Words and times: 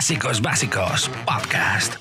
Clásicos 0.00 0.40
Básicos 0.40 1.10
Podcast. 1.26 1.96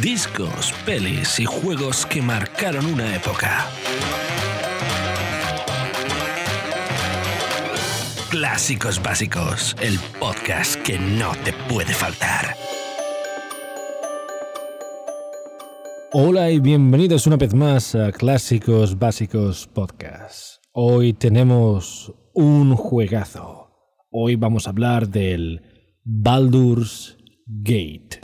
Discos, 0.00 0.74
pelis 0.84 1.38
y 1.38 1.44
juegos 1.44 2.04
que 2.04 2.20
marcaron 2.20 2.84
una 2.86 3.14
época. 3.14 3.64
Clásicos 8.28 9.00
Básicos, 9.00 9.76
el 9.80 10.00
podcast 10.18 10.82
que 10.82 10.98
no 10.98 11.30
te 11.44 11.52
puede 11.72 11.94
faltar. 11.94 12.56
Hola 16.12 16.50
y 16.50 16.58
bienvenidos 16.58 17.28
una 17.28 17.36
vez 17.36 17.54
más 17.54 17.94
a 17.94 18.10
Clásicos 18.10 18.98
Básicos 18.98 19.68
Podcast. 19.68 20.56
Hoy 20.72 21.12
tenemos 21.12 22.12
un 22.34 22.74
juegazo. 22.74 23.65
Hoy 24.10 24.36
vamos 24.36 24.66
a 24.66 24.70
hablar 24.70 25.08
del 25.08 25.62
Baldur's 26.04 27.16
Gate. 27.44 28.20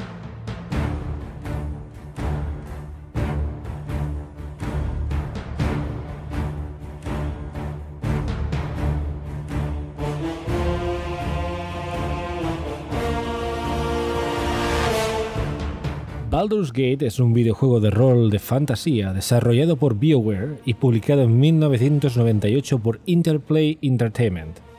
Baldur's 16.30 16.72
Gate 16.72 17.06
es 17.06 17.18
un 17.18 17.34
videojuego 17.34 17.80
de 17.80 17.90
rol 17.90 18.30
de 18.30 18.38
fantasía 18.38 19.12
desarrollado 19.12 19.76
por 19.76 19.98
BioWare 19.98 20.60
y 20.64 20.74
publicado 20.74 21.22
en 21.22 21.40
1998 21.40 22.78
por 22.78 23.00
Interplay 23.04 23.78
Entertainment. 23.82 24.71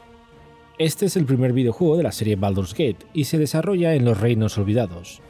Este 0.79 1.05
es 1.05 1.15
el 1.17 1.25
primer 1.25 1.53
videojuego 1.53 1.97
de 1.97 2.03
la 2.03 2.11
serie 2.11 2.35
Baldur's 2.35 2.73
Gate 2.73 3.05
y 3.13 3.25
se 3.25 3.37
desarrolla 3.37 3.93
en 3.93 4.05
los 4.05 4.19
Reinos 4.19 4.57
Olvidados, 4.57 5.21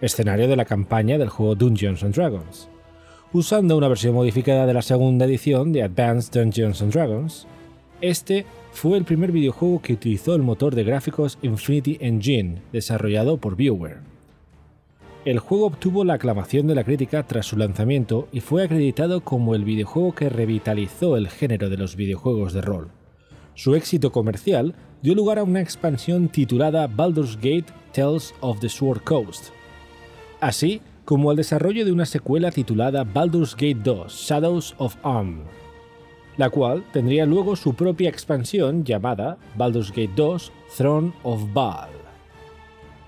escenario 0.00 0.46
de 0.46 0.54
la 0.54 0.66
campaña 0.66 1.18
del 1.18 1.30
juego 1.30 1.56
Dungeons⁇ 1.56 2.04
Dragons. 2.12 2.68
Usando 3.32 3.76
una 3.76 3.88
versión 3.88 4.14
modificada 4.14 4.66
de 4.66 4.74
la 4.74 4.82
segunda 4.82 5.24
edición 5.24 5.72
de 5.72 5.82
Advanced 5.82 6.40
Dungeons⁇ 6.40 6.80
Dragons, 6.92 7.48
este 8.00 8.46
fue 8.70 8.96
el 8.96 9.04
primer 9.04 9.32
videojuego 9.32 9.82
que 9.82 9.94
utilizó 9.94 10.36
el 10.36 10.42
motor 10.42 10.76
de 10.76 10.84
gráficos 10.84 11.38
Infinity 11.42 11.98
Engine, 12.00 12.62
desarrollado 12.70 13.38
por 13.38 13.56
BioWare. 13.56 13.98
El 15.24 15.40
juego 15.40 15.66
obtuvo 15.66 16.04
la 16.04 16.14
aclamación 16.14 16.68
de 16.68 16.76
la 16.76 16.84
crítica 16.84 17.24
tras 17.24 17.46
su 17.46 17.56
lanzamiento 17.56 18.28
y 18.30 18.38
fue 18.38 18.62
acreditado 18.62 19.22
como 19.22 19.56
el 19.56 19.64
videojuego 19.64 20.14
que 20.14 20.28
revitalizó 20.28 21.16
el 21.16 21.28
género 21.28 21.68
de 21.68 21.78
los 21.78 21.96
videojuegos 21.96 22.52
de 22.52 22.60
rol. 22.60 22.90
Su 23.54 23.76
éxito 23.76 24.10
comercial 24.10 24.74
dio 25.00 25.14
lugar 25.14 25.38
a 25.38 25.44
una 25.44 25.60
expansión 25.60 26.28
titulada 26.28 26.88
Baldur's 26.88 27.36
Gate 27.36 27.66
Tales 27.92 28.34
of 28.40 28.58
the 28.58 28.68
Sword 28.68 29.02
Coast, 29.04 29.50
así 30.40 30.82
como 31.04 31.30
al 31.30 31.36
desarrollo 31.36 31.84
de 31.84 31.92
una 31.92 32.04
secuela 32.04 32.50
titulada 32.50 33.04
Baldur's 33.04 33.54
Gate 33.54 33.78
2 33.84 34.12
Shadows 34.12 34.74
of 34.78 34.96
Arm, 35.04 35.44
la 36.36 36.50
cual 36.50 36.84
tendría 36.92 37.26
luego 37.26 37.54
su 37.54 37.74
propia 37.74 38.08
expansión 38.08 38.84
llamada 38.84 39.38
Baldur's 39.56 39.90
Gate 39.90 40.14
2 40.16 40.52
Throne 40.76 41.12
of 41.22 41.40
Baal. 41.52 41.90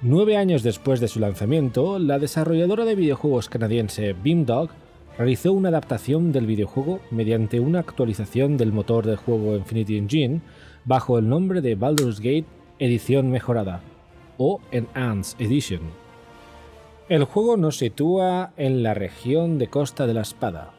Nueve 0.00 0.36
años 0.36 0.62
después 0.62 1.00
de 1.00 1.08
su 1.08 1.18
lanzamiento, 1.18 1.98
la 1.98 2.20
desarrolladora 2.20 2.84
de 2.84 2.94
videojuegos 2.94 3.48
canadiense 3.48 4.12
Beamdog 4.12 4.70
realizó 5.18 5.52
una 5.52 5.70
adaptación 5.70 6.32
del 6.32 6.46
videojuego 6.46 7.00
mediante 7.10 7.60
una 7.60 7.80
actualización 7.80 8.56
del 8.56 8.72
motor 8.72 9.06
de 9.06 9.16
juego 9.16 9.56
Infinity 9.56 9.96
Engine 9.96 10.40
bajo 10.84 11.18
el 11.18 11.28
nombre 11.28 11.60
de 11.60 11.74
Baldur's 11.74 12.20
Gate 12.20 12.46
Edición 12.78 13.30
Mejorada 13.30 13.80
o 14.38 14.60
Enhanced 14.70 15.40
Edition. 15.40 15.80
El 17.08 17.24
juego 17.24 17.56
nos 17.56 17.78
sitúa 17.78 18.52
en 18.56 18.82
la 18.82 18.92
región 18.92 19.58
de 19.58 19.68
Costa 19.68 20.06
de 20.06 20.14
la 20.14 20.22
Espada, 20.22 20.72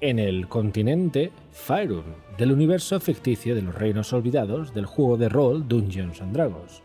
en 0.00 0.18
el 0.18 0.48
continente 0.48 1.30
Faerun 1.52 2.04
del 2.36 2.52
universo 2.52 2.98
ficticio 3.00 3.54
de 3.54 3.62
los 3.62 3.74
Reinos 3.74 4.12
Olvidados 4.12 4.74
del 4.74 4.86
juego 4.86 5.16
de 5.16 5.28
rol 5.28 5.68
Dungeons 5.68 6.20
and 6.20 6.34
Dragons. 6.34 6.82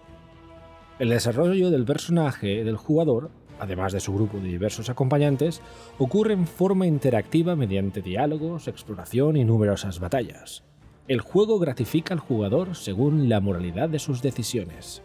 El 0.99 1.09
desarrollo 1.09 1.69
del 1.69 1.85
personaje 1.85 2.63
del 2.63 2.77
jugador 2.77 3.29
además 3.59 3.93
de 3.93 3.99
su 3.99 4.13
grupo 4.13 4.37
de 4.37 4.47
diversos 4.47 4.89
acompañantes, 4.89 5.61
ocurre 5.97 6.33
en 6.33 6.47
forma 6.47 6.85
interactiva 6.85 7.55
mediante 7.55 8.01
diálogos, 8.01 8.67
exploración 8.67 9.37
y 9.37 9.43
numerosas 9.43 9.99
batallas. 9.99 10.63
El 11.07 11.21
juego 11.21 11.57
gratifica 11.59 12.13
al 12.13 12.19
jugador 12.19 12.75
según 12.75 13.29
la 13.29 13.39
moralidad 13.39 13.89
de 13.89 13.99
sus 13.99 14.21
decisiones. 14.21 15.01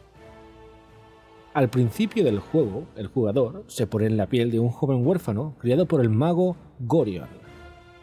Al 1.55 1.69
principio 1.69 2.25
del 2.25 2.41
juego, 2.41 2.87
el 2.97 3.09
jugador 3.09 3.65
se 3.67 3.87
pone 3.87 4.07
en 4.07 4.17
la 4.17 4.27
piel 4.27 4.51
de 4.51 4.59
un 4.59 4.71
joven 4.71 5.07
huérfano 5.07 5.55
criado 5.59 5.87
por 5.87 6.01
el 6.01 6.09
mago 6.09 6.57
Gorion, 6.81 7.29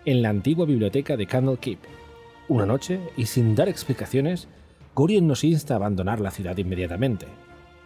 en 0.05 0.21
la 0.21 0.29
antigua 0.29 0.65
biblioteca 0.65 1.17
de 1.17 1.25
Candle 1.25 1.57
Keep. 1.57 1.79
Una 2.47 2.65
noche, 2.65 2.99
y 3.17 3.25
sin 3.25 3.55
dar 3.55 3.67
explicaciones, 3.67 4.47
Gorion 4.95 5.27
nos 5.27 5.43
insta 5.43 5.73
a 5.73 5.77
abandonar 5.77 6.19
la 6.19 6.31
ciudad 6.31 6.57
inmediatamente, 6.57 7.25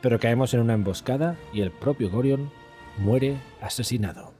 pero 0.03 0.19
caemos 0.19 0.53
en 0.53 0.59
una 0.59 0.73
emboscada 0.73 1.37
y 1.53 1.61
el 1.61 1.71
propio 1.71 2.09
Gorion 2.11 2.51
muere 2.97 3.37
asesinado. 3.61 4.33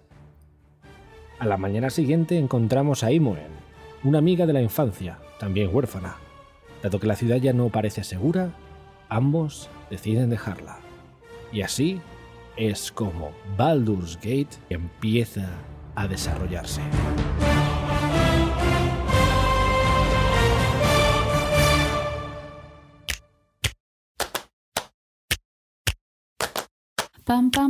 A 1.39 1.45
la 1.45 1.55
mañana 1.55 1.89
siguiente 1.89 2.37
encontramos 2.37 3.01
a 3.01 3.13
Imoen, 3.13 3.47
una 4.03 4.17
amiga 4.17 4.45
de 4.45 4.51
la 4.51 4.61
infancia, 4.61 5.19
también 5.39 5.73
huérfana. 5.73 6.17
Dado 6.83 6.99
que 6.99 7.07
la 7.07 7.15
ciudad 7.15 7.37
ya 7.37 7.53
no 7.53 7.69
parece 7.69 8.03
segura, 8.03 8.49
ambos 9.07 9.69
deciden 9.89 10.29
dejarla. 10.29 10.79
Y 11.53 11.61
así 11.61 12.01
es 12.57 12.91
como 12.91 13.31
Baldur's 13.55 14.17
Gate 14.17 14.57
empieza 14.69 15.47
a 15.95 16.09
desarrollarse. 16.09 16.81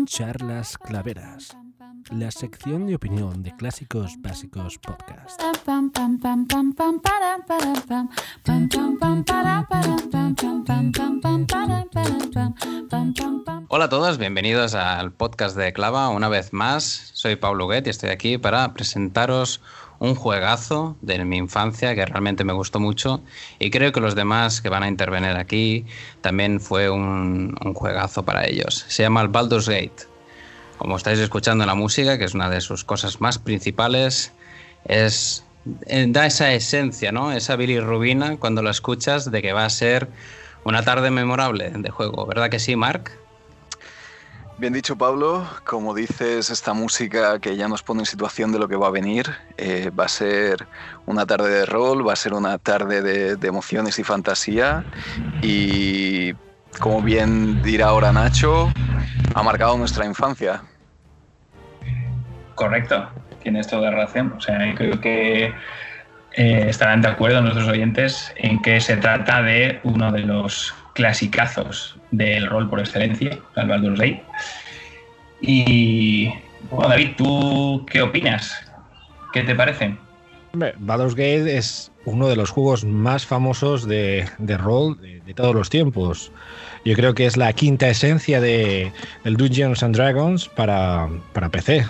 Charlas 0.06 0.80
Claveras, 0.80 1.56
la 2.12 2.31
sección 2.31 2.88
de 2.88 2.96
opinión 2.96 3.44
de 3.44 3.56
Clásicos 3.56 4.16
Básicos 4.19 4.80
Podcast. 4.80 5.40
Hola 13.68 13.86
a 13.86 13.90
todos, 13.90 14.18
bienvenidos 14.18 14.74
al 14.74 15.12
podcast 15.12 15.56
de 15.56 15.72
Clava 15.72 16.09
una 16.09 16.30
vez 16.30 16.52
más. 16.52 17.12
Soy 17.13 17.36
Pablo 17.36 17.68
Guet 17.68 17.86
y 17.86 17.92
estoy 17.92 18.09
aquí 18.09 18.40
para 18.40 18.74
presentaros 18.74 19.62
un 20.03 20.16
juegazo 20.16 20.97
de 21.00 21.24
mi 21.24 21.38
infancia 21.38 21.96
que 21.96 22.06
realmente 22.06 22.44
me 22.44 22.52
gustó 22.52 22.81
mucho 22.81 23.22
y 23.58 23.72
creo 23.72 23.94
que 23.94 24.02
los 24.02 24.16
demás 24.16 24.59
que 24.59 24.68
van 24.68 24.84
a 24.84 24.90
intervenir 24.90 25.38
aquí 25.38 25.86
también 26.19 26.59
fue 26.59 26.90
un, 26.90 27.56
juegazo 27.74 28.24
para 28.24 28.46
ellos. 28.46 28.84
Se 28.90 29.03
llama 29.03 29.22
el 29.22 29.30
Baldur's 29.30 29.69
Gate. 29.69 30.03
Como 30.78 30.97
estáis 30.97 31.19
escuchando 31.19 31.66
la 31.66 31.74
música, 31.74 32.18
que 32.18 32.25
es 32.25 32.34
una 32.34 32.50
de 32.50 32.59
sus 32.59 32.84
cosas 32.84 33.22
más 33.22 33.38
principales, 33.40 34.34
es 34.84 35.46
eh, 35.88 36.06
da 36.09 36.25
esa 36.25 36.52
esencia, 36.52 37.13
¿no? 37.13 37.31
Esa 37.31 37.56
bilirrubina 37.56 38.36
cuando 38.36 38.62
lo 38.62 38.72
escuchas 38.72 39.31
de 39.31 39.42
que 39.42 39.53
va 39.53 39.63
a 39.63 39.69
ser 39.69 40.09
una 40.66 40.84
tarde 40.84 41.12
memorable 41.12 41.69
de 41.69 41.90
juego, 41.90 42.25
¿verdad 42.25 42.50
que 42.50 42.59
sí, 42.59 42.75
Mark? 42.75 43.22
Bien 44.58 44.72
dicho, 44.72 44.96
Pablo. 44.96 45.47
Como 45.64 45.96
dices, 45.96 46.52
esta 46.52 46.74
música 46.74 47.40
que 47.40 47.58
ya 47.58 47.68
nos 47.68 47.81
pone 47.81 48.02
en 48.02 48.06
situación 48.06 48.52
de 48.52 48.59
lo 48.59 48.68
que 48.68 48.75
va 48.75 48.88
a 48.88 48.91
venir, 48.91 49.25
eh, 49.58 49.89
va 49.89 50.06
a 50.06 50.07
ser 50.07 50.68
una 51.07 51.25
tarde 51.25 51.50
de 51.50 51.66
rol, 51.66 52.07
va 52.07 52.13
a 52.13 52.16
ser 52.16 52.33
una 52.33 52.60
tarde 52.60 53.01
de, 53.01 53.48
emociones 53.48 53.98
y 53.98 54.04
fantasía. 54.04 54.86
Y 55.42 56.33
como 56.80 57.01
bien 57.01 57.63
dirá 57.63 57.88
ahora 57.88 58.13
Nacho, 58.13 58.72
ha 59.33 59.42
marcado 59.42 59.75
nuestra 59.75 60.06
infancia. 60.06 60.62
Correcto, 62.54 63.10
tienes 63.42 63.68
toda 63.68 63.89
razón. 63.89 64.36
O 64.38 64.42
sea, 64.42 64.75
creo 64.75 65.01
que 65.01 65.45
eh, 66.36 66.66
estarán 66.69 67.01
de 67.01 67.07
acuerdo 67.07 67.42
nuestros 67.42 67.68
oyentes 67.68 68.31
en 68.38 68.62
que 68.62 68.80
se 68.80 68.98
trata 68.98 69.42
de 69.42 69.80
uno 69.83 70.12
de 70.12 70.19
los 70.19 70.75
clasicazos 70.94 71.98
del 72.12 72.48
rol 72.48 72.69
por 72.69 72.80
excelencia, 72.80 73.40
el 73.56 73.68
Baldur's 73.68 74.00
Gate. 74.00 74.24
Y 75.42 76.31
bueno, 76.69 76.90
David, 76.90 77.12
¿tú 77.18 77.86
qué 77.92 78.01
opinas? 78.01 78.54
¿Qué 79.34 79.44
te 79.44 79.56
parece? 79.56 79.95
Baldur's 80.78 81.16
Gate 81.16 81.57
es 81.57 81.92
uno 82.06 82.28
de 82.28 82.36
los 82.36 82.51
juegos 82.51 82.86
más 82.86 83.25
famosos 83.25 83.88
de, 83.88 84.28
rol 84.60 85.00
de, 85.01 85.34
todos 85.34 85.56
los 85.56 85.69
tiempos. 85.69 86.31
Yo 86.86 86.94
creo 86.96 87.16
que 87.16 87.25
es 87.25 87.38
la 87.38 87.51
quinta 87.54 87.89
esencia 87.89 88.39
de, 88.39 88.92
del 89.24 89.38
Dungeons 89.38 89.81
and 89.81 89.96
Dragons 89.96 90.48
para, 90.50 91.10
para 91.34 91.50
PC. 91.50 91.86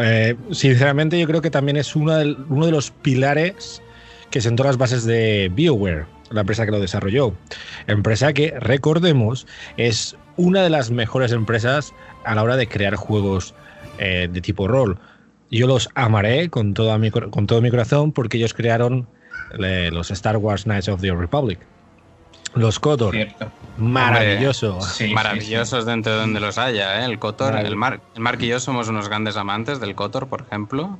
Eh, 0.00 0.36
sinceramente, 0.50 1.18
yo 1.18 1.26
creo 1.26 1.42
que 1.42 1.50
también 1.50 1.76
es 1.76 1.94
uno 1.94 2.14
de, 2.16 2.36
uno 2.48 2.66
de 2.66 2.72
los 2.72 2.90
pilares 2.90 3.82
que 4.30 4.40
sentó 4.40 4.64
las 4.64 4.78
bases 4.78 5.04
de 5.04 5.50
BioWare 5.54 6.17
la 6.30 6.40
empresa 6.40 6.64
que 6.64 6.72
lo 6.72 6.80
desarrolló. 6.80 7.34
Empresa 7.86 8.32
que, 8.32 8.54
recordemos, 8.58 9.46
es 9.76 10.16
una 10.36 10.62
de 10.62 10.70
las 10.70 10.90
mejores 10.90 11.32
empresas 11.32 11.92
a 12.24 12.34
la 12.34 12.42
hora 12.42 12.56
de 12.56 12.68
crear 12.68 12.94
juegos 12.96 13.54
eh, 13.98 14.28
de 14.30 14.40
tipo 14.40 14.68
rol. 14.68 14.98
Yo 15.50 15.66
los 15.66 15.88
amaré 15.94 16.50
con, 16.50 16.74
toda 16.74 16.98
mi, 16.98 17.10
con 17.10 17.46
todo 17.46 17.60
mi 17.60 17.70
corazón 17.70 18.12
porque 18.12 18.36
ellos 18.36 18.54
crearon 18.54 19.08
los 19.50 20.10
Star 20.10 20.36
Wars 20.36 20.64
Knights 20.64 20.88
of 20.88 21.00
the 21.00 21.12
Republic. 21.12 21.58
Los 22.54 22.80
Kotor. 22.80 23.14
Maravilloso. 23.76 24.78
maravillosos 25.12 25.84
dentro 25.86 26.12
de 26.12 26.18
donde 26.18 26.40
los 26.40 26.58
haya. 26.58 27.00
¿eh? 27.00 27.04
El 27.04 27.18
Kotor, 27.18 27.56
el, 27.56 27.76
Mar, 27.76 28.00
el 28.14 28.20
Mark 28.20 28.38
y 28.42 28.48
yo 28.48 28.60
somos 28.60 28.88
unos 28.88 29.08
grandes 29.08 29.36
amantes 29.36 29.80
del 29.80 29.94
Kotor, 29.94 30.28
por 30.28 30.42
ejemplo. 30.42 30.98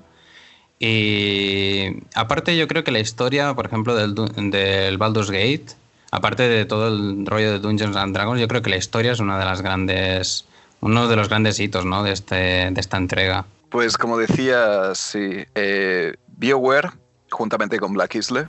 Y 0.79 2.03
aparte 2.15 2.57
yo 2.57 2.69
creo 2.69 2.85
que 2.85 2.93
la 2.93 3.01
historia, 3.01 3.55
por 3.55 3.67
ejemplo, 3.67 3.95
del, 3.95 4.15
del 4.51 4.99
Baldur's 4.99 5.31
Gate, 5.31 5.67
aparte 6.11 6.49
de 6.49 6.65
todo 6.65 6.89
el 6.89 7.27
rollo 7.27 7.53
de 7.53 7.59
Dungeons 7.59 7.97
and 7.97 8.15
Dragons, 8.15 8.41
yo 8.41 8.49
creo 8.49 8.63
que 8.63 8.71
la 8.71 8.77
historia 8.77 9.13
es 9.13 9.21
una 9.21 9.39
de 9.39 9.45
las 9.45 9.61
grandes, 9.63 10.47
uno 10.81 11.09
de 11.09 11.17
los 11.17 11.29
grandes 11.29 11.59
hitos 11.59 11.85
¿no? 11.85 12.03
de, 12.03 12.13
este, 12.13 12.71
de 12.71 12.81
esta 12.81 12.97
entrega. 12.97 13.45
Pues 13.71 13.99
como 13.99 14.17
decía, 14.17 14.95
sí, 14.95 15.45
eh, 15.55 16.15
BioWare, 16.29 16.91
juntamente 17.31 17.79
con 17.79 17.93
Black 17.93 18.15
Isle, 18.15 18.49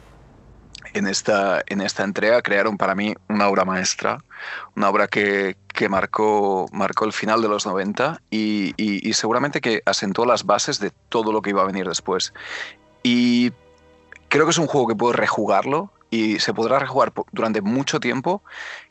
en 0.94 1.08
esta, 1.08 1.64
en 1.68 1.82
esta 1.82 2.04
entrega 2.04 2.42
crearon 2.42 2.78
para 2.78 2.96
mí 2.96 3.16
una 3.28 3.48
obra 3.48 3.66
maestra, 3.66 4.24
una 4.76 4.90
obra 4.90 5.08
que, 5.08 5.58
que 5.68 5.90
marcó, 5.90 6.68
marcó 6.72 7.06
el 7.06 7.14
final 7.14 7.42
de 7.42 7.50
los 7.50 7.66
90 7.66 8.22
y, 8.30 8.74
y, 8.78 9.14
seguramente 9.14 9.62
que 9.62 9.82
asentó 9.86 10.26
las 10.26 10.46
bases 10.46 10.80
de 10.80 10.92
todo 11.10 11.32
lo 11.32 11.42
que 11.42 11.52
iba 11.52 11.62
a 11.62 11.66
venir 11.66 11.88
después. 11.88 12.34
Y 13.04 13.52
creo 14.28 14.46
que 14.46 14.52
es 14.52 14.58
un 14.58 14.68
juego 14.68 14.88
que 14.88 14.96
puedo 14.96 15.14
rejugarlo 15.14 15.92
y 16.10 16.40
se 16.40 16.54
podrá 16.54 16.80
rejugar 16.80 17.14
durante 17.32 17.62
mucho 17.62 18.00
tiempo, 18.00 18.44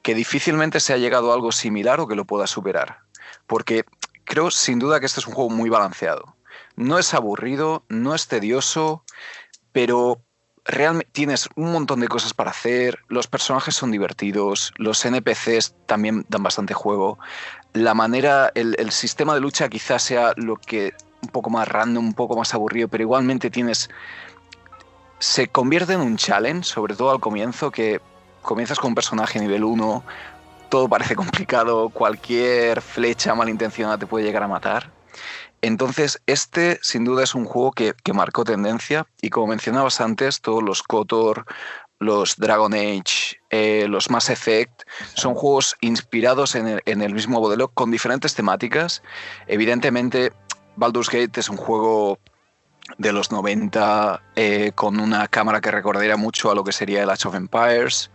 que 0.02 0.14
difícilmente 0.14 0.80
se 0.80 0.92
ha 0.92 0.98
llegado 0.98 1.30
a 1.30 1.34
algo 1.34 1.52
similar 1.52 2.00
o 2.00 2.06
que 2.06 2.14
lo 2.14 2.24
pueda 2.24 2.46
superar. 2.46 3.00
Porque 3.46 3.84
creo 4.24 4.50
sin 4.50 4.78
duda 4.78 5.00
que 5.00 5.06
este 5.06 5.20
es 5.20 5.26
un 5.26 5.34
juego 5.34 5.50
muy 5.50 5.68
balanceado. 5.68 6.36
No 6.76 6.98
es 6.98 7.12
aburrido, 7.14 7.84
no 7.88 8.14
es 8.14 8.28
tedioso, 8.28 9.02
pero 9.72 10.22
realmente 10.68 11.10
tienes 11.12 11.48
un 11.56 11.72
montón 11.72 12.00
de 12.00 12.08
cosas 12.08 12.34
para 12.34 12.50
hacer, 12.50 13.00
los 13.08 13.26
personajes 13.26 13.74
son 13.74 13.90
divertidos, 13.90 14.72
los 14.76 15.04
NPCs 15.04 15.74
también 15.86 16.26
dan 16.28 16.42
bastante 16.42 16.74
juego, 16.74 17.18
la 17.72 17.94
manera, 17.94 18.52
el, 18.54 18.90
sistema 18.90 19.34
de 19.34 19.40
lucha 19.40 19.68
quizás 19.68 20.02
sea 20.02 20.32
lo 20.36 20.56
que 20.56 20.94
un 21.22 21.30
poco 21.30 21.50
más 21.50 21.66
random, 21.66 22.06
un 22.06 22.14
poco 22.14 22.36
más 22.36 22.54
aburrido, 22.54 22.88
pero 22.88 23.02
igualmente 23.02 23.50
tienes... 23.50 23.90
Se 25.18 25.48
convierte 25.48 25.94
en 25.94 26.00
un 26.00 26.16
challenge, 26.16 26.64
sobre 26.64 26.94
todo 26.94 27.10
al 27.10 27.18
comienzo, 27.18 27.72
que 27.72 28.00
comienzas 28.42 28.78
con 28.78 28.90
un 28.90 28.94
personaje 28.94 29.40
nivel 29.40 29.64
1, 29.64 30.04
todo 30.68 30.88
parece 30.88 31.16
complicado, 31.16 31.88
cualquier 31.88 32.82
flecha 32.82 33.34
malintencionada 33.34 33.98
te 33.98 34.06
puede 34.06 34.24
llegar 34.24 34.42
a 34.42 34.48
matar. 34.48 34.90
Entonces, 35.62 36.20
este 36.26 36.78
sin 36.82 37.04
duda 37.04 37.24
es 37.24 37.34
un 37.34 37.44
juego 37.44 37.72
que, 37.72 37.94
marcó 38.12 38.44
tendencia 38.44 39.06
y 39.20 39.30
como 39.30 39.48
mencionabas 39.48 40.00
antes, 40.00 40.40
todos 40.40 40.62
los 40.62 40.82
KOTOR, 40.82 41.44
los 41.98 42.36
Dragon 42.36 42.72
Age, 42.74 43.40
eh, 43.50 43.86
los 43.88 44.10
Mass 44.10 44.30
Effect, 44.30 44.82
son 45.14 45.34
juegos 45.34 45.76
inspirados 45.80 46.54
en 46.54 46.80
el, 46.86 47.14
mismo 47.14 47.40
modelo 47.40 47.68
con 47.68 47.90
diferentes 47.90 48.34
temáticas. 48.34 49.02
Evidentemente, 49.46 50.32
Baldur's 50.76 51.10
Gate 51.10 51.40
es 51.40 51.48
un 51.48 51.56
juego 51.56 52.18
de 52.96 53.12
los 53.12 53.30
90 53.30 54.22
eh, 54.36 54.72
con 54.74 54.98
una 54.98 55.28
cámara 55.28 55.60
que 55.60 55.70
recordaría 55.70 56.16
mucho 56.16 56.50
a 56.50 56.54
lo 56.54 56.64
que 56.64 56.72
sería 56.72 57.02
el 57.02 57.10
Age 57.10 57.28
of 57.28 57.34
Empires. 57.34 58.10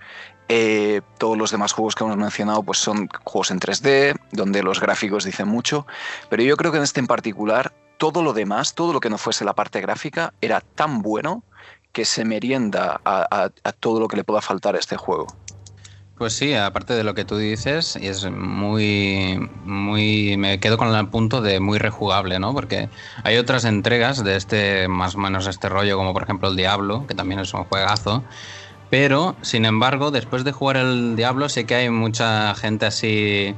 Eh, 0.50 1.02
todos 1.18 1.38
los 1.38 1.52
demás 1.52 1.72
juegos 1.72 1.96
que 1.96 2.04
hemos 2.04 2.18
mencionado 2.18 2.64
pues 2.64 2.78
son 2.78 3.08
juegos 3.24 3.52
en 3.52 3.60
3D, 3.60 4.20
donde 4.32 4.62
los 4.62 4.80
gráficos 4.80 5.24
dicen 5.24 5.48
mucho, 5.48 5.88
pero 6.30 6.44
yo 6.44 6.58
creo 6.58 6.72
que 6.72 6.78
en 6.78 6.84
este 6.84 7.00
en 7.00 7.08
particular 7.08 7.74
todo 7.98 8.22
lo 8.22 8.34
demás, 8.34 8.76
todo 8.76 8.92
lo 8.92 9.00
que 9.00 9.10
no 9.10 9.18
fuese 9.18 9.46
la 9.46 9.54
parte 9.54 9.80
gráfica, 9.80 10.34
era 10.42 10.60
tan 10.60 11.02
bueno 11.02 11.44
que 11.94 12.06
se 12.06 12.26
merienda 12.26 13.00
a, 13.06 13.50
todo 13.80 14.00
lo 14.00 14.08
que 14.08 14.18
le 14.18 14.24
pueda 14.24 14.42
faltar 14.42 14.76
a 14.76 14.80
este 14.80 14.98
juego. 14.98 15.28
Pues 16.18 16.34
sí, 16.34 16.54
aparte 16.54 16.94
de 16.94 17.04
lo 17.04 17.14
que 17.14 17.24
tú 17.24 17.38
dices, 17.38 17.96
es 17.96 18.30
muy, 18.30 19.50
muy, 19.64 20.36
me 20.38 20.60
quedo 20.60 20.78
con 20.78 20.94
el 20.94 21.08
punto 21.10 21.42
de 21.42 21.60
muy 21.60 21.80
rejugable, 21.80 22.40
¿no? 22.40 22.54
Porque 22.54 22.90
hay 23.24 23.38
otras 23.38 23.66
entregas 23.66 24.24
de 24.24 24.36
este, 24.36 24.88
más 24.88 25.16
o 25.16 25.20
menos 25.20 25.48
este 25.48 25.70
rollo, 25.70 25.98
como 25.98 26.14
por 26.14 26.24
ejemplo 26.24 26.50
el 26.50 26.56
Diablo, 26.56 27.06
que 27.08 27.16
también 27.16 27.40
es 27.40 27.54
un 27.54 27.64
juegazo, 27.66 28.24
pero, 28.94 29.36
sin 29.42 29.66
embargo, 29.66 30.12
después 30.12 30.44
de 30.44 30.52
jugar 30.52 30.78
el 30.78 31.16
Diablo, 31.16 31.50
sé 31.50 31.66
que 31.66 31.74
hay 31.74 31.90
mucha 31.90 32.54
gente 32.54 32.86
así 32.86 33.56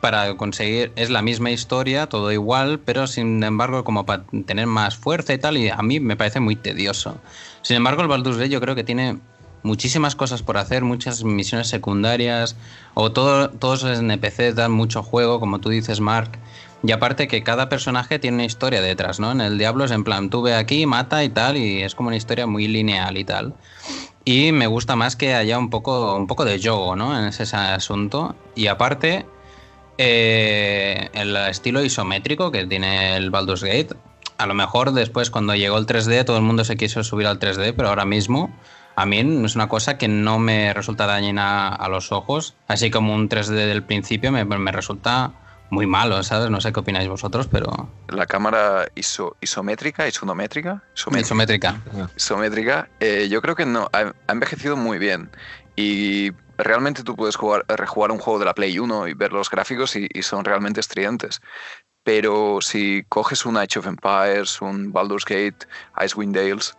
para 0.00 0.36
conseguir, 0.36 0.92
es 0.94 1.10
la 1.10 1.20
misma 1.20 1.50
historia, 1.50 2.06
todo 2.06 2.30
igual, 2.30 2.78
pero 2.78 3.08
sin 3.08 3.42
embargo, 3.42 3.82
como 3.82 4.06
para 4.06 4.22
tener 4.46 4.68
más 4.68 4.96
fuerza 4.96 5.34
y 5.34 5.38
tal, 5.38 5.56
y 5.56 5.68
a 5.68 5.78
mí 5.78 5.98
me 5.98 6.14
parece 6.14 6.38
muy 6.38 6.54
tedioso. 6.54 7.18
Sin 7.62 7.76
embargo, 7.76 8.02
el 8.02 8.06
Baldur's 8.06 8.36
Gate 8.36 8.50
yo 8.50 8.60
creo 8.60 8.76
que 8.76 8.84
tiene 8.84 9.18
muchísimas 9.64 10.14
cosas 10.14 10.44
por 10.44 10.58
hacer, 10.58 10.84
muchas 10.84 11.24
misiones 11.24 11.66
secundarias, 11.66 12.54
o 12.94 13.10
todo, 13.10 13.50
todos 13.50 13.82
los 13.82 13.98
NPCs 13.98 14.54
dan 14.54 14.70
mucho 14.70 15.02
juego, 15.02 15.40
como 15.40 15.58
tú 15.58 15.70
dices, 15.70 15.98
Mark. 15.98 16.38
Y 16.84 16.92
aparte 16.92 17.26
que 17.26 17.42
cada 17.42 17.68
personaje 17.68 18.20
tiene 18.20 18.36
una 18.36 18.44
historia 18.44 18.80
detrás, 18.80 19.18
¿no? 19.18 19.32
En 19.32 19.40
el 19.40 19.58
Diablo 19.58 19.86
es 19.86 19.90
en 19.90 20.04
plan, 20.04 20.30
tú 20.30 20.40
ve 20.42 20.54
aquí, 20.54 20.86
mata 20.86 21.24
y 21.24 21.30
tal, 21.30 21.56
y 21.56 21.82
es 21.82 21.96
como 21.96 22.10
una 22.10 22.16
historia 22.16 22.46
muy 22.46 22.68
lineal 22.68 23.18
y 23.18 23.24
tal. 23.24 23.54
Y 24.30 24.52
me 24.52 24.66
gusta 24.66 24.94
más 24.94 25.16
que 25.16 25.32
haya 25.32 25.58
un 25.58 25.70
poco, 25.70 26.14
un 26.14 26.26
poco 26.26 26.44
de 26.44 26.60
juego 26.60 26.94
¿no? 26.94 27.18
en 27.18 27.28
ese 27.28 27.44
asunto. 27.56 28.36
Y 28.54 28.66
aparte, 28.66 29.24
eh, 29.96 31.08
el 31.14 31.34
estilo 31.34 31.82
isométrico 31.82 32.50
que 32.52 32.66
tiene 32.66 33.16
el 33.16 33.30
Baldur's 33.30 33.64
Gate, 33.64 33.94
a 34.36 34.44
lo 34.44 34.52
mejor 34.52 34.92
después 34.92 35.30
cuando 35.30 35.54
llegó 35.54 35.78
el 35.78 35.86
3D 35.86 36.26
todo 36.26 36.36
el 36.36 36.42
mundo 36.42 36.62
se 36.64 36.76
quiso 36.76 37.02
subir 37.04 37.26
al 37.26 37.38
3D, 37.38 37.72
pero 37.74 37.88
ahora 37.88 38.04
mismo 38.04 38.54
a 38.96 39.06
mí 39.06 39.18
es 39.46 39.54
una 39.54 39.70
cosa 39.70 39.96
que 39.96 40.08
no 40.08 40.38
me 40.38 40.74
resulta 40.74 41.06
dañina 41.06 41.68
a 41.68 41.88
los 41.88 42.12
ojos, 42.12 42.54
así 42.66 42.90
como 42.90 43.14
un 43.14 43.30
3D 43.30 43.54
del 43.54 43.82
principio 43.82 44.30
me, 44.30 44.44
me 44.44 44.72
resulta 44.72 45.32
muy 45.70 45.86
malo, 45.86 46.22
¿sabes? 46.22 46.50
No 46.50 46.60
sé 46.60 46.72
qué 46.72 46.80
opináis 46.80 47.08
vosotros, 47.08 47.46
pero... 47.46 47.90
La 48.08 48.26
cámara 48.26 48.88
iso, 48.94 49.36
isométrica, 49.40 50.08
isonométrica, 50.08 50.82
isométrica. 50.94 51.80
Isométrica, 52.16 52.88
eh, 53.00 53.28
yo 53.30 53.42
creo 53.42 53.54
que 53.54 53.66
no, 53.66 53.88
ha, 53.92 54.12
envejecido 54.32 54.76
muy 54.76 54.98
bien. 54.98 55.30
Y 55.76 56.32
realmente 56.56 57.02
tú 57.02 57.14
puedes 57.14 57.36
jugar, 57.36 57.64
rejugar 57.68 58.10
un 58.10 58.18
juego 58.18 58.38
de 58.38 58.46
la 58.46 58.54
Play 58.54 58.78
1 58.78 59.08
y 59.08 59.14
ver 59.14 59.32
los 59.32 59.50
gráficos 59.50 59.94
y, 59.94 60.08
son 60.22 60.44
realmente 60.44 60.80
estridentes. 60.80 61.40
Pero 62.02 62.60
si 62.62 63.04
coges 63.08 63.44
un 63.44 63.58
Age 63.58 63.78
of 63.78 63.86
Empires, 63.86 64.62
un 64.62 64.92
Baldur's 64.92 65.26
Gate, 65.26 65.66
Icewind 66.02 66.34
Dales, 66.34 66.76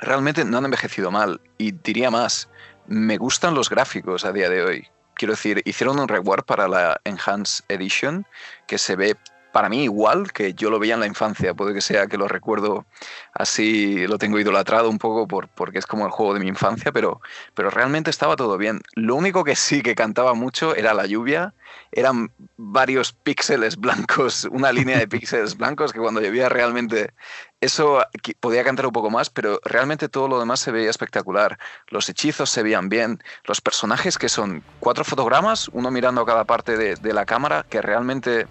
realmente 0.00 0.44
no 0.44 0.58
han 0.58 0.66
envejecido 0.66 1.10
mal. 1.10 1.40
Y 1.58 1.72
diría 1.72 2.10
más, 2.10 2.48
me 2.86 3.18
gustan 3.18 3.54
los 3.54 3.68
gráficos 3.68 4.24
a 4.24 4.32
día 4.32 4.48
de 4.48 4.62
hoy 4.62 4.88
quiero 5.22 5.34
decir, 5.34 5.62
hicieron 5.64 6.00
un 6.00 6.08
reward 6.08 6.42
para 6.42 6.66
la 6.66 7.00
Enhanced 7.04 7.64
Edition 7.68 8.26
que 8.66 8.76
se 8.76 8.96
ve 8.96 9.16
para 9.52 9.68
mí 9.68 9.84
igual 9.84 10.32
que 10.32 10.54
yo 10.54 10.70
lo 10.70 10.78
veía 10.78 10.94
en 10.94 11.00
la 11.00 11.06
infancia. 11.06 11.54
Puede 11.54 11.74
que 11.74 11.80
sea 11.80 12.06
que 12.06 12.16
lo 12.16 12.26
recuerdo 12.26 12.86
así, 13.34 14.06
lo 14.06 14.18
tengo 14.18 14.38
idolatrado 14.38 14.90
un 14.90 14.98
poco 14.98 15.28
por, 15.28 15.48
porque 15.48 15.78
es 15.78 15.86
como 15.86 16.06
el 16.06 16.10
juego 16.10 16.34
de 16.34 16.40
mi 16.40 16.48
infancia, 16.48 16.90
pero, 16.92 17.20
pero 17.54 17.70
realmente 17.70 18.10
estaba 18.10 18.36
todo 18.36 18.58
bien. 18.58 18.80
Lo 18.94 19.14
único 19.14 19.44
que 19.44 19.56
sí 19.56 19.82
que 19.82 19.94
cantaba 19.94 20.34
mucho 20.34 20.74
era 20.74 20.94
la 20.94 21.06
lluvia. 21.06 21.54
Eran 21.92 22.30
varios 22.56 23.12
píxeles 23.12 23.76
blancos, 23.76 24.46
una 24.50 24.72
línea 24.72 24.98
de 24.98 25.08
píxeles 25.08 25.56
blancos 25.56 25.92
que 25.92 26.00
cuando 26.00 26.20
llovía 26.20 26.48
realmente 26.48 27.12
eso 27.60 28.04
podía 28.40 28.64
cantar 28.64 28.86
un 28.86 28.92
poco 28.92 29.08
más, 29.08 29.30
pero 29.30 29.60
realmente 29.64 30.08
todo 30.08 30.26
lo 30.26 30.40
demás 30.40 30.58
se 30.60 30.72
veía 30.72 30.90
espectacular. 30.90 31.58
Los 31.88 32.08
hechizos 32.08 32.50
se 32.50 32.62
veían 32.62 32.88
bien, 32.88 33.22
los 33.44 33.60
personajes 33.60 34.18
que 34.18 34.28
son 34.28 34.64
cuatro 34.80 35.04
fotogramas, 35.04 35.68
uno 35.72 35.90
mirando 35.92 36.22
a 36.22 36.26
cada 36.26 36.44
parte 36.44 36.76
de, 36.76 36.96
de 36.96 37.12
la 37.12 37.24
cámara, 37.24 37.64
que 37.70 37.80
realmente 37.80 38.48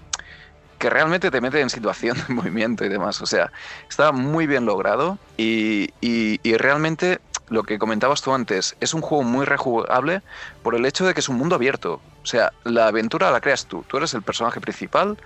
que 0.82 0.90
realmente 0.90 1.30
te 1.30 1.40
mete 1.42 1.62
en 1.62 1.70
situación 1.70 2.18
de 2.18 2.34
movimiento 2.34 2.84
y 2.84 2.90
demás. 2.90 3.22
O 3.22 3.26
sea, 3.26 3.52
está 3.88 4.12
muy 4.12 4.48
bien 4.48 4.66
logrado 4.66 5.18
y, 5.38 5.94
realmente 6.58 7.22
lo 7.50 7.64
que 7.64 7.78
comentabas 7.78 8.22
tú 8.22 8.34
antes, 8.34 8.76
es 8.80 8.94
un 8.94 9.02
juego 9.02 9.24
muy 9.24 9.46
rejugable 9.46 10.22
por 10.64 10.74
el 10.74 10.86
hecho 10.86 11.06
de 11.06 11.14
que 11.14 11.20
es 11.20 11.30
un 11.30 11.38
mundo 11.38 11.56
abierto. 11.56 12.02
O 12.24 12.26
sea, 12.26 12.54
la 12.64 12.88
aventura 12.88 13.30
la 13.30 13.42
creas 13.42 13.66
tú, 13.66 13.84
tú 13.88 13.98
eres 13.98 14.14
el 14.14 14.22
personaje 14.22 14.62
principal, 14.62 15.18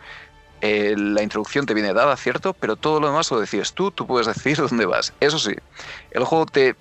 eh, 0.62 0.96
la 0.98 1.22
introducción 1.22 1.68
te 1.68 1.76
viene 1.76 1.94
dada, 1.94 2.18
¿cierto? 2.18 2.54
Pero 2.54 2.76
todo 2.78 3.00
lo 3.00 3.08
demás 3.08 3.30
lo 3.30 3.40
decides 3.40 3.74
tú, 3.74 3.92
tú 3.92 4.08
puedes 4.08 4.26
decir 4.34 4.58
dónde 4.58 4.88
vas. 4.88 5.14
Eso 5.20 5.38
sí, 5.38 5.54
el 6.12 6.24
juego 6.26 6.48
te 6.48 6.76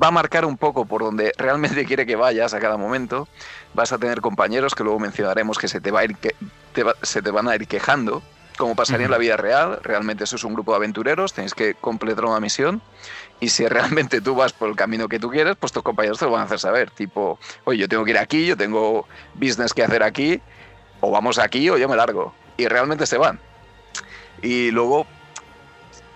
va 0.00 0.08
a 0.08 0.10
marcar 0.10 0.44
un 0.44 0.56
poco 0.56 0.84
por 0.84 1.02
donde 1.02 1.32
realmente 1.38 1.84
quiere 1.84 2.06
que 2.06 2.16
vayas 2.16 2.54
a 2.54 2.60
cada 2.60 2.76
momento. 2.76 3.28
Vas 3.74 3.92
a 3.92 3.98
tener 3.98 4.20
compañeros 4.20 4.74
que 4.74 4.84
luego 4.84 4.98
mencionaremos 4.98 5.58
que 5.58 5.68
se 5.68 5.80
te, 5.80 5.90
va 5.90 6.00
a 6.00 6.04
ir 6.04 6.16
que, 6.16 6.34
se 7.02 7.22
te 7.22 7.30
van 7.30 7.48
a 7.48 7.54
ir 7.54 7.66
quejando 7.66 8.22
como 8.56 8.76
pasaría 8.76 9.06
en 9.06 9.10
la 9.10 9.18
vida 9.18 9.36
real. 9.36 9.80
Realmente 9.82 10.24
eso 10.24 10.36
es 10.36 10.44
un 10.44 10.54
grupo 10.54 10.72
de 10.72 10.76
aventureros, 10.76 11.32
tenéis 11.32 11.54
que 11.54 11.74
completar 11.74 12.24
una 12.24 12.40
misión. 12.40 12.82
Y 13.40 13.48
si 13.48 13.66
realmente 13.66 14.20
tú 14.20 14.34
vas 14.34 14.52
por 14.52 14.68
el 14.68 14.76
camino 14.76 15.08
que 15.08 15.18
tú 15.18 15.30
quieres, 15.30 15.56
pues 15.56 15.72
tus 15.72 15.82
compañeros 15.82 16.18
te 16.18 16.26
lo 16.26 16.32
van 16.32 16.42
a 16.42 16.44
hacer 16.44 16.60
saber. 16.60 16.90
Tipo, 16.90 17.38
oye, 17.64 17.78
yo 17.78 17.88
tengo 17.88 18.04
que 18.04 18.12
ir 18.12 18.18
aquí, 18.18 18.46
yo 18.46 18.56
tengo 18.56 19.06
business 19.34 19.74
que 19.74 19.82
hacer 19.82 20.02
aquí, 20.02 20.40
o 21.00 21.10
vamos 21.10 21.38
aquí 21.38 21.68
o 21.70 21.76
yo 21.76 21.88
me 21.88 21.96
largo. 21.96 22.34
Y 22.56 22.68
realmente 22.68 23.06
se 23.06 23.18
van. 23.18 23.40
Y 24.42 24.70
luego, 24.70 25.06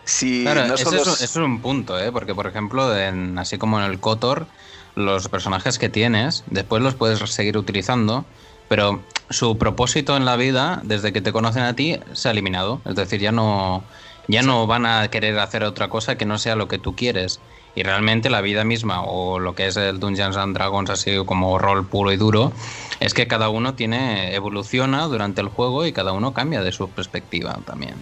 si 0.06 0.42
Claro, 0.44 0.66
no 0.68 0.74
eso, 0.74 0.84
son 0.84 0.94
es, 0.94 1.06
los- 1.06 1.20
eso 1.20 1.40
es 1.40 1.46
un 1.46 1.60
punto, 1.60 1.98
¿eh? 1.98 2.10
porque 2.12 2.34
por 2.34 2.46
ejemplo, 2.46 2.96
en- 2.96 3.38
así 3.38 3.58
como 3.58 3.78
en 3.80 3.90
el 3.90 4.00
Kotor, 4.00 4.46
los 4.94 5.28
personajes 5.28 5.78
que 5.78 5.88
tienes, 5.88 6.44
después 6.46 6.82
los 6.82 6.94
puedes 6.94 7.18
seguir 7.30 7.58
utilizando, 7.58 8.24
pero 8.68 9.00
su 9.28 9.58
propósito 9.58 10.16
en 10.16 10.24
la 10.24 10.36
vida, 10.36 10.80
desde 10.84 11.12
que 11.12 11.20
te 11.20 11.32
conocen 11.32 11.64
a 11.64 11.74
ti, 11.74 11.98
se 12.14 12.28
ha 12.28 12.30
eliminado. 12.30 12.80
Es 12.86 12.94
decir, 12.94 13.20
ya 13.20 13.32
no, 13.32 13.82
ya 14.28 14.42
no 14.42 14.66
van 14.66 14.86
a 14.86 15.08
querer 15.08 15.38
hacer 15.38 15.64
otra 15.64 15.88
cosa 15.88 16.16
que 16.16 16.24
no 16.24 16.38
sea 16.38 16.56
lo 16.56 16.68
que 16.68 16.78
tú 16.78 16.94
quieres. 16.96 17.40
Y 17.74 17.82
realmente 17.82 18.30
la 18.30 18.40
vida 18.40 18.64
misma, 18.64 19.02
o 19.02 19.38
lo 19.38 19.54
que 19.54 19.66
es 19.66 19.76
el 19.76 20.00
Dungeons 20.00 20.36
and 20.38 20.56
Dragons, 20.56 20.88
así 20.88 21.12
como 21.26 21.58
rol 21.58 21.86
puro 21.86 22.10
y 22.12 22.16
duro, 22.16 22.52
es 23.00 23.12
que 23.12 23.26
cada 23.26 23.50
uno 23.50 23.74
tiene, 23.74 24.34
evoluciona 24.34 25.02
durante 25.04 25.42
el 25.42 25.48
juego 25.48 25.84
y 25.84 25.92
cada 25.92 26.12
uno 26.12 26.32
cambia 26.32 26.62
de 26.62 26.72
su 26.72 26.88
perspectiva 26.90 27.58
también. 27.66 27.96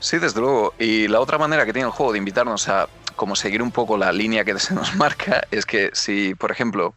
Sí, 0.00 0.18
desde 0.18 0.40
luego. 0.40 0.74
Y 0.78 1.08
la 1.08 1.20
otra 1.20 1.38
manera 1.38 1.66
que 1.66 1.72
tiene 1.72 1.86
el 1.86 1.92
juego 1.92 2.12
de 2.12 2.18
invitarnos 2.18 2.68
a 2.68 2.88
como 3.16 3.36
seguir 3.36 3.62
un 3.62 3.70
poco 3.70 3.98
la 3.98 4.12
línea 4.12 4.44
que 4.44 4.58
se 4.58 4.74
nos 4.74 4.96
marca 4.96 5.42
es 5.50 5.66
que 5.66 5.90
si, 5.92 6.34
por 6.34 6.50
ejemplo, 6.50 6.94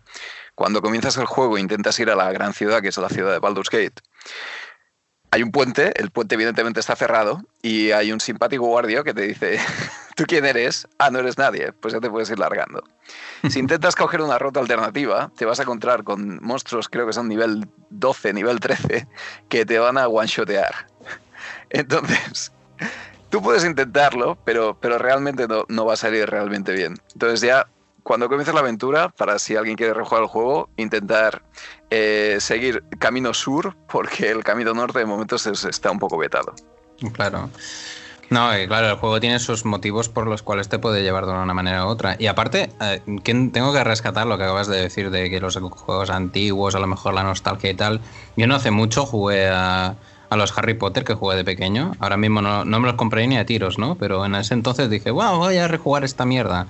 cuando 0.56 0.82
comienzas 0.82 1.18
el 1.18 1.26
juego 1.26 1.58
intentas 1.58 2.00
ir 2.00 2.10
a 2.10 2.16
la 2.16 2.32
gran 2.32 2.54
ciudad, 2.54 2.82
que 2.82 2.88
es 2.88 2.98
la 2.98 3.10
ciudad 3.10 3.34
de 3.34 3.40
Baldur's 3.40 3.70
Gate, 3.70 4.02
hay 5.32 5.42
un 5.42 5.52
puente, 5.52 6.00
el 6.00 6.12
puente 6.12 6.36
evidentemente 6.36 6.80
está 6.80 6.96
cerrado 6.96 7.42
y 7.64 7.90
hay 7.90 8.12
un 8.12 8.20
simpático 8.20 8.68
guardia 8.68 9.04
que 9.04 9.16
te 9.16 9.24
dice, 9.24 9.60
¿tú 10.16 10.26
quién 10.28 10.46
eres? 10.46 10.88
Ah, 11.00 11.10
no 11.10 11.20
eres 11.20 11.40
nadie, 11.40 11.74
pues 11.74 11.94
ya 11.94 12.00
te 12.00 12.10
puedes 12.10 12.30
ir 12.30 12.40
largando. 12.40 12.84
Si 13.50 13.60
intentas 13.60 13.96
coger 13.96 14.22
una 14.22 14.40
ruta 14.40 14.62
alternativa, 14.62 15.30
te 15.36 15.44
vas 15.44 15.60
a 15.60 15.64
encontrar 15.64 16.06
con 16.06 16.40
monstruos, 16.42 16.88
creo 16.88 17.06
que 17.06 17.12
son 17.12 17.28
nivel 17.28 17.68
12, 17.90 18.32
nivel 18.32 18.62
13, 18.62 19.06
que 19.50 19.66
te 19.66 19.80
van 19.80 19.98
a 19.98 20.08
one-shotear. 20.08 20.88
Entonces, 21.70 22.54
tú 23.30 23.42
puedes 23.42 23.66
intentarlo, 23.66 24.38
pero, 24.46 24.78
pero 24.80 24.98
realmente 24.98 25.48
no, 25.48 25.66
no 25.68 25.86
va 25.86 25.94
a 25.94 25.98
salir 25.98 26.30
realmente 26.30 26.72
bien. 26.74 26.96
Entonces 27.14 27.42
ya, 27.42 27.68
cuando 28.04 28.28
comiences 28.28 28.54
la 28.54 28.60
aventura, 28.60 29.10
para 29.10 29.40
si 29.40 29.56
alguien 29.56 29.76
quiere 29.76 29.94
rejugar 29.94 30.24
el 30.24 30.28
juego, 30.28 30.70
intentar 30.78 31.42
eh, 31.90 32.38
seguir 32.40 32.84
camino 33.00 33.34
sur, 33.34 33.76
porque 33.88 34.30
el 34.30 34.44
camino 34.44 34.74
norte 34.74 35.00
de 35.00 35.06
momento 35.06 35.38
se, 35.38 35.52
está 35.52 35.90
un 35.90 36.00
poco 36.00 36.18
vetado. 36.18 36.54
Claro. 37.14 37.50
No, 38.30 38.50
claro, 38.68 38.90
el 38.90 38.96
juego 38.96 39.20
tiene 39.20 39.40
sus 39.40 39.64
motivos 39.64 40.10
por 40.10 40.28
los 40.28 40.42
cuales 40.42 40.70
te 40.70 40.80
puede 40.80 41.04
llevar 41.04 41.26
de 41.26 41.34
una 41.34 41.54
manera 41.54 41.86
u 41.86 41.90
otra. 41.90 42.16
Y 42.18 42.28
aparte, 42.28 42.72
eh, 42.82 43.02
tengo 43.24 43.74
que 43.74 43.84
rescatar 43.84 44.26
lo 44.26 44.38
que 44.38 44.44
acabas 44.44 44.68
de 44.68 44.82
decir 44.82 45.12
de 45.12 45.30
que 45.30 45.40
los 45.40 45.56
juegos 45.58 46.10
antiguos, 46.10 46.74
a 46.76 46.80
lo 46.80 46.88
mejor 46.88 47.14
la 47.14 47.24
nostalgia 47.24 47.70
y 47.70 47.76
tal. 47.76 48.02
Yo 48.36 48.48
no 48.48 48.56
hace 48.56 48.72
mucho 48.72 49.06
jugué 49.06 49.50
a, 49.50 49.96
a 50.34 50.38
los 50.38 50.58
Harry 50.58 50.74
Potter 50.74 51.04
que 51.04 51.14
jugué 51.14 51.36
de 51.36 51.44
pequeño. 51.44 51.94
Ahora 52.00 52.18
mismo 52.18 52.42
no, 52.42 52.66
no 52.66 52.80
me 52.80 52.88
los 52.88 52.96
compré 52.96 53.28
ni 53.28 53.38
a 53.38 53.46
tiros, 53.46 53.78
¿no? 53.78 53.96
Pero 53.96 54.26
en 54.26 54.36
ese 54.36 54.54
entonces 54.54 54.90
dije, 54.90 55.12
wow, 55.12 55.38
voy 55.38 55.58
a 55.58 55.68
rejugar 55.68 56.04
esta 56.04 56.26
mierda. 56.26 56.68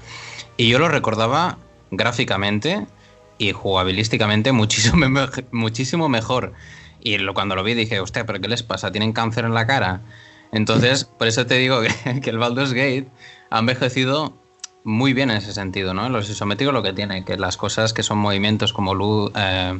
Y 0.57 0.69
yo 0.69 0.79
lo 0.79 0.87
recordaba 0.87 1.57
gráficamente 1.91 2.85
y 3.37 3.51
jugabilísticamente 3.51 4.51
muchísimo, 4.53 5.05
muchísimo 5.51 6.09
mejor. 6.09 6.53
Y 7.01 7.17
lo, 7.17 7.33
cuando 7.33 7.55
lo 7.55 7.63
vi 7.63 7.73
dije, 7.73 7.99
hostia, 7.99 8.25
¿pero 8.25 8.39
qué 8.39 8.47
les 8.47 8.63
pasa? 8.63 8.91
¿Tienen 8.91 9.13
cáncer 9.13 9.45
en 9.45 9.53
la 9.53 9.67
cara? 9.67 10.01
Entonces, 10.51 11.05
por 11.17 11.27
eso 11.27 11.45
te 11.45 11.55
digo 11.55 11.81
que, 11.81 12.21
que 12.21 12.29
el 12.29 12.37
Baldur's 12.37 12.73
Gate 12.73 13.07
ha 13.49 13.59
envejecido 13.59 14.33
muy 14.83 15.13
bien 15.13 15.31
en 15.31 15.37
ese 15.37 15.53
sentido, 15.53 15.93
¿no? 15.93 16.09
Los 16.09 16.29
isométricos 16.29 16.73
lo 16.73 16.83
que 16.83 16.93
tiene, 16.93 17.23
que 17.23 17.37
las 17.37 17.57
cosas 17.57 17.93
que 17.93 18.03
son 18.03 18.17
movimientos 18.17 18.73
como 18.73 18.93
luz, 18.93 19.31
eh, 19.35 19.79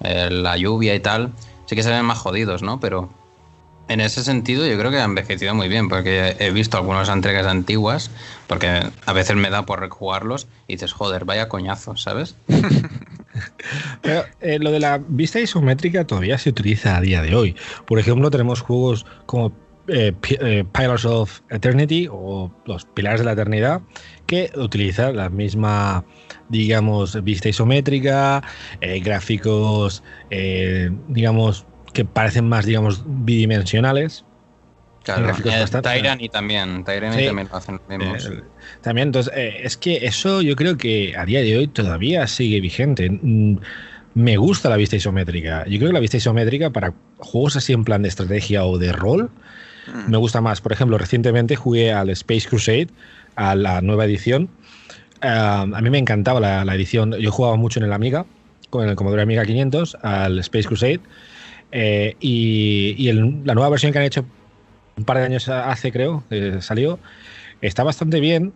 eh, 0.00 0.28
la 0.30 0.56
lluvia 0.56 0.94
y 0.94 1.00
tal, 1.00 1.32
sí 1.66 1.76
que 1.76 1.82
se 1.82 1.90
ven 1.90 2.04
más 2.04 2.18
jodidos, 2.18 2.62
¿no? 2.62 2.80
Pero 2.80 3.10
en 3.90 4.00
ese 4.00 4.22
sentido 4.22 4.64
yo 4.66 4.78
creo 4.78 4.92
que 4.92 4.98
ha 4.98 5.04
envejecido 5.04 5.52
muy 5.52 5.68
bien, 5.68 5.88
porque 5.88 6.36
he 6.38 6.52
visto 6.52 6.76
algunas 6.76 7.08
entregas 7.08 7.46
antiguas, 7.46 8.10
porque 8.46 8.82
a 9.04 9.12
veces 9.12 9.34
me 9.34 9.50
da 9.50 9.66
por 9.66 9.80
rejugarlos 9.80 10.46
y 10.68 10.74
dices, 10.74 10.92
joder, 10.92 11.24
vaya 11.24 11.48
coñazo, 11.48 11.96
¿sabes? 11.96 12.36
Eh, 14.02 14.58
lo 14.58 14.72
de 14.72 14.80
la 14.80 14.98
vista 14.98 15.40
isométrica 15.40 16.04
todavía 16.04 16.36
se 16.36 16.50
utiliza 16.50 16.96
a 16.96 17.00
día 17.00 17.22
de 17.22 17.34
hoy. 17.34 17.56
Por 17.86 17.98
ejemplo, 17.98 18.30
tenemos 18.30 18.60
juegos 18.60 19.06
como 19.24 19.52
eh, 19.92 20.12
eh, 20.40 20.64
Pillars 20.72 21.04
of 21.04 21.40
Eternity 21.50 22.06
o 22.10 22.52
los 22.64 22.84
Pilares 22.84 23.20
de 23.20 23.26
la 23.26 23.32
Eternidad 23.32 23.80
que 24.26 24.52
utilizan 24.54 25.16
la 25.16 25.30
misma, 25.30 26.04
digamos, 26.48 27.20
vista 27.24 27.48
isométrica, 27.48 28.40
eh, 28.80 29.00
gráficos, 29.00 30.04
digamos, 31.08 31.66
que 31.92 32.04
parecen 32.04 32.48
más, 32.48 32.64
digamos, 32.66 33.02
bidimensionales. 33.06 34.24
Claro, 35.02 35.32
Tyranny 35.82 36.28
también, 36.28 36.84
Tyranny 36.84 37.20
Sí. 37.20 37.26
también 37.26 37.48
lo 37.50 37.56
hacen 37.56 37.80
los 37.88 37.98
mismos. 37.98 38.26
Eh, 38.26 38.42
también, 38.82 39.08
entonces, 39.08 39.32
eh, 39.34 39.60
es 39.64 39.76
que 39.78 40.04
eso 40.06 40.42
yo 40.42 40.54
creo 40.56 40.76
que 40.76 41.14
a 41.16 41.24
día 41.24 41.40
de 41.40 41.56
hoy 41.56 41.68
todavía 41.68 42.26
sigue 42.26 42.60
vigente. 42.60 43.08
Mm, 43.10 43.56
Me 44.12 44.36
gusta 44.36 44.68
la 44.68 44.76
vista 44.76 44.96
isométrica. 44.96 45.64
Yo 45.68 45.78
creo 45.78 45.90
que 45.90 45.92
la 45.94 46.00
vista 46.00 46.16
isométrica 46.16 46.70
para 46.70 46.94
juegos 47.18 47.54
así 47.54 47.72
en 47.72 47.84
plan 47.84 48.02
de 48.02 48.08
estrategia 48.08 48.64
o 48.64 48.76
de 48.76 48.90
rol 48.90 49.30
Mm. 49.86 50.10
me 50.10 50.16
gusta 50.16 50.40
más. 50.40 50.60
Por 50.60 50.72
ejemplo, 50.72 50.98
recientemente 50.98 51.54
jugué 51.54 51.92
al 51.92 52.10
Space 52.10 52.48
Crusade, 52.48 52.88
a 53.36 53.54
la 53.54 53.80
nueva 53.82 54.04
edición. 54.06 54.48
Ah, 55.22 55.62
a 55.62 55.80
mí 55.80 55.90
me 55.90 55.98
encantaba 55.98 56.40
la, 56.40 56.64
la 56.64 56.74
edición. 56.74 57.12
Yo 57.20 57.30
jugaba 57.30 57.54
mucho 57.54 57.78
en 57.78 57.86
el 57.86 57.92
Amiga, 57.92 58.26
con 58.68 58.88
el 58.88 58.96
Commodore 58.96 59.22
Amiga 59.22 59.44
500, 59.44 59.96
al 60.02 60.40
Space 60.40 60.66
Crusade. 60.66 60.98
Eh, 61.72 62.16
y 62.20 63.10
la 63.12 63.54
nueva 63.54 63.70
versión 63.70 63.92
que 63.92 63.98
han 63.98 64.04
hecho 64.04 64.24
un 64.96 65.04
par 65.04 65.18
de 65.18 65.24
años 65.24 65.48
hace, 65.48 65.92
creo, 65.92 66.24
que 66.28 66.60
salió, 66.60 66.98
está 67.60 67.82
bastante 67.84 68.20
bien. 68.20 68.52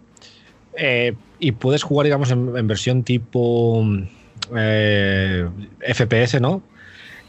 eh, 0.77 1.15
y 1.39 1.53
puedes 1.53 1.83
jugar, 1.83 2.05
digamos, 2.05 2.31
en, 2.31 2.67
versión 2.67 3.03
tipo 3.03 3.85
eh, 4.57 5.47
FPS, 5.81 6.41
¿no? 6.41 6.63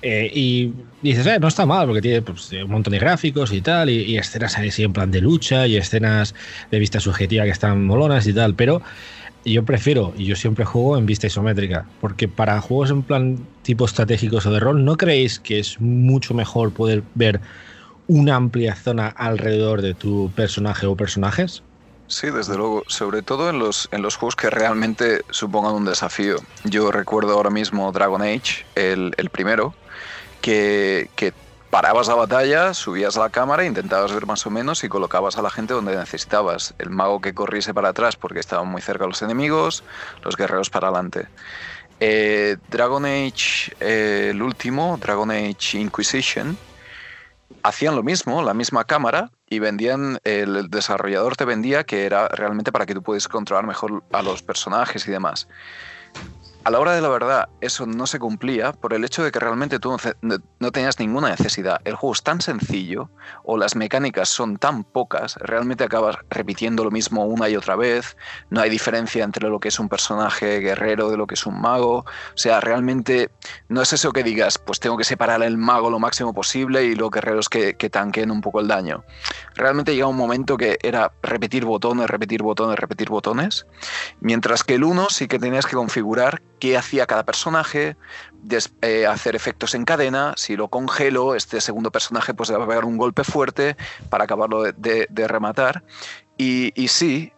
Eh, 0.02 0.32
y 0.34 0.72
dices, 1.02 1.26
eh, 1.26 1.40
no 1.40 1.48
está 1.48 1.66
mal, 1.66 1.88
porque 1.88 2.02
tiene 2.02 2.22
pues, 2.22 2.52
un 2.52 2.70
montón 2.70 2.92
de 2.92 3.00
gráficos 3.00 3.52
y 3.52 3.62
tal, 3.62 3.90
y, 3.90 4.04
y 4.04 4.18
escenas 4.18 4.58
ahí 4.58 4.72
sí 4.72 4.84
en 4.84 4.94
plan 4.94 5.12
de 5.12 5.20
lucha, 5.22 5.68
y 5.68 5.76
escenas 5.76 6.36
de 6.72 6.80
vista 6.80 7.00
subjetiva 7.00 7.44
que 7.44 7.50
están 7.50 7.86
molonas 7.86 8.28
y 8.28 8.34
tal, 8.34 8.56
pero 8.56 8.82
yo 9.54 9.64
prefiero, 9.64 10.14
y 10.18 10.26
yo 10.26 10.36
siempre 10.36 10.66
juego 10.66 10.98
en 10.98 11.06
vista 11.06 11.28
isométrica, 11.28 11.88
porque 12.02 12.28
para 12.28 12.60
juegos 12.62 12.90
en 12.90 13.04
plan 13.04 13.48
tipo 13.62 13.86
estratégicos 13.86 14.46
o 14.46 14.52
de 14.52 14.60
rol, 14.60 14.84
¿no 14.84 14.98
creéis 14.98 15.40
que 15.40 15.60
es 15.60 15.80
mucho 15.80 16.34
mejor 16.34 16.74
poder 16.74 17.04
ver 17.14 17.42
una 18.08 18.36
amplia 18.36 18.76
zona 18.76 19.08
alrededor 19.08 19.82
de 19.82 19.94
tu 19.94 20.32
personaje 20.36 20.86
o 20.88 20.96
personajes? 20.96 21.64
Sí, 22.08 22.30
desde 22.30 22.56
luego, 22.56 22.84
sobre 22.88 23.24
todo 23.24 23.50
en 23.50 23.58
los, 23.58 23.88
en 23.92 24.02
los 24.02 24.16
juegos 24.16 24.36
que 24.36 24.50
realmente 24.50 25.22
supongan 25.30 25.74
un 25.74 25.86
desafío. 25.86 26.38
Yo 26.64 26.92
recuerdo 26.92 27.34
ahora 27.34 27.50
mismo 27.50 27.92
Dragon 27.92 28.22
Age, 28.22 28.66
el, 28.76 29.12
el 29.18 29.30
primero, 29.32 29.76
que, 30.42 31.10
que 31.16 31.34
parabas 31.76 32.08
la 32.08 32.16
batalla, 32.16 32.74
subías 32.74 33.18
a 33.18 33.20
la 33.20 33.30
cámara, 33.30 33.66
intentabas 33.66 34.14
ver 34.14 34.26
más 34.26 34.46
o 34.46 34.50
menos 34.50 34.86
y 34.86 34.88
colocabas 34.88 35.38
a 35.38 35.42
la 35.42 35.50
gente 35.50 35.74
donde 35.74 35.94
necesitabas. 35.94 36.74
El 36.78 36.90
mago 36.90 37.20
que 37.20 37.34
corriese 37.34 37.74
para 37.74 37.90
atrás 37.90 38.16
porque 38.16 38.40
estaban 38.40 38.70
muy 38.70 38.82
cerca 38.82 39.06
los 39.06 39.22
enemigos, 39.22 39.84
los 40.24 40.38
guerreros 40.38 40.70
para 40.70 40.88
adelante. 40.88 41.28
Eh, 42.00 42.56
Dragon 42.70 43.04
Age, 43.04 43.76
eh, 43.82 44.30
el 44.30 44.42
último, 44.42 44.98
Dragon 45.02 45.30
Age 45.30 45.78
Inquisition, 45.78 46.58
hacían 47.62 47.98
lo 47.98 48.04
mismo, 48.04 48.42
la 48.42 48.54
misma 48.54 48.86
cámara, 48.86 49.32
y 49.50 49.60
vendían, 49.60 50.20
el 50.24 50.70
desarrollador 50.70 51.36
te 51.36 51.44
vendía 51.44 51.84
que 51.84 52.06
era 52.06 52.30
realmente 52.30 52.72
para 52.72 52.86
que 52.86 52.94
tú 52.94 53.04
pudieras 53.04 53.28
controlar 53.28 53.68
mejor 53.68 54.02
a 54.14 54.22
los 54.22 54.42
personajes 54.42 55.06
y 55.10 55.12
demás. 55.12 55.50
A 56.66 56.72
la 56.72 56.80
hora 56.80 56.94
de 56.94 57.02
la 57.02 57.10
verdad, 57.10 57.50
eso 57.62 57.86
no 57.86 58.08
se 58.08 58.18
cumplía 58.18 58.74
por 58.74 58.96
el 58.96 59.06
hecho 59.06 59.24
de 59.24 59.32
que 59.32 59.40
realmente 59.40 59.78
tú 59.78 59.96
no 60.24 60.72
tenías 60.72 60.98
ninguna 60.98 61.30
necesidad. 61.30 61.80
El 61.84 61.94
juego 61.94 62.14
es 62.14 62.24
tan 62.24 62.42
sencillo 62.42 63.12
o 63.44 63.56
las 63.56 63.76
mecánicas 63.76 64.30
son 64.30 64.58
tan 64.58 64.84
pocas, 64.84 65.36
realmente 65.36 65.84
acabas 65.84 66.16
repitiendo 66.32 66.84
lo 66.84 66.90
mismo 66.90 67.24
una 67.26 67.50
y 67.50 67.56
otra 67.56 67.76
vez. 67.76 68.18
No 68.50 68.62
hay 68.62 68.72
diferencia 68.72 69.24
entre 69.24 69.48
lo 69.48 69.60
que 69.60 69.68
es 69.68 69.80
un 69.80 69.90
personaje 69.90 70.58
guerrero 70.60 71.12
de 71.12 71.18
lo 71.18 71.28
que 71.28 71.36
es 71.36 71.46
un 71.46 71.62
mago. 71.62 71.98
O 71.98 72.38
sea, 72.38 72.60
realmente 72.62 73.30
no 73.70 73.84
es 73.84 73.94
eso 73.94 74.12
que 74.12 74.24
digas, 74.24 74.58
pues 74.58 74.80
tengo 74.80 74.98
que 74.98 75.04
separar 75.04 75.44
el 75.44 75.60
mago 75.60 75.92
lo 75.92 76.00
máximo 76.00 76.34
posible 76.34 76.84
y 76.86 76.96
los 76.96 77.12
guerreros 77.12 77.48
que, 77.48 77.76
que 77.76 77.92
tanquen 77.92 78.32
un 78.32 78.42
poco 78.42 78.60
el 78.60 78.68
daño. 78.68 79.04
Realmente 79.54 79.94
llega 79.94 80.08
un 80.08 80.18
momento 80.18 80.58
que 80.58 80.80
era 80.82 81.12
repetir 81.22 81.64
botones, 81.64 82.10
repetir 82.10 82.42
botones, 82.42 82.80
repetir 82.80 83.10
botones, 83.10 83.68
mientras 84.20 84.64
que 84.64 84.74
el 84.74 84.84
1 84.84 85.10
sí 85.12 85.28
que 85.28 85.38
tenías 85.38 85.68
que 85.68 85.76
configurar 85.76 86.42
qué 86.60 86.78
hacía 86.78 87.06
cada 87.06 87.26
personaje, 87.26 87.98
eh, 88.82 89.06
hacer 89.08 89.36
efectos 89.36 89.74
en 89.76 89.86
cadena, 89.86 90.34
si 90.38 90.56
lo 90.56 90.68
congelo, 90.68 91.36
este 91.36 91.62
segundo 91.62 91.92
personaje 91.92 92.34
pues 92.34 92.50
le 92.50 92.58
va 92.58 92.66
a 92.66 92.68
pegar 92.68 92.86
un 92.86 92.98
golpe 92.98 93.24
fuerte 93.24 93.76
para 94.10 94.26
acabarlo 94.26 94.64
de, 94.64 95.28
rematar. 95.28 95.84
Y, 96.38 96.72
sí, 96.90 97.32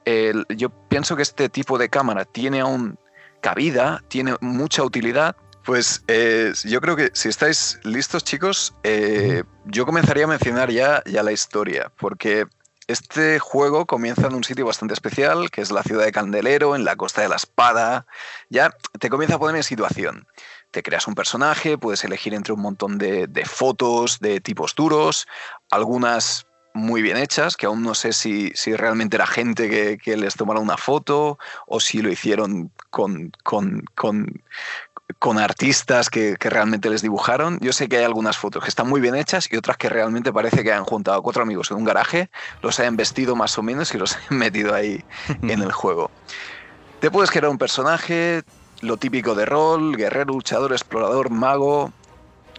yo 0.50 0.70
pienso 0.90 1.16
que 1.16 1.22
este 1.22 1.50
tipo 1.50 1.78
de 1.78 1.88
cámara 1.88 2.26
tiene 2.26 2.62
aún 2.62 2.98
cabida, 3.42 4.04
tiene 4.08 4.36
mucha 4.42 4.84
utilidad. 4.84 5.36
Pues 5.64 6.04
eh, 6.08 6.54
yo 6.64 6.80
creo 6.82 6.96
que 6.96 7.12
si 7.14 7.30
estáis 7.30 7.80
listos 7.84 8.24
chicos, 8.24 8.74
eh, 8.84 9.44
yo 9.66 9.86
comenzaría 9.86 10.24
a 10.24 10.28
mencionar 10.28 10.72
ya, 10.72 11.04
ya 11.06 11.24
la 11.24 11.34
historia, 11.34 11.92
porque 11.98 12.48
este 12.88 13.40
juego 13.40 13.86
comienza 13.86 14.28
en 14.28 14.34
un 14.34 14.46
sitio 14.46 14.66
bastante 14.66 14.94
especial, 14.94 15.52
que 15.52 15.62
es 15.62 15.72
la 15.72 15.84
ciudad 15.84 16.06
de 16.06 16.12
Candelero, 16.14 16.76
en 16.76 16.86
la 16.86 16.96
costa 16.96 17.22
de 17.22 17.28
la 17.28 17.36
Espada. 17.36 18.08
Ya 18.50 18.74
te 19.00 19.10
comienza 19.10 19.36
a 19.36 19.40
poner 19.40 19.58
en 19.58 19.64
situación. 19.64 20.26
Te 20.72 20.84
creas 20.84 21.08
un 21.08 21.16
personaje, 21.16 21.78
puedes 21.78 22.04
elegir 22.06 22.34
entre 22.34 22.54
un 22.54 22.62
montón 22.62 22.98
de, 22.98 23.28
fotos 23.46 24.20
de 24.20 24.40
tipos 24.40 24.74
duros, 24.74 25.28
algunas 25.70 26.48
muy 26.74 27.02
bien 27.02 27.18
hechas, 27.18 27.58
que 27.58 27.66
aún 27.66 27.82
no 27.82 27.94
sé 27.96 28.14
si, 28.14 28.54
realmente 28.78 29.18
era 29.18 29.26
gente 29.26 29.98
que, 29.98 30.18
les 30.18 30.36
tomara 30.36 30.60
una 30.60 30.78
foto 30.78 31.40
o 31.66 31.80
si 31.80 32.02
lo 32.02 32.10
hicieron 32.10 32.72
con, 32.90 33.32
con, 33.44 33.84
con 33.96 34.44
artistas 35.38 36.10
que, 36.10 36.36
realmente 36.40 36.90
les 36.90 37.02
dibujaron. 37.02 37.60
Yo 37.62 37.74
sé 37.74 37.88
que 37.88 37.98
hay 37.98 38.04
algunas 38.04 38.38
fotos 38.38 38.64
que 38.64 38.70
están 38.70 38.88
muy 38.88 39.02
bien 39.02 39.16
hechas 39.16 39.48
y 39.52 39.58
otras 39.58 39.78
que 39.78 39.90
realmente 39.90 40.32
parece 40.32 40.64
que 40.64 40.72
han 40.72 40.86
juntado 40.86 41.18
a 41.18 41.22
cuatro 41.22 41.44
amigos 41.44 41.72
en 41.72 41.78
un 41.78 41.86
garaje, 41.86 42.30
los 42.62 42.80
hayan 42.80 42.96
vestido 42.96 43.36
más 43.36 43.58
o 43.58 43.64
menos 43.64 43.94
y 43.94 43.98
los 43.98 44.16
hayan 44.18 44.38
metido 44.38 44.74
ahí 44.74 45.04
en 45.42 45.62
el 45.62 45.72
juego. 45.72 46.12
Te 47.00 47.12
puedes 47.12 47.30
crear 47.30 47.50
un 47.50 47.58
personaje, 47.58 48.44
lo 48.82 48.98
típico 48.98 49.36
de 49.36 49.46
rol, 49.46 49.96
guerrero, 49.96 50.34
luchador, 50.34 50.72
explorador, 50.72 51.30
mago, 51.30 51.92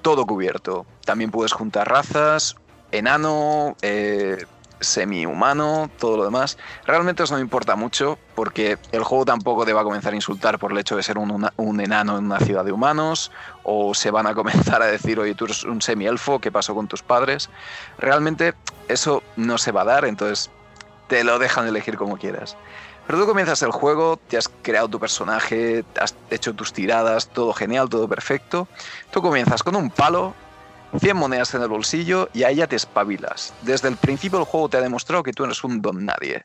todo 0.02 0.26
cubierto. 0.26 0.86
También 1.04 1.30
puedes 1.30 1.52
juntar 1.52 1.88
razas, 1.88 2.54
enano, 2.92 3.76
eh, 3.82 4.44
semi-humano, 4.80 5.90
todo 5.98 6.16
lo 6.16 6.24
demás. 6.24 6.58
Realmente 6.86 7.22
eso 7.22 7.34
no 7.34 7.38
me 7.38 7.42
importa 7.42 7.76
mucho 7.76 8.18
porque 8.34 8.78
el 8.92 9.04
juego 9.04 9.24
tampoco 9.24 9.64
te 9.64 9.72
va 9.72 9.80
a 9.82 9.84
comenzar 9.84 10.12
a 10.12 10.16
insultar 10.16 10.58
por 10.58 10.72
el 10.72 10.78
hecho 10.78 10.96
de 10.96 11.02
ser 11.02 11.18
un, 11.18 11.48
un 11.56 11.80
enano 11.80 12.18
en 12.18 12.26
una 12.26 12.38
ciudad 12.38 12.64
de 12.64 12.72
humanos 12.72 13.30
o 13.62 13.94
se 13.94 14.10
van 14.10 14.26
a 14.26 14.34
comenzar 14.34 14.82
a 14.82 14.86
decir, 14.86 15.18
oye, 15.18 15.34
tú 15.34 15.46
eres 15.46 15.64
un 15.64 15.82
semi-elfo, 15.82 16.38
¿qué 16.38 16.52
pasó 16.52 16.74
con 16.74 16.88
tus 16.88 17.02
padres? 17.02 17.50
Realmente 17.98 18.54
eso 18.88 19.22
no 19.36 19.58
se 19.58 19.72
va 19.72 19.82
a 19.82 19.86
dar, 19.86 20.04
entonces 20.04 20.50
te 21.08 21.24
lo 21.24 21.38
dejan 21.38 21.66
elegir 21.66 21.96
como 21.96 22.18
quieras. 22.18 22.56
Pero 23.06 23.20
tú 23.20 23.26
comienzas 23.26 23.62
el 23.62 23.70
juego, 23.70 24.18
te 24.28 24.36
has 24.36 24.50
creado 24.60 24.86
tu 24.88 25.00
personaje, 25.00 25.82
has 25.98 26.14
hecho 26.30 26.54
tus 26.54 26.74
tiradas, 26.74 27.28
todo 27.28 27.54
genial, 27.54 27.88
todo 27.88 28.06
perfecto. 28.06 28.68
Tú 29.10 29.22
comienzas 29.22 29.62
con 29.62 29.76
un 29.76 29.88
palo 29.88 30.34
100 30.96 31.16
monedas 31.16 31.54
en 31.54 31.62
el 31.62 31.68
bolsillo 31.68 32.28
y 32.32 32.44
ahí 32.44 32.56
ya 32.56 32.66
te 32.66 32.76
espabilas. 32.76 33.52
Desde 33.62 33.88
el 33.88 33.96
principio 33.96 34.38
el 34.38 34.44
juego 34.44 34.68
te 34.68 34.76
ha 34.76 34.80
demostrado 34.80 35.22
que 35.22 35.32
tú 35.32 35.44
eres 35.44 35.62
un 35.64 35.82
don 35.82 36.04
nadie. 36.04 36.42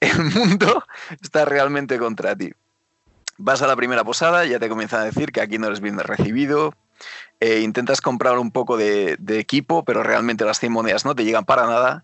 El 0.00 0.24
mundo 0.24 0.84
está 1.22 1.44
realmente 1.44 1.98
contra 1.98 2.34
ti. 2.34 2.52
Vas 3.36 3.62
a 3.62 3.66
la 3.66 3.76
primera 3.76 4.04
posada, 4.04 4.44
ya 4.44 4.58
te 4.58 4.68
comienzan 4.68 5.00
a 5.00 5.04
decir 5.04 5.32
que 5.32 5.40
aquí 5.40 5.58
no 5.58 5.66
eres 5.66 5.80
bien 5.80 5.98
recibido. 5.98 6.74
E 7.38 7.60
intentas 7.60 8.00
comprar 8.00 8.38
un 8.38 8.50
poco 8.50 8.76
de, 8.76 9.18
equipo, 9.28 9.84
pero 9.84 10.02
realmente 10.02 10.44
las 10.44 10.60
100 10.60 10.72
monedas 10.72 11.04
no 11.04 11.14
te 11.14 11.24
llegan 11.24 11.44
para 11.44 11.66
nada. 11.66 12.02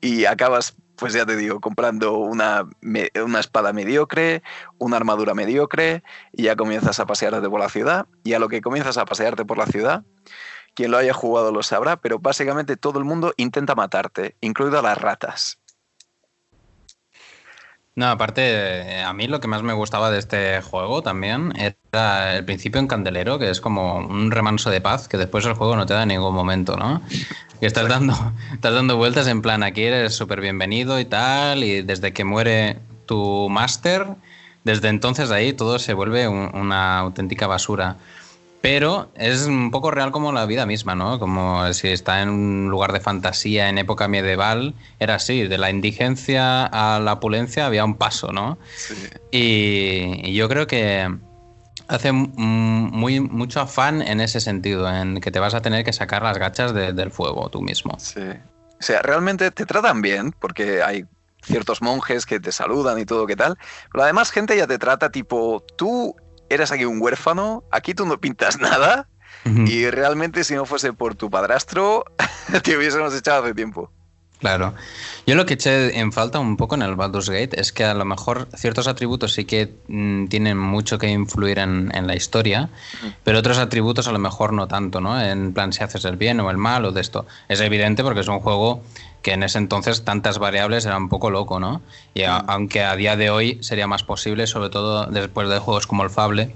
y 0.00 0.24
acabas 0.26 0.74
pues 0.98 1.12
ya 1.12 1.24
te 1.24 1.36
digo, 1.36 1.60
comprando 1.60 2.18
una, 2.18 2.68
una, 2.82 3.40
espada 3.40 3.72
mediocre, 3.72 4.42
una 4.78 4.96
armadura 4.96 5.34
mediocre, 5.34 6.02
y 6.32 6.44
ya 6.44 6.56
comienzas 6.56 6.98
a 7.00 7.06
pasearte 7.06 7.48
por 7.48 7.60
la 7.60 7.68
ciudad. 7.68 8.06
Y 8.24 8.32
a 8.32 8.38
lo 8.38 8.48
que 8.48 8.60
comienzas 8.60 8.98
a 8.98 9.04
pasearte 9.04 9.44
por 9.44 9.58
la 9.58 9.66
ciudad, 9.66 10.02
quien 10.74 10.90
lo 10.90 10.98
haya 10.98 11.14
jugado 11.14 11.52
lo 11.52 11.62
sabrá, 11.62 11.96
pero 11.96 12.18
básicamente 12.18 12.76
todo 12.76 12.98
el 12.98 13.04
mundo 13.04 13.32
intenta 13.36 13.74
matarte, 13.74 14.36
incluido 14.40 14.82
las 14.82 14.98
ratas. 14.98 15.58
No, 17.98 18.06
aparte, 18.06 19.02
a 19.02 19.12
mí 19.12 19.26
lo 19.26 19.40
que 19.40 19.48
más 19.48 19.64
me 19.64 19.72
gustaba 19.72 20.12
de 20.12 20.20
este 20.20 20.62
juego 20.62 21.02
también 21.02 21.52
era 21.56 22.36
el 22.36 22.44
principio 22.44 22.80
en 22.80 22.86
Candelero, 22.86 23.40
que 23.40 23.50
es 23.50 23.60
como 23.60 23.96
un 23.96 24.30
remanso 24.30 24.70
de 24.70 24.80
paz 24.80 25.08
que 25.08 25.16
después 25.16 25.44
el 25.46 25.54
juego 25.54 25.74
no 25.74 25.84
te 25.84 25.94
da 25.94 26.02
en 26.02 26.10
ningún 26.10 26.32
momento, 26.32 26.76
¿no? 26.76 27.02
Y 27.60 27.66
estás 27.66 27.88
dando, 27.88 28.14
estás 28.52 28.74
dando 28.74 28.96
vueltas 28.96 29.26
en 29.26 29.42
plan, 29.42 29.62
aquí 29.62 29.82
eres 29.82 30.14
súper 30.14 30.40
bienvenido 30.40 31.00
y 31.00 31.04
tal, 31.04 31.64
y 31.64 31.82
desde 31.82 32.12
que 32.12 32.24
muere 32.24 32.78
tu 33.06 33.48
máster, 33.48 34.06
desde 34.64 34.88
entonces 34.88 35.30
ahí 35.30 35.52
todo 35.52 35.78
se 35.78 35.94
vuelve 35.94 36.28
una 36.28 36.98
auténtica 36.98 37.46
basura. 37.46 37.96
Pero 38.60 39.08
es 39.14 39.46
un 39.46 39.70
poco 39.70 39.92
real 39.92 40.10
como 40.10 40.32
la 40.32 40.44
vida 40.44 40.66
misma, 40.66 40.96
¿no? 40.96 41.20
Como 41.20 41.72
si 41.72 41.88
está 41.88 42.22
en 42.22 42.28
un 42.28 42.68
lugar 42.70 42.92
de 42.92 42.98
fantasía 42.98 43.68
en 43.68 43.78
época 43.78 44.08
medieval, 44.08 44.74
era 44.98 45.14
así, 45.14 45.44
de 45.44 45.58
la 45.58 45.70
indigencia 45.70 46.66
a 46.66 46.98
la 46.98 47.14
opulencia 47.14 47.66
había 47.66 47.84
un 47.84 47.94
paso, 47.94 48.32
¿no? 48.32 48.58
Sí. 48.76 48.94
Y, 49.30 50.32
yo 50.34 50.48
creo 50.48 50.66
que 50.66 51.08
hace 51.88 52.12
muy, 52.12 53.20
mucho 53.20 53.60
afán 53.60 54.02
en 54.02 54.20
ese 54.20 54.40
sentido, 54.40 54.88
en 54.88 55.20
que 55.20 55.30
te 55.30 55.38
vas 55.38 55.54
a 55.54 55.62
tener 55.62 55.84
que 55.84 55.92
sacar 55.92 56.22
las 56.22 56.38
gachas 56.38 56.74
del 56.74 57.10
fuego 57.10 57.48
tú 57.48 57.62
mismo. 57.62 57.96
Sí. 57.98 58.20
O 58.20 58.82
sea, 58.82 59.02
realmente 59.02 59.50
te 59.50 59.66
tratan 59.66 60.02
bien, 60.02 60.32
porque 60.38 60.82
hay 60.82 61.06
ciertos 61.42 61.82
monjes 61.82 62.26
que 62.26 62.38
te 62.38 62.52
saludan 62.52 62.98
y 62.98 63.06
todo, 63.06 63.26
¿qué 63.26 63.36
tal? 63.36 63.56
Pero 63.90 64.04
además 64.04 64.30
gente 64.30 64.56
ya 64.56 64.66
te 64.66 64.78
trata 64.78 65.10
tipo, 65.10 65.64
tú 65.76 66.14
eres 66.48 66.70
aquí 66.70 66.84
un 66.84 67.00
huérfano, 67.00 67.64
aquí 67.70 67.94
tú 67.94 68.06
no 68.06 68.20
pintas 68.20 68.58
nada, 68.60 69.08
y 69.44 69.88
realmente 69.88 70.44
si 70.44 70.54
no 70.54 70.66
fuese 70.66 70.92
por 70.92 71.14
tu 71.14 71.30
padrastro, 71.30 72.04
te 72.62 72.76
hubiésemos 72.76 73.16
echado 73.16 73.44
hace 73.44 73.54
tiempo. 73.54 73.90
Claro. 74.38 74.74
Yo 75.26 75.34
lo 75.34 75.46
que 75.46 75.54
eché 75.54 75.98
en 75.98 76.12
falta 76.12 76.38
un 76.38 76.56
poco 76.56 76.76
en 76.76 76.82
el 76.82 76.94
Baldur's 76.94 77.28
Gate 77.28 77.60
es 77.60 77.72
que 77.72 77.84
a 77.84 77.94
lo 77.94 78.04
mejor 78.04 78.48
ciertos 78.54 78.86
atributos 78.86 79.32
sí 79.32 79.44
que 79.44 79.74
mm, 79.88 80.26
tienen 80.26 80.56
mucho 80.56 80.98
que 80.98 81.08
influir 81.08 81.58
en, 81.58 82.06
la 82.06 82.14
historia, 82.14 82.70
pero 83.24 83.40
otros 83.40 83.58
atributos 83.58 84.06
a 84.06 84.12
lo 84.12 84.20
mejor 84.20 84.52
no 84.52 84.68
tanto, 84.68 85.00
¿no? 85.00 85.20
En 85.20 85.52
plan 85.52 85.72
si 85.72 85.82
haces 85.82 86.04
el 86.04 86.16
bien 86.16 86.38
o 86.40 86.50
el 86.50 86.56
mal 86.56 86.84
o 86.84 86.92
de 86.92 87.00
esto. 87.00 87.26
Es 87.48 87.60
evidente 87.60 88.04
porque 88.04 88.20
es 88.20 88.28
un 88.28 88.38
juego 88.38 88.82
que 89.22 89.32
en 89.32 89.42
ese 89.42 89.58
entonces 89.58 90.04
tantas 90.04 90.38
variables 90.38 90.86
era 90.86 90.96
un 90.96 91.08
poco 91.08 91.30
loco, 91.30 91.58
¿no? 91.58 91.82
Y 92.14 92.22
aunque 92.22 92.84
a 92.84 92.94
día 92.94 93.16
de 93.16 93.30
hoy 93.30 93.58
sería 93.60 93.88
más 93.88 94.04
posible, 94.04 94.46
sobre 94.46 94.70
todo 94.70 95.06
después 95.06 95.48
de 95.48 95.58
juegos 95.58 95.88
como 95.88 96.04
el 96.04 96.10
Fable, 96.10 96.54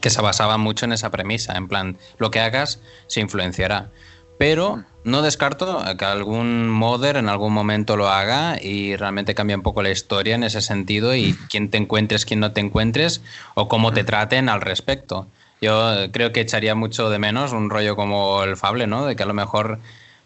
que 0.00 0.10
se 0.10 0.22
basaban 0.22 0.60
mucho 0.60 0.84
en 0.84 0.92
esa 0.92 1.10
premisa, 1.10 1.56
en 1.56 1.66
plan, 1.66 1.98
lo 2.18 2.30
que 2.30 2.38
hagas 2.38 2.80
se 3.08 3.20
influenciará. 3.20 3.90
Pero 4.38 4.84
no 5.04 5.22
descarto 5.22 5.82
que 5.98 6.04
algún 6.04 6.68
modder 6.68 7.16
en 7.16 7.28
algún 7.28 7.52
momento 7.52 7.96
lo 7.96 8.08
haga 8.08 8.62
y 8.62 8.96
realmente 8.96 9.34
cambie 9.34 9.56
un 9.56 9.62
poco 9.62 9.82
la 9.82 9.90
historia 9.90 10.34
en 10.34 10.44
ese 10.44 10.60
sentido 10.60 11.14
y 11.14 11.34
quién 11.48 11.70
te 11.70 11.78
encuentres, 11.78 12.26
quién 12.26 12.40
no 12.40 12.52
te 12.52 12.60
encuentres 12.60 13.22
o 13.54 13.68
cómo 13.68 13.92
te 13.92 14.04
traten 14.04 14.48
al 14.48 14.60
respecto. 14.60 15.26
Yo 15.60 16.10
creo 16.12 16.32
que 16.32 16.40
echaría 16.40 16.74
mucho 16.74 17.10
de 17.10 17.18
menos 17.18 17.52
un 17.52 17.70
rollo 17.70 17.96
como 17.96 18.42
el 18.42 18.56
Fable, 18.56 18.86
¿no? 18.86 19.04
De 19.06 19.16
que 19.16 19.22
a 19.22 19.26
lo 19.26 19.34
mejor 19.34 19.78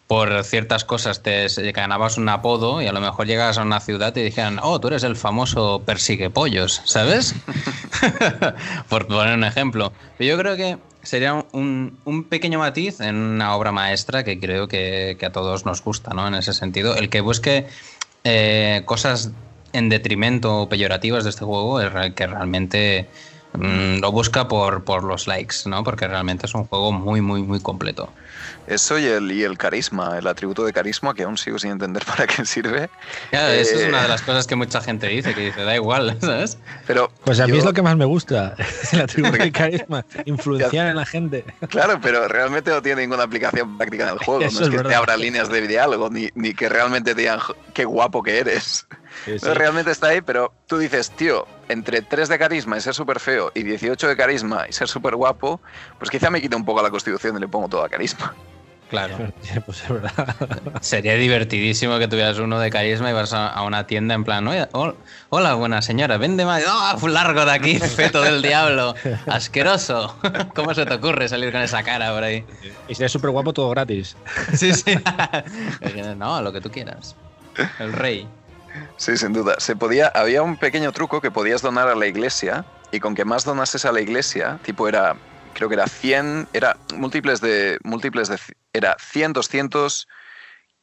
por 0.07 0.43
ciertas 0.43 0.85
cosas 0.85 1.23
te 1.23 1.47
ganabas 1.71 2.17
un 2.17 2.29
apodo 2.29 2.81
y 2.81 2.87
a 2.87 2.93
lo 2.93 3.01
mejor 3.01 3.25
llegas 3.25 3.57
a 3.57 3.63
una 3.63 3.79
ciudad 3.79 4.15
y 4.15 4.21
dijeran, 4.21 4.59
oh, 4.61 4.79
tú 4.79 4.89
eres 4.89 5.03
el 5.03 5.15
famoso 5.15 5.81
persigue 5.83 6.29
pollos, 6.29 6.81
¿sabes? 6.85 7.35
por 8.89 9.07
poner 9.07 9.35
un 9.35 9.43
ejemplo. 9.43 9.91
yo 10.19 10.37
creo 10.37 10.55
que 10.55 10.77
sería 11.03 11.45
un, 11.51 11.97
un, 12.05 12.23
pequeño 12.23 12.59
matiz 12.59 12.99
en 12.99 13.15
una 13.15 13.55
obra 13.55 13.71
maestra 13.71 14.23
que 14.23 14.39
creo 14.39 14.67
que, 14.67 15.17
que, 15.19 15.25
a 15.25 15.31
todos 15.31 15.65
nos 15.65 15.83
gusta, 15.83 16.13
¿no? 16.13 16.27
En 16.27 16.35
ese 16.35 16.53
sentido, 16.53 16.95
el 16.95 17.09
que 17.09 17.21
busque 17.21 17.67
eh, 18.23 18.81
cosas 18.85 19.31
en 19.73 19.89
detrimento 19.89 20.61
o 20.61 20.69
peyorativas 20.69 21.23
de 21.23 21.29
este 21.31 21.45
juego 21.45 21.81
es 21.81 22.13
que 22.13 22.27
realmente 22.27 23.07
mm, 23.57 23.99
lo 24.01 24.11
busca 24.11 24.47
por, 24.47 24.83
por 24.83 25.03
los 25.03 25.27
likes, 25.27 25.57
¿no? 25.65 25.83
Porque 25.83 26.07
realmente 26.07 26.45
es 26.45 26.53
un 26.53 26.65
juego 26.65 26.91
muy, 26.91 27.21
muy, 27.21 27.43
muy 27.43 27.59
completo. 27.59 28.09
Eso 28.67 28.97
y 28.97 29.05
el, 29.05 29.31
y 29.31 29.43
el 29.43 29.57
carisma, 29.57 30.17
el 30.17 30.25
atributo 30.25 30.65
de 30.65 30.73
carisma, 30.73 31.13
que 31.13 31.23
aún 31.23 31.37
sigo 31.37 31.59
sin 31.59 31.71
entender 31.71 32.03
para 32.07 32.25
qué 32.25 32.45
sirve. 32.45 32.89
Claro, 33.29 33.49
eso 33.49 33.75
es 33.75 33.87
una 33.87 34.01
de 34.03 34.07
las 34.07 34.21
eh, 34.21 34.25
cosas 34.25 34.47
que 34.47 34.55
mucha 34.55 34.81
gente 34.81 35.07
dice, 35.07 35.33
que 35.33 35.41
dice, 35.41 35.63
da 35.63 35.75
igual, 35.75 36.17
¿sabes? 36.21 36.57
Pero 36.87 37.11
pues 37.23 37.39
a 37.39 37.47
mí 37.47 37.57
es 37.57 37.65
lo 37.65 37.73
que 37.73 37.81
más 37.81 37.95
me 37.95 38.05
gusta, 38.05 38.55
el 38.91 39.01
atributo 39.01 39.37
de 39.37 39.51
carisma, 39.51 40.05
influenciar 40.25 40.87
en 40.87 40.95
la 40.95 41.05
gente. 41.05 41.45
Claro, 41.69 41.99
pero 42.01 42.27
realmente 42.27 42.71
no 42.71 42.81
tiene 42.81 43.01
ninguna 43.01 43.23
aplicación 43.23 43.77
práctica 43.77 44.05
en 44.05 44.13
el 44.13 44.19
juego. 44.19 44.41
no 44.41 44.47
es, 44.47 44.69
que 44.69 44.79
te 44.79 44.95
abra 44.95 45.15
líneas 45.17 45.49
de 45.49 45.67
diálogo, 45.67 46.09
ni, 46.09 46.29
ni 46.33 46.53
que 46.53 46.69
realmente 46.69 47.13
te 47.13 47.21
digan 47.21 47.39
qué 47.73 47.85
guapo 47.85 48.23
que 48.23 48.39
eres. 48.39 48.87
Realmente 49.53 49.91
está 49.91 50.07
ahí, 50.07 50.21
pero 50.21 50.53
tú 50.67 50.77
dices, 50.77 51.11
tío, 51.11 51.45
entre 51.69 52.01
3 52.01 52.29
de 52.29 52.37
carisma 52.37 52.77
y 52.77 52.81
ser 52.81 52.93
súper 52.93 53.19
feo 53.19 53.51
y 53.55 53.63
18 53.63 54.07
de 54.07 54.15
carisma 54.17 54.65
y 54.69 54.73
ser 54.73 54.87
súper 54.87 55.15
guapo, 55.15 55.59
pues 55.97 56.09
quizá 56.11 56.29
me 56.29 56.41
quita 56.41 56.55
un 56.55 56.65
poco 56.65 56.81
la 56.81 56.89
constitución 56.89 57.37
y 57.37 57.39
le 57.39 57.47
pongo 57.47 57.67
todo 57.67 57.83
a 57.83 57.89
carisma. 57.89 58.33
Claro. 58.89 59.17
Pues 59.65 59.81
es 59.83 59.89
verdad. 59.89 60.11
Sería 60.81 61.15
divertidísimo 61.15 61.97
que 61.97 62.07
tuvieras 62.07 62.37
uno 62.39 62.59
de 62.59 62.69
carisma 62.69 63.09
y 63.09 63.13
vas 63.13 63.33
a, 63.33 63.59
una 63.63 63.87
tienda 63.87 64.13
en 64.13 64.23
plan, 64.23 64.47
"Oye, 64.47 64.67
hol- 64.73 64.95
hola, 65.29 65.53
buena 65.55 65.81
señora, 65.81 66.17
vende 66.17 66.45
más. 66.45 66.63
¡Oh, 67.01 67.07
largo 67.07 67.45
de 67.45 67.51
aquí, 67.51 67.79
feto 67.95 68.21
del 68.21 68.41
diablo! 68.41 68.93
¡Asqueroso! 69.27 70.15
¿Cómo 70.55 70.73
se 70.75 70.85
te 70.85 70.93
ocurre 70.93 71.27
salir 71.29 71.51
con 71.51 71.61
esa 71.61 71.83
cara 71.83 72.11
por 72.13 72.23
ahí? 72.23 72.45
Y 72.87 72.95
si 72.95 73.01
eres 73.01 73.11
súper 73.11 73.31
guapo, 73.31 73.53
todo 73.53 73.69
gratis. 73.71 74.15
Sí, 74.53 74.73
sí. 74.73 74.97
no, 76.17 76.41
lo 76.41 76.51
que 76.53 76.61
tú 76.61 76.69
quieras. 76.69 77.15
El 77.79 77.93
rey. 77.93 78.27
Sí, 78.97 79.17
sin 79.17 79.33
duda. 79.33 79.55
Se 79.59 79.75
podía, 79.75 80.07
había 80.07 80.41
un 80.41 80.57
pequeño 80.57 80.91
truco 80.91 81.21
que 81.21 81.31
podías 81.31 81.61
donar 81.61 81.87
a 81.87 81.95
la 81.95 82.07
iglesia 82.07 82.65
y 82.91 82.99
con 82.99 83.15
que 83.15 83.25
más 83.25 83.43
donases 83.43 83.85
a 83.85 83.91
la 83.91 84.01
iglesia, 84.01 84.59
tipo 84.63 84.87
era, 84.87 85.15
creo 85.53 85.67
que 85.69 85.75
era 85.75 85.87
100, 85.87 86.49
era 86.53 86.77
múltiples 86.95 87.41
de, 87.41 87.77
múltiples 87.83 88.29
de, 88.29 88.39
era 88.73 88.95
100, 88.99 89.33
200, 89.33 90.07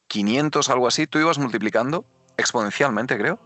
500, 0.07 0.69
algo 0.69 0.87
así, 0.87 1.07
tú 1.07 1.19
ibas 1.19 1.37
multiplicando 1.37 2.05
exponencialmente, 2.37 3.17
creo. 3.17 3.39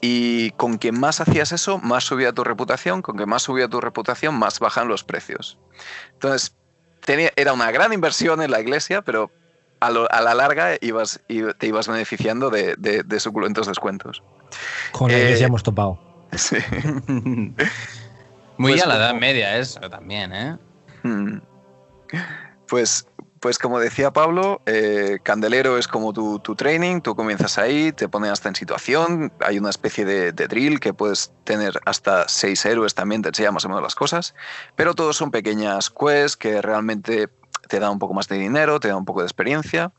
Y 0.00 0.50
con 0.52 0.78
que 0.78 0.92
más 0.92 1.20
hacías 1.20 1.52
eso, 1.52 1.78
más 1.78 2.04
subía 2.04 2.32
tu 2.32 2.44
reputación, 2.44 3.02
con 3.02 3.16
que 3.16 3.26
más 3.26 3.42
subía 3.42 3.68
tu 3.68 3.80
reputación, 3.80 4.34
más 4.34 4.58
bajan 4.58 4.88
los 4.88 5.04
precios. 5.04 5.58
Entonces, 6.12 6.54
tenía, 7.00 7.32
era 7.36 7.52
una 7.52 7.70
gran 7.70 7.92
inversión 7.92 8.42
en 8.42 8.50
la 8.50 8.60
iglesia, 8.60 9.02
pero 9.02 9.30
a, 9.80 9.90
lo- 9.90 10.10
a 10.10 10.20
la 10.20 10.34
larga 10.34 10.76
ibas, 10.80 11.20
te 11.58 11.66
ibas 11.66 11.88
beneficiando 11.88 12.50
de- 12.50 12.74
de- 12.76 13.02
de 13.02 13.20
suculentos 13.20 13.66
descuentos. 13.66 14.22
Con 14.92 15.10
la 15.10 15.18
Eh, 15.18 15.22
iglesia 15.24 15.46
hemos 15.46 15.62
topado. 15.62 15.98
Sí. 16.36 16.56
Muy 18.58 18.72
Pues 18.72 18.82
a 18.82 18.86
la 18.86 18.96
edad 18.96 19.14
media 19.14 19.56
eso 19.58 19.80
también, 19.90 20.32
¿eh? 20.32 20.56
Mm. 21.02 21.38
Pues, 22.68 23.06
pues 23.40 23.58
como 23.58 23.78
decía 23.78 24.12
Pablo, 24.12 24.60
eh, 24.66 25.18
Candelero 25.22 25.78
es 25.78 25.86
como 25.86 26.12
tu, 26.12 26.38
tu 26.40 26.56
training, 26.56 27.00
tú 27.00 27.14
comienzas 27.14 27.58
ahí, 27.58 27.92
te 27.92 28.08
ponen 28.08 28.30
hasta 28.30 28.48
en 28.48 28.54
situación, 28.56 29.32
hay 29.40 29.58
una 29.58 29.70
especie 29.70 30.04
de, 30.04 30.32
de 30.32 30.48
drill 30.48 30.80
que 30.80 30.94
puedes 30.94 31.32
tener 31.44 31.78
hasta 31.84 32.28
seis 32.28 32.64
héroes 32.64 32.94
también, 32.94 33.22
te 33.22 33.28
enseña 33.28 33.52
más 33.52 33.64
o 33.64 33.68
menos 33.68 33.82
las 33.82 33.94
cosas, 33.94 34.34
pero 34.74 34.94
todos 34.94 35.16
son 35.16 35.30
pequeñas 35.30 35.90
quests 35.90 36.36
que 36.36 36.60
realmente 36.62 37.28
te 37.66 37.80
dan 37.80 37.92
un 37.92 37.98
poco 37.98 38.14
más 38.14 38.28
de 38.28 38.36
dinero, 38.38 38.80
te 38.80 38.88
dan 38.88 38.98
un 38.98 39.04
poco 39.04 39.20
de 39.20 39.26
experiencia. 39.26 39.92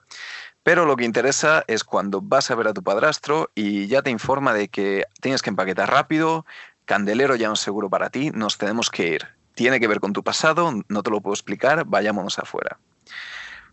Pero 0.64 0.86
lo 0.86 0.96
que 0.98 1.06
interesa 1.06 1.64
es 1.68 1.84
cuando 1.84 2.22
vas 2.22 2.52
a 2.52 2.56
ver 2.56 2.68
a 2.68 2.74
tu 2.74 2.84
padrastro 2.84 3.52
y 3.56 3.88
ya 3.88 4.02
te 4.02 4.10
informa 4.10 4.54
de 4.54 4.68
que 4.68 5.06
tienes 5.22 5.42
que 5.42 5.50
empaquetar 5.50 5.90
rápido, 5.90 6.46
Candelero 6.86 7.36
ya 7.36 7.48
no 7.48 7.54
es 7.54 7.60
seguro 7.62 7.90
para 7.90 8.10
ti, 8.10 8.32
nos 8.34 8.58
tenemos 8.58 8.90
que 8.90 9.08
ir. 9.08 9.28
Tiene 9.56 9.80
que 9.80 9.88
ver 9.88 10.00
con 10.00 10.14
tu 10.14 10.24
pasado, 10.24 10.72
no 10.88 11.04
te 11.04 11.10
lo 11.10 11.22
puedo 11.22 11.34
explicar, 11.34 11.86
vayámonos 11.86 12.38
afuera. 12.40 12.80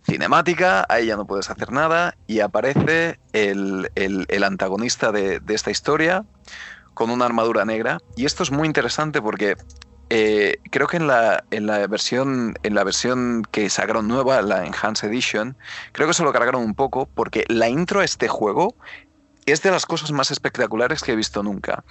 Cinemática, 0.07 0.85
ahí 0.89 1.07
ya 1.07 1.17
no 1.17 1.27
puedes 1.27 1.49
hacer 1.51 1.73
nada 1.73 2.15
y 2.27 2.41
aparece 2.41 3.19
el, 3.33 3.91
el- 3.95 4.27
el 4.29 4.45
antagonista 4.45 5.13
de, 5.13 5.41
de 5.41 5.55
esta 5.55 5.71
historia 5.71 6.25
con 6.93 7.11
una 7.11 7.25
armadura 7.25 7.65
negra. 7.65 7.99
Y 8.15 8.27
esto 8.27 8.43
es 8.43 8.51
muy 8.51 8.67
interesante 8.67 9.23
porque 9.23 9.57
eh, 10.11 10.61
creo 10.71 10.87
que 10.87 10.97
en 10.99 11.07
la, 11.07 11.47
en 11.51 11.67
la 11.67 11.87
versión 11.87 12.55
en 12.63 12.75
la 12.75 12.85
versión 12.85 13.43
que 13.51 13.71
sacaron 13.71 14.09
nueva, 14.09 14.43
la 14.43 14.67
Enhanced 14.67 15.09
Edition, 15.09 15.57
creo 15.93 16.09
que 16.09 16.15
se 16.15 16.23
lo 16.25 16.33
cargaron 16.33 16.63
un 16.63 16.75
poco 16.75 17.11
porque 17.15 17.45
la 17.49 17.69
intro 17.69 18.01
a 18.01 18.05
este 18.05 18.29
juego 18.29 18.77
es 19.47 19.63
de 19.63 19.71
las 19.73 19.87
cosas 19.87 20.13
más 20.13 20.31
espectaculares 20.31 21.03
que 21.03 21.13
he 21.13 21.17
visto 21.17 21.43
nunca. 21.43 21.85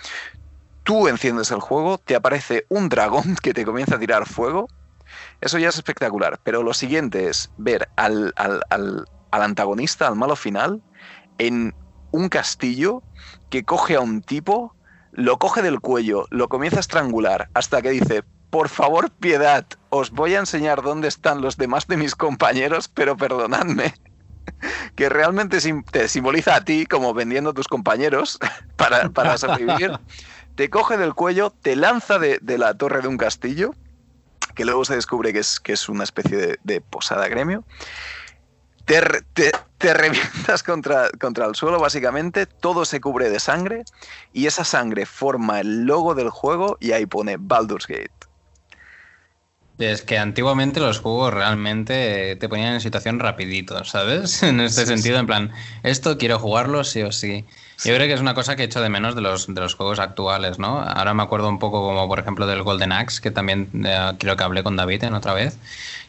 Tú 0.84 1.08
enciendes 1.08 1.52
el 1.52 1.62
juego, 1.62 1.98
te 2.00 2.16
aparece 2.16 2.66
un 2.70 2.90
dragón 2.90 3.36
que 3.44 3.54
te 3.54 3.66
comienza 3.66 3.96
a 3.96 4.00
tirar 4.00 4.26
fuego. 4.28 4.68
Eso 5.42 5.58
ya 5.60 5.70
es 5.70 5.78
espectacular. 5.78 6.40
Pero 6.44 6.64
lo 6.64 6.74
siguiente 6.74 7.28
es 7.30 7.52
ver 7.58 7.90
al, 7.96 8.34
al- 8.36 8.64
al- 8.70 9.06
al 9.32 9.42
antagonista, 9.42 10.08
al 10.08 10.16
malo 10.16 10.36
final, 10.36 10.84
en 11.38 11.76
un 12.12 12.30
castillo 12.30 13.06
que 13.50 13.66
coge 13.66 13.96
a 13.96 14.02
un 14.02 14.22
tipo, 14.24 14.78
lo 15.14 15.38
coge 15.38 15.62
del 15.62 15.80
cuello, 15.80 16.28
lo 16.30 16.50
comienza 16.50 16.78
a 16.78 16.82
estrangular, 16.82 17.50
hasta 17.54 17.82
que 17.82 17.92
dice, 17.92 18.24
por 18.50 18.70
favor, 18.70 19.10
piedad, 19.12 19.66
os 19.90 20.12
voy 20.12 20.36
a 20.36 20.40
enseñar 20.40 20.82
dónde 20.82 21.08
están 21.08 21.42
los 21.42 21.58
demás 21.58 21.88
de 21.88 21.98
mis 21.98 22.16
compañeros, 22.16 22.88
pero 22.88 23.16
perdonadme. 23.18 23.94
Que 24.96 25.08
realmente 25.10 25.58
te 25.92 26.08
simboliza 26.10 26.56
a 26.56 26.64
ti 26.66 26.86
como 26.86 27.14
vendiendo 27.14 27.52
a 27.52 27.54
tus 27.54 27.68
compañeros 27.70 28.38
para, 28.76 29.10
para 29.10 29.38
sobrevivir. 29.38 29.98
Te 30.56 30.70
coge 30.70 30.98
del 30.98 31.16
cuello, 31.16 31.50
te 31.50 31.76
lanza 31.76 32.20
de, 32.20 32.38
de 32.42 32.58
la 32.60 32.74
torre 32.78 33.02
de 33.02 33.08
un 33.08 33.18
castillo, 33.18 33.74
que 34.54 34.66
luego 34.66 34.86
se 34.86 34.96
descubre 34.96 35.34
que 35.34 35.40
es, 35.40 35.60
que 35.60 35.74
es 35.74 35.90
una 35.90 36.04
especie 36.04 36.38
de, 36.38 36.60
de 36.64 36.80
posada 36.82 37.28
gremio. 37.28 37.64
Te, 38.86 39.02
re- 39.02 39.22
te- 39.34 39.52
te 39.84 39.94
revientas 39.94 40.64
contra, 40.70 41.10
contra 41.20 41.46
el 41.46 41.56
suelo, 41.56 41.80
básicamente, 41.80 42.46
todo 42.48 42.86
se 42.86 43.02
cubre 43.02 43.30
de 43.30 43.40
sangre 43.40 43.84
y 44.32 44.48
esa 44.48 44.64
sangre 44.64 45.06
forma 45.06 45.60
el 45.62 45.84
logo 45.86 46.16
del 46.16 46.30
juego 46.30 46.78
y 46.80 46.94
ahí 46.94 47.06
pone 47.06 47.38
Baldur's 47.40 47.88
Gate. 47.88 48.14
Es 49.80 50.04
que 50.04 50.18
antiguamente 50.20 50.80
los 50.80 51.00
juegos 51.00 51.34
realmente 51.34 52.36
te 52.40 52.48
ponían 52.48 52.74
en 52.76 52.82
situación 52.82 53.20
rapidito, 53.20 53.84
¿sabes? 53.86 54.44
En 54.44 54.60
este 54.60 54.86
Sí, 54.86 54.86
sentido, 54.86 55.18
sí. 55.18 55.20
en 55.20 55.26
plan, 55.28 55.52
esto 55.84 56.18
quiero 56.18 56.40
jugarlo 56.40 56.84
sí 56.84 57.02
o 57.02 57.12
sí. 57.12 57.46
Sí. 57.76 57.90
Yo 57.90 57.94
creo 57.96 58.08
que 58.08 58.14
es 58.14 58.22
una 58.22 58.36
cosa 58.36 58.56
que 58.56 58.62
he 58.64 58.66
hecho 58.66 58.82
de 58.82 58.90
menos 58.90 59.16
de 59.16 59.22
los, 59.22 59.54
de 59.54 59.60
los 59.60 59.76
juegos 59.76 60.00
actuales, 60.00 60.60
¿no? 60.60 60.80
Ahora 60.80 61.14
me 61.14 61.24
acuerdo 61.24 61.50
un 61.50 61.60
poco 61.60 61.84
como, 61.84 62.08
por 62.08 62.20
ejemplo, 62.20 62.48
del 62.48 62.64
Golden 62.64 62.92
Axe, 62.94 63.20
que 63.22 63.32
también 63.32 63.70
eh, 63.86 64.14
creo 64.20 64.38
que 64.38 64.44
hablé 64.44 64.64
con 64.64 64.76
David 64.78 65.04
en 65.04 65.16
otra 65.16 65.34
vez, 65.34 65.60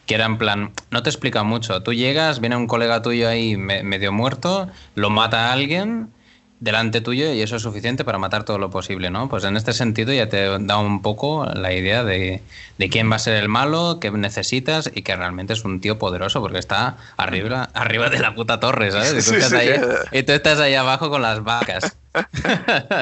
que 0.05 0.15
era 0.15 0.25
en 0.25 0.37
plan, 0.37 0.71
no 0.91 1.01
te 1.03 1.09
explica 1.09 1.43
mucho. 1.43 1.81
Tú 1.83 1.93
llegas, 1.93 2.39
viene 2.39 2.55
un 2.55 2.67
colega 2.67 3.01
tuyo 3.01 3.27
ahí 3.29 3.57
me- 3.57 3.83
medio 3.83 4.11
muerto, 4.11 4.67
lo 4.95 5.09
mata 5.09 5.49
a 5.49 5.53
alguien 5.53 6.09
delante 6.57 7.01
tuyo 7.01 7.33
y 7.33 7.41
eso 7.41 7.57
es 7.57 7.61
suficiente 7.61 8.05
para 8.05 8.17
matar 8.17 8.43
todo 8.45 8.57
lo 8.57 8.69
posible, 8.69 9.09
¿no? 9.11 9.27
Pues 9.27 9.43
en 9.43 9.57
este 9.57 9.73
sentido 9.73 10.13
ya 10.13 10.29
te 10.29 10.57
da 10.59 10.77
un 10.77 11.01
poco 11.01 11.45
la 11.53 11.73
idea 11.73 12.03
de, 12.05 12.41
de 12.77 12.89
quién 12.89 13.11
va 13.11 13.17
a 13.17 13.19
ser 13.19 13.35
el 13.35 13.49
malo, 13.49 13.99
qué 13.99 14.09
necesitas 14.09 14.89
y 14.95 15.01
que 15.01 15.15
realmente 15.15 15.51
es 15.53 15.65
un 15.65 15.81
tío 15.81 15.99
poderoso 15.99 16.39
porque 16.41 16.57
está 16.57 16.95
arriba, 17.17 17.69
arriba 17.73 18.09
de 18.09 18.19
la 18.19 18.33
puta 18.35 18.59
torre, 18.61 18.89
¿sabes? 18.91 19.11
Y 19.11 19.15
tú, 19.17 19.21
Sí, 19.31 19.35
estás 19.35 19.49
sí. 19.49 19.55
ahí, 19.57 19.79
y 20.11 20.23
tú 20.23 20.31
estás 20.31 20.59
ahí 20.59 20.75
abajo 20.75 21.09
con 21.09 21.21
las 21.21 21.43
vacas. 21.43 21.97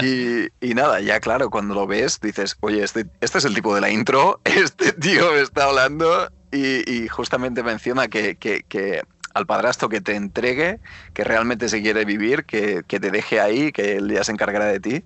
Y, 0.02 0.48
y 0.60 0.74
nada, 0.74 1.00
ya 1.02 1.20
claro, 1.20 1.50
cuando 1.50 1.76
lo 1.76 1.86
ves 1.88 2.20
dices, 2.22 2.56
oye, 2.62 2.84
este, 2.84 3.06
este 3.22 3.38
es 3.38 3.46
el 3.46 3.54
tipo 3.54 3.74
de 3.76 3.82
la 3.82 3.90
intro, 3.92 4.42
este 4.46 4.92
tío 4.94 5.32
me 5.34 5.42
está 5.42 5.66
hablando 5.66 6.28
y, 6.54 6.84
y 7.06 7.08
justamente 7.08 7.64
menciona 7.64 8.08
que, 8.08 8.38
que- 8.38 8.64
que 8.68 9.04
al 9.34 9.48
padrastro 9.48 9.90
que 9.90 10.00
te 10.02 10.16
entregue, 10.16 10.80
que 11.14 11.24
realmente 11.24 11.68
se 11.70 11.82
quiere 11.82 12.06
vivir, 12.06 12.46
que, 12.46 12.84
que 12.88 13.00
te 13.00 13.10
deje 13.12 13.40
ahí, 13.42 13.72
que 13.72 13.98
él 13.98 14.12
ya 14.12 14.24
se 14.24 14.32
encargará 14.32 14.66
de 14.66 14.80
ti. 14.80 15.06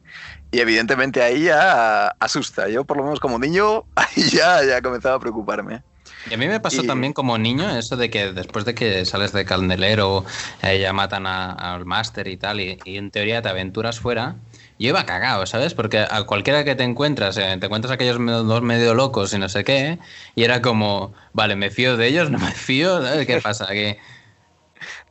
Y 0.51 0.59
evidentemente 0.59 1.21
ahí 1.23 1.43
ya 1.45 2.07
asusta. 2.19 2.67
Yo 2.69 2.83
por 2.85 2.97
lo 2.97 3.03
menos 3.03 3.19
como 3.21 3.39
niño, 3.39 3.85
ahí 3.95 4.23
ya, 4.31 4.63
ya 4.65 4.81
comenzaba 4.81 5.15
a 5.15 5.19
preocuparme. 5.19 5.83
Y 6.29 6.33
a 6.33 6.37
mí 6.37 6.47
me 6.47 6.59
pasó 6.59 6.83
Y- 6.83 6.87
también 6.87 7.13
como 7.13 7.37
niño 7.37 7.69
eso 7.77 7.95
de 7.97 8.09
que 8.09 8.33
después 8.33 8.65
de 8.65 8.75
que 8.75 9.05
sales 9.05 9.31
de 9.33 9.45
Candelero 9.45 10.25
eh, 10.61 10.79
ya 10.79 10.93
matan 10.93 11.25
a- 11.25 11.53
al 11.53 11.85
máster 11.85 12.27
y 12.27 12.37
tal, 12.37 12.59
y, 12.59 12.79
y 12.83 12.97
en 12.97 13.11
teoría 13.11 13.41
te 13.41 13.49
aventuras 13.49 13.99
fuera. 13.99 14.35
Yo 14.79 14.89
iba 14.89 15.05
cagado, 15.05 15.45
¿sabes? 15.47 15.73
Porque 15.73 15.99
a 15.99 16.23
cualquiera 16.23 16.63
que 16.63 16.75
te 16.75 16.83
encuentras, 16.83 17.37
eh, 17.37 17.57
te 17.59 17.65
encuentras 17.65 17.91
aquellos 17.93 18.17
dos 18.47 18.61
medio 18.61 18.93
locos 18.93 19.33
y 19.33 19.39
no 19.39 19.49
sé 19.49 19.63
qué, 19.63 19.99
y 20.35 20.43
era 20.43 20.61
como, 20.61 21.13
vale, 21.33 21.55
me 21.55 21.71
fío 21.71 21.97
de 21.97 22.07
ellos, 22.07 22.29
no 22.31 22.39
me 22.39 22.51
fío, 22.53 23.01
¿sabes 23.01 23.25
qué 23.27 23.41
pasa? 23.41 23.67
Que 23.67 23.99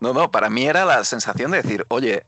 No, 0.01 0.13
no, 0.13 0.31
para 0.31 0.51
mí 0.51 0.67
era 0.67 0.85
la 0.85 1.05
sensación 1.05 1.51
de 1.51 1.63
decir, 1.63 1.85
oye, 1.89 2.27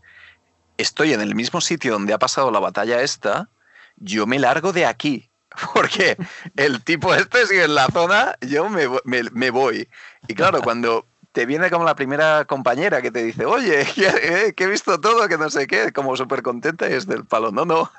estoy 0.79 1.14
en 1.14 1.22
el 1.22 1.37
mismo 1.37 1.62
sitio 1.62 1.94
donde 1.94 2.14
ha 2.14 2.18
pasado 2.20 2.53
la 2.53 2.61
batalla 2.61 3.03
esta, 3.03 3.51
yo 3.96 4.27
me 4.27 4.40
largo 4.40 4.72
de 4.74 4.87
aquí. 4.87 5.31
Porque 5.74 6.16
el 6.57 6.85
tipo 6.85 7.14
este 7.14 7.46
sigue 7.46 7.64
en 7.64 7.77
la 7.77 7.88
zona, 7.88 8.37
yo 8.42 8.70
me, 8.70 8.88
me- 9.05 9.31
me 9.33 9.51
voy. 9.51 9.88
Y 10.29 10.35
claro, 10.35 10.62
cuando 10.62 11.08
te 11.33 11.47
viene 11.47 11.71
como 11.71 11.85
la 11.85 11.95
primera 11.95 12.45
compañera 12.47 13.01
que 13.03 13.11
te 13.11 13.23
dice, 13.23 13.45
oye, 13.45 13.87
que, 13.95 14.07
eh, 14.07 14.53
que 14.55 14.64
he 14.64 14.69
visto 14.69 14.99
todo, 15.01 15.29
que 15.29 15.38
no 15.38 15.51
sé 15.51 15.67
qué, 15.67 15.93
como 15.93 16.17
súper 16.17 16.43
contenta 16.43 16.88
y 16.88 16.95
es 16.95 17.07
del 17.07 17.25
palo. 17.25 17.51
No, 17.53 17.64
no, 17.64 17.91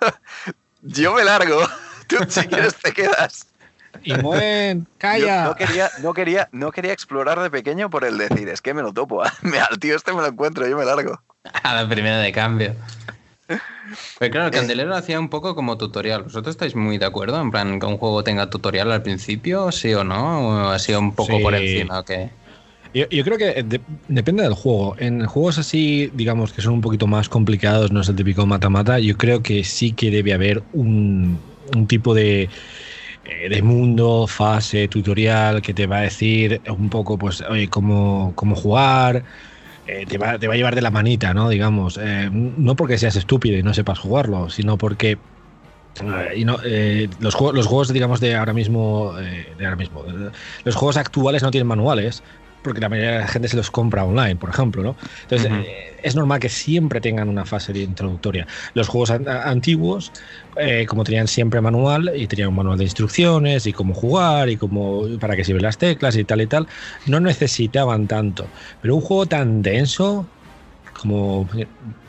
yo 0.82 1.14
me 1.14 1.24
largo. 1.24 1.60
Tú 2.08 2.18
si 2.28 2.48
quieres 2.48 2.76
te 2.76 2.92
quedas. 2.92 3.48
Y 4.04 4.12
Yo 4.12 4.32
calla. 4.98 5.44
no 5.46 5.56
quería, 5.56 5.90
no, 6.02 6.14
quería, 6.14 6.50
no 6.52 6.72
quería 6.72 6.94
explorar 6.94 7.40
de 7.40 7.50
pequeño 7.50 7.90
por 7.90 8.04
el 8.06 8.18
decir, 8.18 8.48
es 8.50 8.62
que 8.62 8.74
me 8.74 8.82
lo 8.82 8.94
topo. 8.94 9.24
Me, 9.42 9.60
al 9.60 9.80
tío 9.80 9.96
este 9.96 10.14
me 10.14 10.22
lo 10.22 10.28
encuentro, 10.28 10.68
yo 10.68 10.78
me 10.78 10.86
largo. 10.86 11.20
a 11.64 11.74
la 11.76 11.88
primera 11.90 12.20
de 12.20 12.32
cambio. 12.32 12.76
Pero 14.20 14.32
claro, 14.32 14.46
el 14.48 14.52
Candelero 14.54 14.96
hacía 14.96 15.20
un 15.20 15.30
poco 15.30 15.56
como 15.56 15.78
tutorial. 15.78 16.24
¿Vosotros 16.24 16.54
estáis 16.54 16.76
muy 16.76 17.00
de 17.00 17.06
acuerdo? 17.08 17.42
En 17.42 17.50
plan, 17.50 17.80
que 17.80 17.86
un 17.88 17.98
juego 17.98 18.24
tenga 18.24 18.48
tutorial 18.50 18.92
al 18.92 19.02
principio, 19.02 19.72
sí 19.72 19.92
o 19.96 20.04
no? 20.04 20.48
¿O 20.48 20.70
ha 20.70 20.78
sido 20.80 21.00
un 21.00 21.16
poco 21.16 21.38
Sí. 21.38 21.44
por 21.44 21.56
encima? 21.56 22.00
o 22.00 22.06
qué? 22.06 22.30
Yo, 22.94 23.24
creo 23.24 23.38
que 23.38 23.64
de- 23.64 23.84
depende 24.08 24.44
del 24.44 24.54
juego. 24.54 24.96
En 24.98 25.26
juegos 25.26 25.60
así, 25.60 26.10
digamos, 26.14 26.54
que 26.54 26.62
son 26.62 26.74
un 26.74 26.82
poquito 26.82 27.06
más 27.08 27.30
complicados, 27.30 27.92
no 27.92 28.02
es 28.02 28.10
el 28.10 28.16
típico 28.16 28.46
mata-mata, 28.48 29.00
yo 29.00 29.16
creo 29.16 29.44
que 29.44 29.64
sí 29.64 29.94
que 29.94 30.10
debe 30.10 30.34
haber 30.34 30.64
un, 30.72 31.40
un 31.76 31.88
tipo 31.88 32.16
de 32.16 32.50
eh, 33.24 33.50
de 33.50 33.62
mundo, 33.62 34.28
fase, 34.28 34.88
tutorial, 34.88 35.62
que 35.62 35.74
te 35.74 35.88
va 35.88 36.00
a 36.00 36.02
decir 36.02 36.62
un 36.70 36.90
poco, 36.90 37.18
pues, 37.18 37.42
oye, 37.42 37.70
cómo, 37.70 38.34
cómo 38.36 38.56
jugar. 38.56 39.24
Eh, 39.86 40.06
te, 40.08 40.18
va, 40.18 40.38
te, 40.40 40.48
va, 40.48 40.54
a 40.54 40.58
llevar 40.58 40.76
de 40.76 40.82
la 40.82 40.92
manita, 40.92 41.34
¿no? 41.34 41.50
Digamos, 41.50 42.00
eh, 42.02 42.30
no 42.32 42.76
porque 42.76 42.98
seas 42.98 43.16
estúpido 43.16 43.58
y 43.58 43.64
no 43.64 43.74
sepas 43.74 44.00
jugarlo, 44.00 44.50
sino 44.50 44.78
porque 44.78 45.20
y 46.36 46.46
no, 46.46 46.58
los, 47.20 47.36
juegos, 47.36 47.56
los 47.56 47.66
juegos, 47.68 47.92
digamos, 47.92 48.20
de 48.20 48.36
ahora 48.36 48.54
mismo, 48.54 49.14
de 49.16 49.66
ahora 49.66 49.76
mismo, 49.76 50.06
los 50.64 50.76
juegos 50.76 50.98
actuales 50.98 51.44
no 51.44 51.52
tienen 51.52 51.68
manuales, 51.68 52.24
porque 52.62 52.82
la 52.82 52.90
mayoría 52.90 53.12
de 53.12 53.20
la 53.20 53.28
gente 53.28 53.48
se 53.48 53.58
los 53.58 53.72
compra 53.72 54.04
online, 54.04 54.36
por 54.36 54.50
ejemplo, 54.50 54.84
¿no? 54.84 54.96
Entonces, 55.24 55.52
eh, 55.52 55.96
es 56.02 56.16
normal 56.16 56.40
que 56.40 56.50
siempre 56.50 57.02
tengan 57.02 57.30
una 57.30 57.46
fase 57.46 57.74
de 57.74 57.80
introductoria. 57.80 58.48
Los 58.74 58.88
juegos 58.88 59.12
antiguos, 59.12 60.12
eh, 60.56 60.86
como 60.88 61.04
tenían 61.04 61.28
siempre 61.28 61.62
manual, 61.62 62.12
y 62.16 62.28
tenían 62.28 62.50
un 62.50 62.56
manual 62.56 62.78
de 62.78 62.84
instrucciones, 62.86 63.66
y 63.66 63.74
cómo 63.74 63.94
jugar, 63.94 64.50
y 64.50 64.58
cómo, 64.58 65.06
para 65.20 65.36
qué 65.36 65.44
sirven 65.44 65.64
las 65.64 65.78
teclas, 65.78 66.16
y 66.18 66.26
tal 66.26 66.42
y 66.42 66.48
tal, 66.48 66.68
no 67.06 67.20
necesitaban 67.20 68.08
tanto. 68.08 68.46
Pero 68.82 68.96
un 68.96 69.02
juego 69.02 69.26
tan 69.26 69.62
denso 69.62 70.28
como 70.94 71.48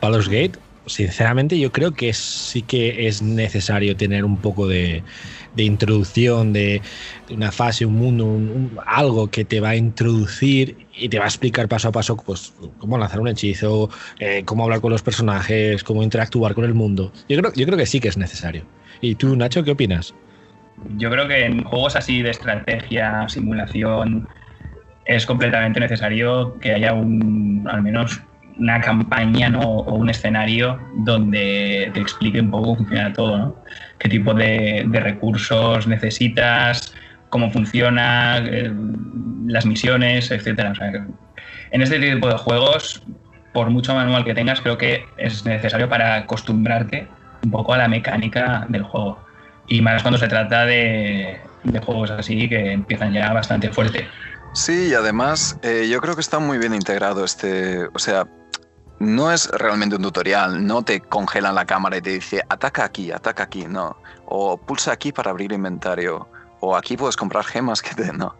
Baldur's 0.01 0.27
Gate, 0.27 0.59
sinceramente 0.85 1.59
yo 1.59 1.71
creo 1.71 1.91
que 1.91 2.13
sí 2.13 2.61
que 2.61 3.07
es 3.07 3.21
necesario 3.21 3.95
tener 3.95 4.25
un 4.25 4.37
poco 4.37 4.67
de, 4.67 5.03
introducción, 5.55 6.53
de, 6.53 6.81
una 7.29 7.51
fase, 7.51 7.85
un 7.85 7.95
mundo, 7.95 8.81
algo 8.85 9.29
que 9.29 9.45
te 9.45 9.59
va 9.59 9.69
a 9.69 9.75
introducir 9.75 10.87
y 10.95 11.09
te 11.09 11.19
va 11.19 11.25
a 11.25 11.27
explicar 11.27 11.67
paso 11.67 11.89
a 11.89 11.91
paso 11.91 12.17
pues, 12.17 12.53
cómo 12.79 12.97
lanzar 12.97 13.19
un 13.19 13.27
hechizo, 13.27 13.89
eh, 14.19 14.43
cómo 14.45 14.63
hablar 14.63 14.81
con 14.81 14.91
los 14.91 15.01
personajes, 15.01 15.83
cómo 15.83 16.03
interactuar 16.03 16.53
con 16.53 16.65
el 16.65 16.73
mundo. 16.73 17.11
Yo 17.29 17.37
creo, 17.37 17.53
yo 17.53 17.65
creo 17.65 17.77
que 17.77 17.85
sí 17.85 17.99
que 17.99 18.07
es 18.07 18.17
necesario. 18.17 18.65
¿Y 19.01 19.15
tú, 19.15 19.35
Nacho, 19.35 19.63
qué 19.63 19.71
opinas? 19.71 20.13
Yo 20.97 21.09
creo 21.11 21.27
que 21.27 21.45
en 21.45 21.63
juegos 21.63 21.95
así 21.95 22.21
de 22.21 22.31
estrategia, 22.31 23.27
simulación, 23.29 24.27
es 25.05 25.25
completamente 25.25 25.79
necesario 25.79 26.57
que 26.59 26.73
haya 26.73 26.93
un, 26.93 27.67
al 27.69 27.81
menos 27.81 28.21
una 28.57 28.81
campaña 28.81 29.51
o 29.59 29.95
un 29.95 30.09
escenario 30.09 30.79
donde 30.95 31.91
te 31.93 31.99
explique 31.99 32.39
un 32.39 32.51
poco 32.51 32.63
cómo 32.63 32.77
funciona 32.77 33.13
todo, 33.13 33.37
¿no? 33.37 33.55
qué 34.01 34.09
tipo 34.09 34.33
de, 34.33 34.85
recursos 34.91 35.87
necesitas, 35.87 36.93
cómo 37.29 37.51
funciona, 37.51 38.39
eh, 38.39 38.71
las 39.47 39.65
misiones, 39.65 40.31
etc. 40.31 40.73
en 41.71 41.81
este 41.81 41.99
tipo 41.99 42.27
de 42.27 42.37
juegos, 42.37 43.03
por 43.53 43.69
mucho 43.69 43.93
manual 43.93 44.25
que 44.25 44.33
tengas, 44.33 44.61
creo 44.61 44.77
que 44.77 45.05
es 45.17 45.45
necesario 45.45 45.87
para 45.87 46.15
acostumbrarte 46.15 47.07
un 47.43 47.51
poco 47.51 47.73
a 47.73 47.77
la 47.77 47.87
mecánica 47.87 48.65
del 48.69 48.83
juego. 48.83 49.23
Y 49.67 49.81
más 49.81 50.01
cuando 50.01 50.17
se 50.17 50.27
trata 50.27 50.65
de, 50.65 51.39
de 51.63 51.79
juegos 51.79 52.11
así 52.11 52.49
que 52.49 52.71
empiezan 52.71 53.13
ya 53.13 53.31
bastante 53.33 53.69
fuerte. 53.69 54.07
Sí, 54.53 54.89
y 54.89 54.93
además 54.93 55.57
eh, 55.61 55.87
yo 55.89 56.01
creo 56.01 56.15
que 56.15 56.21
está 56.21 56.39
muy 56.39 56.57
bien 56.57 56.73
integrado 56.73 57.23
este, 57.23 57.85
o 57.93 57.99
sea, 57.99 58.27
no 59.01 59.31
es 59.31 59.47
realmente 59.49 59.95
un 59.95 60.03
tutorial, 60.03 60.65
no 60.65 60.83
te 60.83 61.01
congelan 61.01 61.55
la 61.55 61.65
cámara 61.65 61.97
y 61.97 62.01
te 62.01 62.11
dice 62.11 62.43
ataca 62.49 62.83
aquí, 62.83 63.11
ataca 63.11 63.43
aquí, 63.43 63.65
no. 63.65 63.97
O 64.27 64.57
pulsa 64.57 64.91
aquí 64.91 65.11
para 65.11 65.31
abrir 65.31 65.51
inventario. 65.51 66.27
O 66.59 66.75
aquí 66.75 66.95
puedes 66.95 67.17
comprar 67.17 67.43
gemas 67.43 67.81
que 67.81 67.95
te. 67.95 68.13
No. 68.13 68.35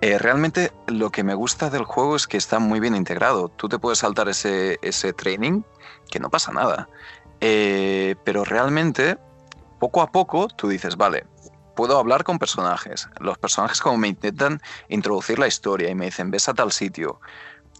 Eh, 0.00 0.18
realmente 0.18 0.72
lo 0.88 1.10
que 1.10 1.22
me 1.22 1.34
gusta 1.34 1.70
del 1.70 1.84
juego 1.84 2.16
es 2.16 2.26
que 2.26 2.36
está 2.36 2.58
muy 2.58 2.80
bien 2.80 2.96
integrado. 2.96 3.50
Tú 3.50 3.68
te 3.68 3.78
puedes 3.78 4.00
saltar 4.00 4.28
ese, 4.28 4.80
ese 4.82 5.12
training, 5.12 5.62
que 6.10 6.18
no 6.18 6.28
pasa 6.28 6.50
nada. 6.50 6.88
Eh, 7.40 8.16
pero 8.24 8.44
realmente, 8.44 9.16
poco 9.78 10.02
a 10.02 10.10
poco, 10.10 10.48
tú 10.48 10.68
dices, 10.68 10.96
vale, 10.96 11.24
puedo 11.80 11.98
hablar 11.98 12.24
con 12.24 12.38
personajes. 12.38 13.08
Los 13.20 13.38
personajes 13.38 13.80
como 13.80 13.96
me 13.96 14.08
intentan 14.08 14.60
introducir 14.90 15.38
la 15.38 15.46
historia 15.46 15.88
y 15.88 15.94
me 15.94 16.04
dicen, 16.04 16.30
ves 16.30 16.46
a 16.46 16.52
tal 16.52 16.72
sitio 16.72 17.20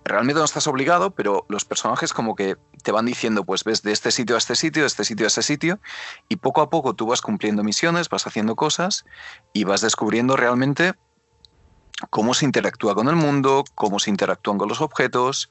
realmente 0.06 0.38
no 0.38 0.46
estás 0.46 0.66
obligado, 0.66 1.10
pero 1.10 1.44
los 1.50 1.66
personajes 1.66 2.14
como 2.14 2.34
que 2.34 2.56
te 2.82 2.92
van 2.92 3.04
diciendo, 3.04 3.44
pues 3.44 3.62
ves 3.62 3.82
de 3.82 3.92
este 3.92 4.10
sitio 4.10 4.36
a 4.36 4.38
este 4.38 4.56
sitio, 4.56 4.84
de 4.84 4.86
este 4.86 5.04
sitio 5.04 5.26
a 5.26 5.28
este 5.28 5.42
sitio, 5.42 5.80
y 6.30 6.36
poco 6.36 6.62
a 6.62 6.70
poco 6.70 6.94
tú 6.94 7.04
vas 7.04 7.20
cumpliendo 7.20 7.62
misiones, 7.62 8.08
vas 8.08 8.26
haciendo 8.26 8.56
cosas 8.56 9.04
y 9.52 9.64
vas 9.64 9.82
descubriendo 9.82 10.34
realmente 10.34 10.94
cómo 12.08 12.32
se 12.32 12.46
interactúa 12.46 12.94
con 12.94 13.08
el 13.08 13.16
mundo, 13.16 13.64
cómo 13.74 13.98
se 13.98 14.08
interactúan 14.08 14.56
con 14.56 14.70
los 14.70 14.80
objetos. 14.80 15.50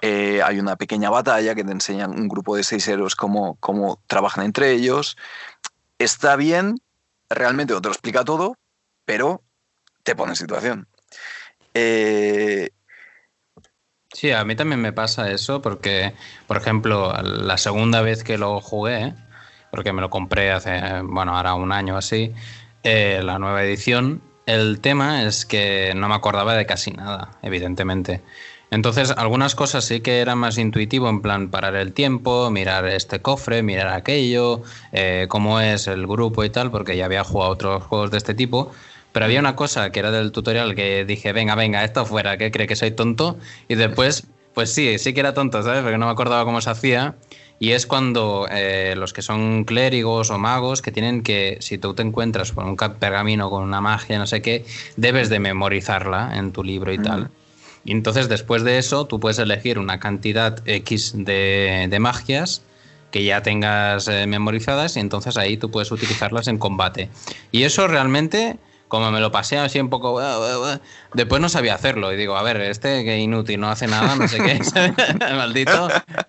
Eh, 0.00 0.40
hay 0.42 0.58
una 0.58 0.76
pequeña 0.76 1.10
batalla 1.10 1.54
que 1.54 1.64
te 1.64 1.72
enseñan 1.72 2.18
un 2.18 2.28
grupo 2.28 2.56
de 2.56 2.64
seis 2.64 2.88
héroes 2.88 3.14
cómo, 3.14 3.58
cómo 3.60 4.00
trabajan 4.06 4.46
entre 4.46 4.72
ellos. 4.72 5.18
Está 5.98 6.36
bien, 6.36 6.80
realmente 7.30 7.72
no 7.72 7.80
te 7.80 7.88
lo 7.88 7.92
explica 7.92 8.24
todo, 8.24 8.56
pero 9.04 9.42
te 10.02 10.14
pone 10.14 10.32
en 10.32 10.36
situación. 10.36 10.88
Eh, 11.72 12.68
Sí, 14.12 14.32
a 14.32 14.44
mí 14.44 14.56
también 14.56 14.80
me 14.80 14.92
pasa 14.92 15.30
eso 15.30 15.62
porque, 15.62 16.14
por 16.48 16.56
ejemplo, 16.56 17.12
la 17.22 17.56
segunda 17.58 18.02
vez 18.02 18.24
que 18.24 18.38
lo 18.38 18.60
jugué, 18.60 19.14
porque 19.70 19.92
me 19.92 20.00
lo 20.00 20.10
compré 20.10 20.50
hace, 20.50 21.00
bueno, 21.04 21.36
ahora 21.36 21.54
un 21.54 21.70
año 21.70 21.96
así, 21.96 22.32
eh, 22.82 23.20
la 23.22 23.38
nueva 23.38 23.62
edición, 23.62 24.20
el 24.46 24.80
tema 24.80 25.22
es 25.22 25.46
que 25.46 25.92
no 25.94 26.08
me 26.08 26.16
acordaba 26.16 26.54
de 26.54 26.66
casi 26.66 26.90
nada, 26.90 27.38
evidentemente. 27.42 28.20
Entonces, 28.70 29.12
algunas 29.16 29.54
cosas 29.56 29.84
sí 29.84 30.00
que 30.00 30.20
eran 30.20 30.38
más 30.38 30.56
intuitivo, 30.56 31.08
en 31.08 31.22
plan 31.22 31.48
parar 31.48 31.74
el 31.74 31.92
tiempo, 31.92 32.50
mirar 32.50 32.86
este 32.86 33.20
cofre, 33.20 33.62
mirar 33.62 33.88
aquello, 33.88 34.62
eh, 34.92 35.26
cómo 35.28 35.60
es 35.60 35.88
el 35.88 36.06
grupo 36.06 36.44
y 36.44 36.50
tal, 36.50 36.70
porque 36.70 36.96
ya 36.96 37.06
había 37.06 37.24
jugado 37.24 37.50
otros 37.50 37.82
juegos 37.82 38.12
de 38.12 38.18
este 38.18 38.34
tipo. 38.34 38.70
Pero 39.12 39.24
había 39.24 39.40
una 39.40 39.56
cosa 39.56 39.90
que 39.90 39.98
era 39.98 40.12
del 40.12 40.30
tutorial 40.30 40.76
que 40.76 41.04
dije, 41.04 41.32
venga, 41.32 41.56
venga, 41.56 41.82
esto 41.82 42.06
fuera, 42.06 42.36
que 42.36 42.52
cree 42.52 42.68
que 42.68 42.76
soy 42.76 42.92
tonto. 42.92 43.38
Y 43.66 43.74
después, 43.74 44.28
pues 44.54 44.72
sí, 44.72 44.98
sí 44.98 45.12
que 45.14 45.20
era 45.20 45.34
tonto, 45.34 45.62
¿sabes? 45.64 45.82
Porque 45.82 45.98
no 45.98 46.06
me 46.06 46.12
acordaba 46.12 46.44
cómo 46.44 46.60
se 46.60 46.70
hacía. 46.70 47.16
Y 47.58 47.72
es 47.72 47.86
cuando 47.86 48.46
eh, 48.50 48.94
los 48.96 49.12
que 49.12 49.20
son 49.20 49.64
clérigos 49.64 50.30
o 50.30 50.38
magos 50.38 50.80
que 50.80 50.92
tienen 50.92 51.22
que, 51.22 51.58
si 51.60 51.76
tú 51.76 51.92
te 51.92 52.02
encuentras 52.02 52.52
con 52.52 52.66
un 52.66 52.76
pergamino 52.76 53.50
con 53.50 53.64
una 53.64 53.80
magia, 53.80 54.18
no 54.18 54.26
sé 54.28 54.40
qué, 54.40 54.64
debes 54.96 55.28
de 55.28 55.40
memorizarla 55.40 56.38
en 56.38 56.52
tu 56.52 56.62
libro 56.62 56.92
y 56.92 56.98
tal. 56.98 57.30
Y 57.84 57.92
entonces 57.92 58.28
después 58.28 58.62
de 58.62 58.78
eso 58.78 59.06
tú 59.06 59.20
puedes 59.20 59.38
elegir 59.38 59.78
una 59.78 60.00
cantidad 60.00 60.60
X 60.66 61.12
de, 61.16 61.86
de 61.88 61.98
magias 61.98 62.62
que 63.10 63.24
ya 63.24 63.42
tengas 63.42 64.06
eh, 64.08 64.26
memorizadas 64.26 64.96
y 64.96 65.00
entonces 65.00 65.36
ahí 65.36 65.56
tú 65.56 65.70
puedes 65.70 65.90
utilizarlas 65.90 66.48
en 66.48 66.58
combate. 66.58 67.08
Y 67.50 67.64
eso 67.64 67.86
realmente 67.86 68.58
como 68.90 69.12
me 69.12 69.20
lo 69.20 69.30
pasé 69.30 69.56
así 69.56 69.78
un 69.78 69.88
poco, 69.88 70.20
después 71.14 71.40
no 71.40 71.48
sabía 71.48 71.74
hacerlo. 71.74 72.12
Y 72.12 72.16
digo, 72.16 72.36
a 72.36 72.42
ver, 72.42 72.60
este 72.60 73.04
que 73.04 73.18
inútil, 73.18 73.60
no 73.60 73.70
hace 73.70 73.86
nada, 73.86 74.16
no 74.16 74.26
sé 74.26 74.38
qué, 74.38 74.60
maldito, 75.34 75.88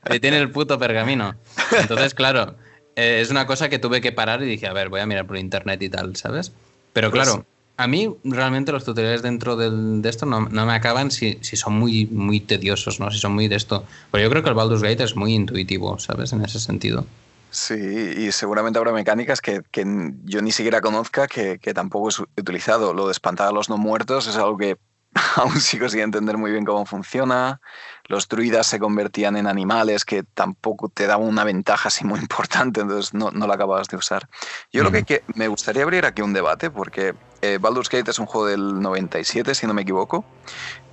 y 0.09 0.19
tiene 0.19 0.37
el 0.37 0.51
puto 0.51 0.77
pergamino. 0.77 1.35
Entonces, 1.71 2.13
claro, 2.13 2.55
eh, 2.95 3.19
es 3.19 3.31
una 3.31 3.47
cosa 3.47 3.67
que 3.67 3.79
tuve 3.79 3.99
que 3.99 4.11
parar 4.11 4.43
y 4.43 4.45
dije, 4.45 4.67
a 4.67 4.73
ver, 4.73 4.89
voy 4.89 5.01
a 5.01 5.07
mirar 5.07 5.25
por 5.25 5.37
internet 5.37 5.81
y 5.81 5.89
tal, 5.89 6.15
¿sabes? 6.15 6.53
Pero 6.93 7.09
pues 7.09 7.23
claro, 7.23 7.45
a 7.77 7.87
mí 7.87 8.15
realmente 8.23 8.71
los 8.71 8.83
tutoriales 8.83 9.21
dentro 9.21 9.55
de 9.55 10.07
esto 10.07 10.25
no, 10.25 10.41
me 10.41 10.73
acaban 10.73 11.11
si, 11.11 11.39
si, 11.41 11.55
son 11.55 11.73
muy, 11.73 12.05
muy 12.05 12.39
tediosos, 12.39 12.99
¿no? 12.99 13.09
Si 13.11 13.17
son 13.17 13.33
muy 13.33 13.47
de 13.47 13.55
esto. 13.55 13.85
Pero 14.11 14.23
yo 14.23 14.29
creo 14.29 14.43
que 14.43 14.49
el 14.49 14.55
Baldur's 14.55 14.83
Gate 14.83 15.03
es 15.03 15.15
muy 15.15 15.33
intuitivo, 15.33 15.97
¿sabes? 15.99 16.33
En 16.33 16.43
ese 16.43 16.59
sentido. 16.59 17.05
Sí, 17.51 17.75
y 17.75 18.31
seguramente 18.31 18.79
habrá 18.79 18.93
mecánicas 18.93 19.41
que, 19.41 19.61
yo 20.23 20.41
ni 20.41 20.53
siquiera 20.53 20.79
conozca 20.79 21.27
que, 21.27 21.57
tampoco 21.73 22.09
he 22.09 22.41
utilizado. 22.41 22.93
Lo 22.93 23.07
de 23.07 23.11
espantar 23.11 23.49
a 23.49 23.51
los 23.51 23.69
no 23.69 23.77
muertos 23.77 24.27
es 24.27 24.37
algo 24.37 24.57
que 24.57 24.77
aún 25.35 25.59
sigo 25.59 25.89
sin 25.89 26.01
entender 26.01 26.37
muy 26.37 26.51
bien 26.51 26.65
cómo 26.65 26.85
funciona. 26.85 27.59
Los 28.05 28.27
druidas 28.27 28.67
se 28.67 28.79
convertían 28.79 29.37
en 29.37 29.47
animales 29.47 30.05
que 30.05 30.23
tampoco 30.23 30.89
te 30.89 31.07
daban 31.07 31.27
una 31.27 31.43
ventaja 31.43 31.87
así 31.87 32.05
muy 32.05 32.19
importante, 32.21 32.81
entonces 32.81 33.13
no, 33.13 33.31
no 33.31 33.47
la 33.47 33.55
acababas 33.55 33.87
de 33.87 33.97
usar. 33.97 34.27
Yo 34.71 34.83
lo 34.83 34.91
que, 34.91 35.23
me 35.35 35.47
gustaría 35.47 35.83
abrir 35.83 36.05
aquí 36.05 36.21
un 36.21 36.33
debate, 36.33 36.69
porque 36.69 37.13
eh, 37.41 37.57
Baldur's 37.59 37.89
Gate 37.89 38.11
es 38.11 38.19
un 38.19 38.25
juego 38.25 38.47
del 38.47 38.81
97, 38.81 39.55
si 39.55 39.67
no 39.67 39.73
me 39.73 39.81
equivoco. 39.81 40.23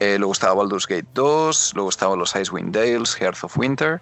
Eh, 0.01 0.17
luego 0.19 0.33
estaba 0.33 0.55
Baldur's 0.55 0.87
Gate 0.87 1.09
2, 1.15 1.73
luego 1.75 1.91
estaban 1.91 2.19
los 2.19 2.35
Icewind 2.35 2.75
Dales, 2.75 3.21
Hearth 3.21 3.45
of 3.45 3.57
Winter. 3.59 4.01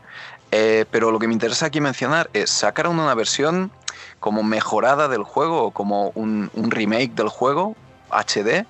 Eh, 0.52 0.84
pero 0.90 1.10
lo 1.10 1.18
que 1.18 1.26
me 1.26 1.32
interesa 1.32 1.66
aquí 1.66 1.80
mencionar 1.80 2.30
es, 2.32 2.50
sacar 2.50 2.86
una 2.86 3.12
versión 3.14 3.72
como 4.20 4.42
mejorada 4.42 5.08
del 5.08 5.24
juego, 5.24 5.64
o 5.64 5.70
como 5.72 6.10
un, 6.14 6.50
remake 6.54 7.14
del 7.14 7.28
juego, 7.28 7.76
HD, 8.10 8.66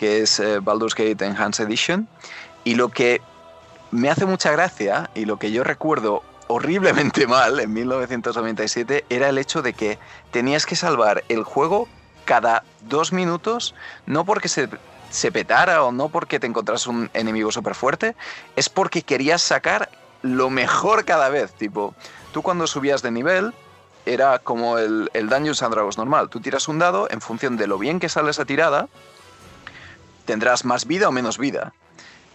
que 0.00 0.22
es 0.22 0.40
eh, 0.40 0.60
Baldur's 0.60 0.94
Gate 0.94 1.26
Enhanced 1.26 1.66
Edition. 1.66 2.08
Y 2.64 2.74
lo 2.74 2.88
que 2.88 3.20
me 3.90 4.08
hace 4.08 4.24
mucha 4.24 4.50
gracia, 4.50 5.10
y 5.14 5.26
lo 5.26 5.38
que 5.38 5.52
yo 5.52 5.62
recuerdo 5.62 6.22
horriblemente 6.46 7.26
mal 7.26 7.60
en 7.60 7.70
1997, 7.70 9.04
era 9.10 9.28
el 9.28 9.36
hecho 9.36 9.60
de 9.60 9.74
que 9.74 9.98
tenías 10.30 10.64
que 10.64 10.74
salvar 10.74 11.22
el 11.28 11.44
juego 11.44 11.86
cada 12.24 12.64
dos 12.88 13.12
minutos, 13.12 13.74
no 14.06 14.24
porque 14.24 14.48
se, 14.48 14.70
se 15.10 15.30
petara 15.30 15.84
o 15.84 15.92
no 15.92 16.08
porque 16.08 16.40
te 16.40 16.46
encontras 16.46 16.86
un 16.86 17.10
enemigo 17.12 17.52
súper 17.52 17.74
fuerte, 17.74 18.16
es 18.56 18.70
porque 18.70 19.02
querías 19.02 19.42
sacar 19.42 19.90
lo 20.22 20.48
mejor 20.48 21.04
cada 21.04 21.28
vez. 21.28 21.52
Tipo, 21.52 21.94
tú 22.32 22.40
cuando 22.40 22.66
subías 22.66 23.02
de 23.02 23.10
nivel, 23.10 23.52
era 24.06 24.38
como 24.38 24.78
el, 24.78 25.10
el 25.12 25.28
Dungeons 25.28 25.62
and 25.62 25.74
Dragons 25.74 25.98
normal. 25.98 26.30
Tú 26.30 26.40
tiras 26.40 26.68
un 26.68 26.78
dado, 26.78 27.06
en 27.10 27.20
función 27.20 27.58
de 27.58 27.66
lo 27.66 27.76
bien 27.76 28.00
que 28.00 28.08
sale 28.08 28.30
esa 28.30 28.46
tirada, 28.46 28.88
tendrás 30.30 30.64
más 30.64 30.86
vida 30.86 31.08
o 31.08 31.12
menos 31.12 31.38
vida. 31.38 31.72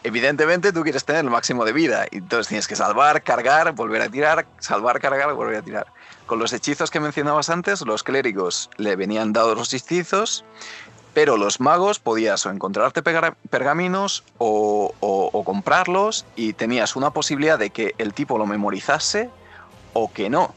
Evidentemente 0.03 0.73
tú 0.73 0.83
quieres 0.83 1.05
tener 1.05 1.23
el 1.23 1.31
máximo 1.31 1.63
de 1.63 1.71
vida, 1.71 2.05
y 2.11 2.17
entonces 2.17 2.49
tienes 2.49 2.67
que 2.67 2.75
salvar, 2.75 3.23
cargar, 3.23 3.71
volver 3.71 4.01
a 4.01 4.09
tirar, 4.09 4.45
salvar, 4.59 4.99
cargar, 4.99 5.33
volver 5.33 5.55
a 5.55 5.61
tirar. 5.61 5.87
Con 6.25 6.37
los 6.37 6.51
hechizos 6.51 6.91
que 6.91 6.99
mencionabas 6.99 7.49
antes, 7.49 7.81
los 7.85 8.03
clérigos 8.03 8.69
le 8.75 8.97
venían 8.97 9.31
dados 9.31 9.57
los 9.57 9.73
hechizos, 9.73 10.43
pero 11.13 11.37
los 11.37 11.61
magos 11.61 11.99
podías 11.99 12.45
o 12.45 12.51
encontrarte 12.51 13.01
pergaminos 13.01 14.25
o, 14.37 14.93
o 14.99 15.43
comprarlos 15.45 16.25
y 16.35 16.51
tenías 16.51 16.97
una 16.97 17.11
posibilidad 17.11 17.57
de 17.57 17.69
que 17.69 17.95
el 17.97 18.13
tipo 18.13 18.37
lo 18.37 18.45
memorizase 18.45 19.29
o 19.93 20.11
que 20.11 20.29
no. 20.29 20.53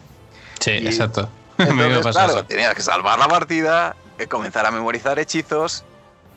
Sí, 0.59 0.73
exacto. 0.73 1.31
Entonces, 1.59 2.13
claro, 2.13 2.45
tenías 2.45 2.75
que 2.75 2.83
salvar 2.83 3.19
la 3.19 3.29
partida, 3.29 3.97
eh, 4.19 4.27
comenzar 4.27 4.67
a 4.67 4.71
memorizar 4.71 5.19
hechizos. 5.19 5.85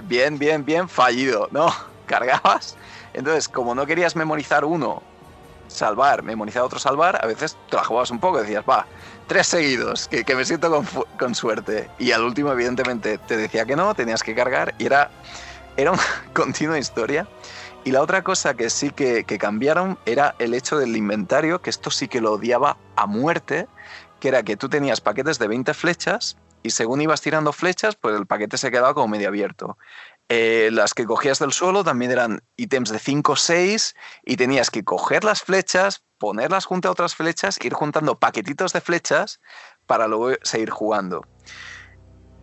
Bien, 0.03 0.37
bien, 0.37 0.65
bien, 0.65 0.89
fallido, 0.89 1.47
¿no? 1.51 1.73
Cargabas. 2.05 2.75
Entonces, 3.13 3.47
como 3.47 3.75
no 3.75 3.85
querías 3.85 4.15
memorizar 4.15 4.65
uno, 4.65 5.01
salvar, 5.67 6.23
memorizar 6.23 6.63
otro, 6.63 6.79
salvar, 6.79 7.23
a 7.23 7.27
veces 7.27 7.57
te 7.69 7.75
la 7.77 7.83
jugabas 7.83 8.11
un 8.11 8.19
poco, 8.19 8.41
decías, 8.41 8.63
va, 8.69 8.85
tres 9.27 9.47
seguidos, 9.47 10.07
que, 10.07 10.23
que 10.23 10.35
me 10.35 10.45
siento 10.45 10.69
con, 10.69 10.85
con, 11.17 11.35
suerte. 11.35 11.89
Y 11.99 12.11
al 12.11 12.23
último, 12.23 12.51
evidentemente, 12.51 13.17
te 13.17 13.37
decía 13.37 13.65
que 13.65 13.75
no, 13.75 13.93
tenías 13.93 14.23
que 14.23 14.35
cargar 14.35 14.73
y 14.77 14.85
era, 14.85 15.09
era 15.77 15.91
una 15.91 16.03
continua 16.33 16.77
historia. 16.77 17.27
Y 17.83 17.91
la 17.91 18.01
otra 18.01 18.23
cosa 18.23 18.53
que 18.53 18.69
sí 18.69 18.91
que, 18.91 19.23
que, 19.23 19.39
cambiaron 19.39 19.97
era 20.05 20.35
el 20.37 20.53
hecho 20.53 20.77
del 20.77 20.95
inventario, 20.95 21.61
que 21.61 21.71
esto 21.71 21.89
sí 21.89 22.07
que 22.07 22.21
lo 22.21 22.33
odiaba 22.33 22.77
a 22.95 23.07
muerte, 23.07 23.67
que 24.19 24.27
era 24.27 24.43
que 24.43 24.55
tú 24.55 24.69
tenías 24.69 25.01
paquetes 25.01 25.39
de 25.39 25.47
20 25.47 25.73
flechas 25.73 26.37
y 26.63 26.71
según 26.71 27.01
ibas 27.01 27.21
tirando 27.21 27.53
flechas, 27.53 27.95
pues 27.95 28.15
el 28.15 28.27
paquete 28.27 28.57
se 28.57 28.71
quedaba 28.71 28.93
como 28.93 29.07
medio 29.07 29.27
abierto. 29.27 29.77
Eh, 30.29 30.69
las 30.71 30.93
que 30.93 31.05
cogías 31.05 31.39
del 31.39 31.51
suelo 31.51 31.83
también 31.83 32.11
eran 32.11 32.41
ítems 32.55 32.89
de 32.89 32.99
5 32.99 33.33
o 33.33 33.35
6 33.35 33.95
y 34.23 34.37
tenías 34.37 34.69
que 34.69 34.83
coger 34.83 35.23
las 35.23 35.41
flechas, 35.41 36.03
ponerlas 36.17 36.65
junto 36.65 36.87
a 36.87 36.91
otras 36.91 37.15
flechas, 37.15 37.57
ir 37.61 37.73
juntando 37.73 38.17
paquetitos 38.17 38.73
de 38.73 38.81
flechas 38.81 39.41
para 39.87 40.07
luego 40.07 40.37
seguir 40.43 40.69
jugando. 40.69 41.25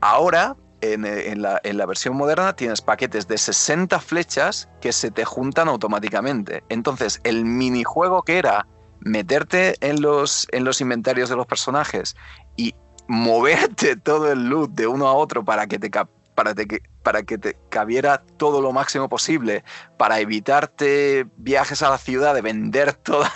Ahora, 0.01 0.57
en, 0.81 1.43
la, 1.43 1.61
en, 1.65 1.79
la, 1.79 1.87
versión 1.87 2.17
moderna 2.17 2.55
tienes 2.55 2.81
paquetes 2.83 3.27
de 3.27 3.39
60 3.39 3.99
flechas 4.01 4.69
que 4.81 4.93
se 4.93 5.11
te 5.11 5.25
juntan 5.25 5.69
automáticamente. 5.69 6.63
Entonces, 6.69 7.21
el 7.25 7.45
minijuego 7.45 8.23
que 8.23 8.39
era 8.39 8.67
meterte 9.01 9.75
en 9.81 10.03
los, 10.03 10.47
en 10.53 10.65
los 10.65 10.81
inventarios 10.81 11.29
de 11.29 11.37
los 11.37 11.47
personajes 11.47 12.17
y 12.57 12.75
moverte 13.09 13.97
todo 13.97 14.31
el 14.31 14.49
loot 14.49 14.71
de 14.73 14.87
uno 14.87 15.09
a 15.09 15.15
otro 15.15 15.45
para 15.45 15.67
que 15.67 15.79
te, 15.79 15.91
para, 15.91 16.55
para 17.03 17.23
que 17.25 17.39
te 17.39 17.57
cabiera 17.71 18.23
todo 18.37 18.61
lo 18.61 18.73
máximo 18.73 19.09
posible, 19.09 19.65
para 19.97 20.21
evitarte 20.21 21.27
viajes 21.39 21.83
a 21.83 21.91
la 21.91 21.99
ciudad, 21.99 22.35
de 22.35 22.43
vender 22.43 22.93
toda 22.93 23.33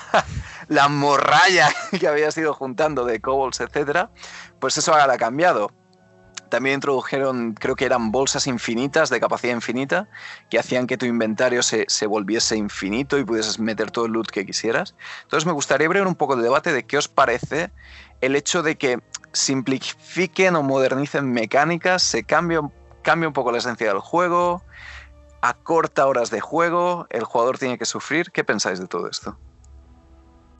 la 0.68 0.88
morralla 0.88 1.70
que 1.98 2.06
habías 2.06 2.36
ido 2.36 2.54
juntando 2.54 3.04
de 3.04 3.20
kobolds, 3.20 3.60
etc., 3.60 4.08
pues 4.60 4.76
eso 4.78 4.92
ahora 4.92 5.14
ha 5.14 5.18
cambiado. 5.18 5.72
También 6.50 6.74
introdujeron, 6.74 7.54
creo 7.54 7.74
que 7.74 7.86
eran 7.86 8.12
bolsas 8.12 8.46
infinitas, 8.46 9.08
de 9.08 9.18
capacidad 9.20 9.54
infinita, 9.54 10.10
que 10.50 10.58
hacían 10.58 10.86
que 10.86 10.98
tu 10.98 11.06
inventario 11.06 11.62
se, 11.62 11.86
se, 11.88 12.06
volviese 12.06 12.56
infinito 12.56 13.18
y 13.18 13.24
pudieses 13.24 13.58
meter 13.58 13.90
todo 13.90 14.04
el 14.04 14.12
loot 14.12 14.30
que 14.30 14.44
quisieras. 14.44 14.94
Entonces 15.22 15.46
me 15.46 15.52
gustaría 15.52 15.86
abrir 15.86 16.06
un 16.06 16.14
poco 16.14 16.36
de 16.36 16.42
debate 16.42 16.70
de 16.74 16.84
qué 16.84 16.98
os 16.98 17.08
parece 17.08 17.70
el 18.22 18.36
hecho 18.36 18.62
de 18.62 18.76
que 18.76 19.00
simplifiquen 19.32 20.56
o 20.56 20.62
modernicen 20.62 21.30
mecánicas, 21.30 22.02
se 22.02 22.24
cambia, 22.24 22.60
cambia 23.02 23.28
un 23.28 23.34
poco 23.34 23.52
la 23.52 23.58
esencia 23.58 23.88
del 23.88 23.98
juego, 23.98 24.62
acorta 25.42 26.06
horas 26.06 26.30
de 26.30 26.40
juego, 26.40 27.06
el 27.10 27.24
jugador 27.24 27.58
tiene 27.58 27.76
que 27.76 27.84
sufrir. 27.84 28.30
¿Qué 28.30 28.44
pensáis 28.44 28.78
de 28.78 28.86
todo 28.86 29.10
esto? 29.10 29.36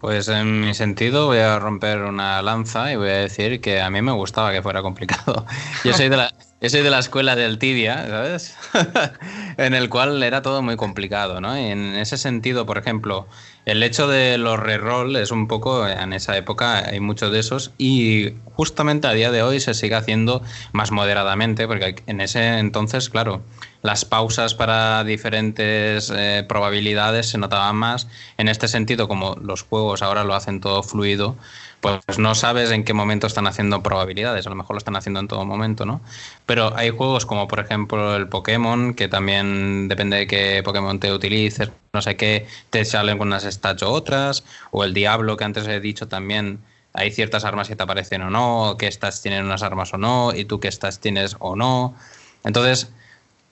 Pues 0.01 0.27
en 0.27 0.61
mi 0.63 0.75
sentido 0.75 1.27
voy 1.27 1.39
a 1.39 1.61
romper 1.61 2.03
una 2.03 2.43
lanza 2.43 2.93
y 2.93 2.97
voy 2.97 3.11
a 3.11 3.19
decir 3.19 3.61
que 3.61 3.81
a 3.81 3.89
mí 3.89 4.03
me 4.03 4.11
gustaba 4.11 4.51
que 4.51 4.61
fuera 4.61 4.83
complicado. 4.83 5.47
Yo 5.85 5.93
soy 5.93 6.09
de 6.09 6.17
la, 6.17 6.35
yo 6.61 6.71
soy 6.71 6.83
de 6.83 6.91
la 6.91 7.01
escuela 7.01 7.35
del 7.35 7.59
tibia, 7.59 8.07
¿sabes? 8.07 8.57
en 9.57 9.75
el 9.75 9.89
cual 9.89 10.23
era 10.23 10.43
todo 10.43 10.63
muy 10.63 10.77
complicado, 10.77 11.41
¿no? 11.41 11.59
Y 11.59 11.67
en 11.67 11.97
ese 11.97 12.17
sentido, 12.17 12.67
por 12.67 12.79
ejemplo, 12.79 13.27
el 13.65 13.83
hecho 13.83 14.09
de 14.09 14.39
los 14.39 14.59
reroll 14.59 15.15
es 15.17 15.31
un 15.31 15.47
poco, 15.47 15.87
en 15.87 16.13
esa 16.13 16.37
época 16.37 16.89
hay 16.89 16.99
muchos 16.99 17.31
de 17.31 17.39
esos 17.39 17.73
y 17.79 18.35
justamente 18.55 19.07
a 19.07 19.13
día 19.13 19.31
de 19.31 19.43
hoy 19.43 19.61
se 19.61 19.75
sigue 19.75 19.95
haciendo 19.95 20.43
más 20.73 20.91
moderadamente 20.91 21.69
porque 21.69 21.97
en 22.07 22.21
ese 22.21 22.59
entonces, 22.59 23.09
claro, 23.09 23.43
las 23.83 24.05
pausas 24.05 24.55
para 24.55 25.05
diferentes 25.05 26.13
eh, 26.15 26.45
probabilidades 26.49 27.29
se 27.29 27.39
notaban 27.39 27.77
más. 27.77 28.09
En 28.37 28.49
este 28.49 28.67
sentido, 28.69 29.07
como 29.09 29.37
los 29.37 29.63
juegos 29.63 30.03
ahora 30.03 30.25
lo 30.25 30.35
hacen 30.35 30.61
todo 30.61 30.83
fluido, 30.83 31.37
pues 31.83 32.19
no 32.19 32.37
sabes 32.37 32.71
en 32.71 32.85
qué 32.85 32.95
momento 32.95 33.27
están 33.27 33.49
haciendo 33.49 33.83
probabilidades, 33.83 34.47
a 34.47 34.51
lo 34.51 34.55
mejor 34.55 34.77
lo 34.77 34.79
están 34.79 34.95
haciendo 34.95 35.19
en 35.19 35.27
todo 35.27 35.45
momento, 35.45 35.85
¿no? 35.85 36.01
Pero 36.47 36.77
hay 36.77 36.91
juegos 36.91 37.27
como 37.27 37.49
por 37.49 37.59
ejemplo 37.59 38.15
el 38.15 38.29
Pokémon, 38.29 38.95
que 38.95 39.09
también 39.09 39.89
depende 39.89 40.17
de 40.17 40.27
qué 40.29 40.63
Pokémon 40.65 41.01
te 41.01 41.13
utilices, 41.13 41.73
no 41.93 42.01
sé 42.01 42.17
qué, 42.17 42.47
te 42.71 42.85
salen 42.85 43.19
con 43.19 43.27
unas 43.29 43.43
stats 43.43 43.83
o 43.83 43.91
otras, 43.91 44.45
o 44.71 44.85
el 44.85 44.95
Diablo 44.95 45.37
que 45.37 45.43
antes 45.43 45.67
he 45.67 45.81
dicho 45.81 46.07
también, 46.07 46.61
hay 46.93 47.11
ciertas 47.11 47.45
armas 47.45 47.67
que 47.67 47.75
te 47.75 47.83
aparecen 47.83 48.23
o 48.23 48.31
no, 48.31 48.77
que 48.79 48.87
estas 48.87 49.21
tienen 49.21 49.45
unas 49.45 49.65
armas 49.65 49.93
o 49.93 49.99
no, 49.99 50.33
y 50.33 50.45
tú 50.45 50.61
que 50.61 50.69
estas 50.69 51.01
tienes 51.01 51.35
o 51.41 51.57
no. 51.57 51.97
Entonces, 52.45 52.93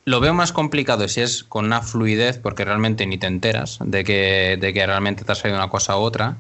lo 0.04 0.20
veo 0.20 0.34
más 0.34 0.52
complicado 0.52 1.08
si 1.08 1.20
es 1.20 1.42
con 1.42 1.64
una 1.64 1.82
fluidez, 1.82 2.38
porque 2.38 2.64
realmente 2.64 3.06
ni 3.06 3.18
te 3.18 3.26
enteras 3.26 3.78
de 3.84 4.04
que, 4.04 4.56
de 4.60 4.72
que 4.72 4.86
realmente 4.86 5.24
te 5.24 5.32
ha 5.32 5.34
salido 5.34 5.58
una 5.58 5.68
cosa 5.68 5.98
u 5.98 6.02
otra. 6.02 6.36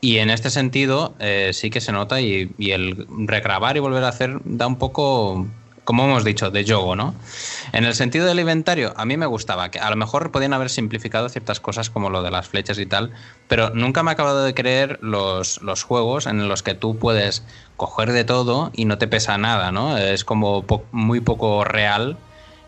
Y 0.00 0.18
en 0.18 0.30
este 0.30 0.50
sentido 0.50 1.14
eh, 1.18 1.50
sí 1.52 1.70
que 1.70 1.80
se 1.80 1.92
nota 1.92 2.20
y, 2.20 2.50
el 2.58 3.06
regrabar 3.26 3.76
y 3.76 3.80
volver 3.80 4.04
a 4.04 4.08
hacer 4.08 4.38
da 4.44 4.66
un 4.66 4.76
poco, 4.76 5.46
como 5.84 6.04
hemos 6.04 6.24
dicho, 6.24 6.50
de 6.50 6.64
yogo, 6.64 6.96
¿no? 6.96 7.14
En 7.72 7.84
el 7.84 7.94
sentido 7.94 8.26
del 8.26 8.40
inventario, 8.40 8.94
a 8.96 9.04
mí 9.04 9.18
me 9.18 9.26
gustaba, 9.26 9.70
que 9.70 9.78
a 9.78 9.90
lo 9.90 9.96
mejor 9.96 10.32
podían 10.32 10.54
haber 10.54 10.70
simplificado 10.70 11.28
ciertas 11.28 11.60
cosas 11.60 11.90
como 11.90 12.08
lo 12.08 12.22
de 12.22 12.30
las 12.30 12.48
flechas 12.48 12.78
y 12.78 12.86
tal, 12.86 13.12
pero 13.46 13.70
nunca 13.70 14.02
me 14.02 14.10
ha 14.10 14.14
acabado 14.14 14.42
de 14.42 14.54
creer 14.54 14.98
los, 15.02 15.60
los 15.60 15.82
juegos 15.82 16.26
en 16.26 16.48
los 16.48 16.62
que 16.62 16.74
tú 16.74 16.96
puedes 16.96 17.42
coger 17.76 18.12
de 18.12 18.24
todo 18.24 18.70
y 18.74 18.86
no 18.86 18.96
te 18.96 19.06
pesa 19.06 19.36
nada, 19.36 19.70
¿no? 19.70 19.98
Es 19.98 20.24
como 20.24 20.62
po 20.62 20.84
muy 20.92 21.20
poco 21.20 21.64
real 21.64 22.16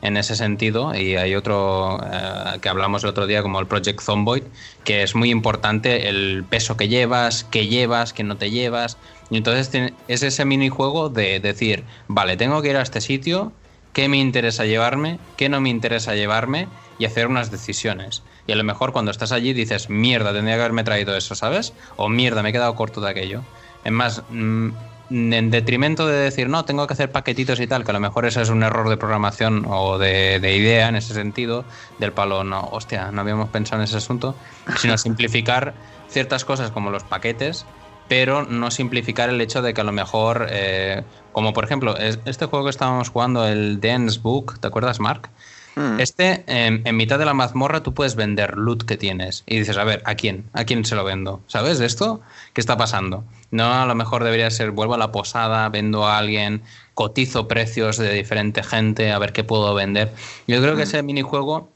en 0.03 0.17
ese 0.17 0.37
sentido 0.37 0.95
y 0.95 1.17
hay 1.17 1.35
otro 1.35 1.99
eh, 2.05 2.59
que 2.61 2.69
hablamos 2.69 3.05
el 3.05 3.11
otro 3.11 3.27
día 3.27 3.43
como 3.43 3.61
el 3.61 3.67
Project 3.67 4.01
Zomboid 4.01 4.43
que 4.85 5.03
es 5.03 5.15
muy 5.15 5.31
importante 5.31 6.09
el 6.09 6.45
peso 6.49 6.77
que 6.77 6.89
llevas, 6.89 7.45
qué 7.45 7.69
llevas, 7.69 8.13
qué 8.13 8.25
no 8.25 8.37
te 8.37 8.51
llevas 8.51 8.99
y 9.33 9.39
entonces 9.39 9.95
es 10.09 10.23
ese 10.23 10.45
minijuego 10.45 11.09
de 11.09 11.41
decir, 11.41 11.85
vale, 12.07 12.37
tengo 12.37 12.61
que 12.61 12.69
ir 12.69 12.77
a 12.77 12.83
este 12.83 13.01
sitio, 13.01 13.51
qué 13.95 14.07
me 14.07 14.19
interesa 14.19 14.67
llevarme, 14.67 15.19
qué 15.39 15.49
no 15.49 15.59
me 15.59 15.71
interesa 15.71 16.15
llevarme 16.15 16.69
y 16.99 17.07
hacer 17.07 17.29
unas 17.29 17.51
decisiones. 17.51 18.23
Y 18.47 18.53
a 18.53 18.57
lo 18.57 18.65
mejor 18.65 18.93
cuando 18.93 19.11
estás 19.11 19.33
allí 19.33 19.55
dices, 19.55 19.89
mierda, 19.89 20.35
tendría 20.35 20.57
que 20.57 20.61
haberme 20.61 20.85
traído 20.85 21.17
eso, 21.17 21.35
¿sabes? 21.35 21.73
O 21.97 22.11
mierda, 22.11 22.43
me 22.43 22.51
he 22.51 22.53
quedado 22.53 22.75
corto 22.75 23.01
de 23.01 23.09
aquello. 23.09 23.41
Es 23.85 23.93
más, 23.93 24.23
mmm, 24.29 24.73
en 25.13 25.51
detrimento 25.51 26.07
de 26.07 26.17
decir, 26.17 26.49
no, 26.49 26.65
tengo 26.65 26.87
que 26.87 26.95
hacer 26.95 27.11
paquetitos 27.13 27.61
y 27.61 27.67
tal, 27.67 27.85
que 27.85 27.91
a 27.91 27.95
lo 27.95 28.01
mejor 28.01 28.25
ese 28.25 28.41
es 28.41 28.49
un 28.49 28.63
error 28.63 28.89
de 28.89 28.97
programación 28.97 29.65
o 29.69 29.99
de, 29.99 30.41
de, 30.41 30.57
idea 30.57 30.89
en 30.89 30.97
ese 30.97 31.15
sentido, 31.15 31.65
del 31.99 32.13
palo, 32.13 32.45
no, 32.45 32.69
hostia, 32.73 33.13
no 33.13 33.21
habíamos 33.21 33.51
pensado 33.51 33.83
en 33.83 33.85
ese 33.85 33.99
asunto, 33.99 34.35
sino 34.79 34.97
simplificar 34.99 35.75
ciertas 36.09 36.45
cosas 36.45 36.71
como 36.71 36.91
los 36.91 37.05
paquetes, 37.05 37.67
pero 38.09 38.45
no 38.45 38.71
simplificar 38.71 39.31
el 39.31 39.41
hecho 39.41 39.63
de 39.63 39.75
que 39.75 39.81
a 39.81 39.85
lo 39.85 39.93
mejor, 39.93 40.47
eh, 40.51 41.03
como 41.33 41.53
por 41.53 41.65
ejemplo, 41.65 41.97
este 41.97 42.47
juego 42.47 42.65
que 42.65 42.71
estábamos 42.71 43.09
jugando, 43.09 43.47
el 43.47 43.81
Dance 43.81 44.21
Book, 44.21 44.59
¿te 44.61 44.67
acuerdas, 44.67 45.01
Mark? 45.01 45.31
Mm. 45.75 46.01
Este, 46.01 46.45
en, 46.47 46.83
en, 46.85 46.97
mitad 46.97 47.19
de 47.19 47.25
la 47.25 47.35
mazmorra, 47.35 47.83
tú 47.83 47.95
puedes 47.95 48.15
vender 48.15 48.57
loot 48.57 48.85
que 48.85 48.97
tienes. 48.97 49.43
Y 49.47 49.59
dices, 49.59 49.77
a 49.79 49.85
ver, 49.85 50.03
¿a 50.05 50.15
quién? 50.15 50.45
¿A 50.53 50.65
quién 50.65 50.85
se 50.85 50.95
lo 50.95 51.05
vendo? 51.05 51.41
¿Sabes 51.47 51.81
esto? 51.81 52.21
¿Qué 52.53 52.61
está 52.61 52.77
pasando? 52.77 53.25
No, 53.51 53.73
a 53.73 53.87
lo 53.87 53.95
mejor 53.95 54.25
debería 54.25 54.51
ser, 54.51 54.71
vuelvo 54.71 54.95
a 54.95 54.99
la 54.99 55.13
posada, 55.13 55.69
vendo 55.69 56.07
a 56.07 56.19
alguien, 56.19 56.63
cotizo 56.95 57.49
precios 57.49 57.97
de 57.97 58.13
diferente 58.13 58.63
gente, 58.63 59.13
a 59.13 59.19
ver 59.19 59.33
qué 59.33 59.45
puedo 59.45 59.75
vender. 59.75 60.13
Yo 60.47 60.61
creo 60.61 60.77
que 60.77 60.83
ese 60.83 61.03
minijuego 61.03 61.71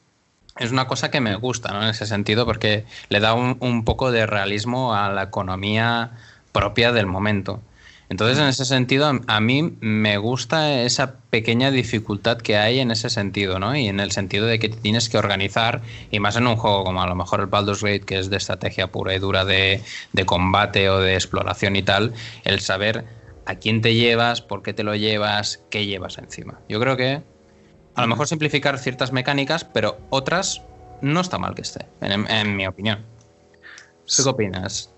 es 0.59 0.73
una 0.73 0.87
cosa 0.87 1.11
que 1.11 1.21
me 1.21 1.35
gusta, 1.37 1.73
¿no? 1.73 1.83
En 1.83 1.89
ese 1.89 2.07
sentido, 2.07 2.47
porque 2.47 2.85
le 3.09 3.21
da 3.21 3.35
un, 3.35 3.57
un 3.61 3.85
poco 3.85 4.11
de 4.11 4.27
realismo 4.27 4.95
a 4.95 5.11
la 5.11 5.25
economía 5.25 6.13
propia 6.53 6.93
del 6.93 7.07
momento. 7.07 7.61
Entonces, 8.09 8.39
en 8.39 8.47
ese 8.47 8.65
sentido, 8.65 9.11
a 9.27 9.41
mí 9.41 9.77
me 9.81 10.17
gusta 10.19 10.83
esa 10.83 11.17
pequeña 11.31 11.71
dificultad 11.71 12.39
que 12.39 12.57
hay 12.57 12.79
en 12.79 12.91
ese 12.93 13.11
sentido, 13.11 13.59
¿no? 13.59 13.75
Y 13.75 13.89
en 13.89 13.99
el 13.99 14.13
sentido 14.13 14.47
de 14.47 14.59
que 14.59 14.69
tienes 14.69 15.09
que 15.09 15.19
organizar, 15.19 15.83
y 16.11 16.21
más 16.21 16.37
en 16.37 16.47
un 16.47 16.57
juego 16.57 16.85
como 16.85 17.03
a 17.03 17.07
lo 17.09 17.17
mejor 17.17 17.41
el 17.41 17.47
Baldur's 17.47 17.83
Gate, 17.83 18.01
que 18.01 18.19
es 18.19 18.31
de 18.31 18.37
estrategia 18.37 18.93
pura 18.93 19.15
y 19.15 19.19
dura 19.19 19.45
de, 19.45 19.83
de 20.13 20.27
combate 20.27 20.89
o 20.89 21.01
de 21.01 21.15
exploración 21.15 21.75
y 21.75 21.83
tal, 21.83 22.15
el 22.45 22.61
saber 22.61 23.05
a 23.45 23.57
quién 23.57 23.81
te 23.81 23.95
llevas, 23.95 24.43
por 24.43 24.63
qué 24.63 24.73
te 24.73 24.85
lo 24.85 24.95
llevas, 24.95 25.65
qué 25.71 25.87
llevas 25.87 26.19
encima. 26.19 26.61
Yo 26.69 26.79
creo 26.81 26.97
que 26.97 27.23
a 27.95 28.03
lo 28.03 28.09
mejor 28.09 28.29
simplificar 28.29 28.79
ciertas 28.79 29.13
mecánicas, 29.13 29.65
pero 29.65 29.99
otras 30.11 30.63
no 31.01 31.21
está 31.21 31.39
mal 31.39 31.55
que 31.55 31.63
esté, 31.63 31.87
en, 32.01 32.57
mi 32.57 32.67
opinión. 32.67 33.05
qué 34.07 34.29
opinas? 34.29 34.96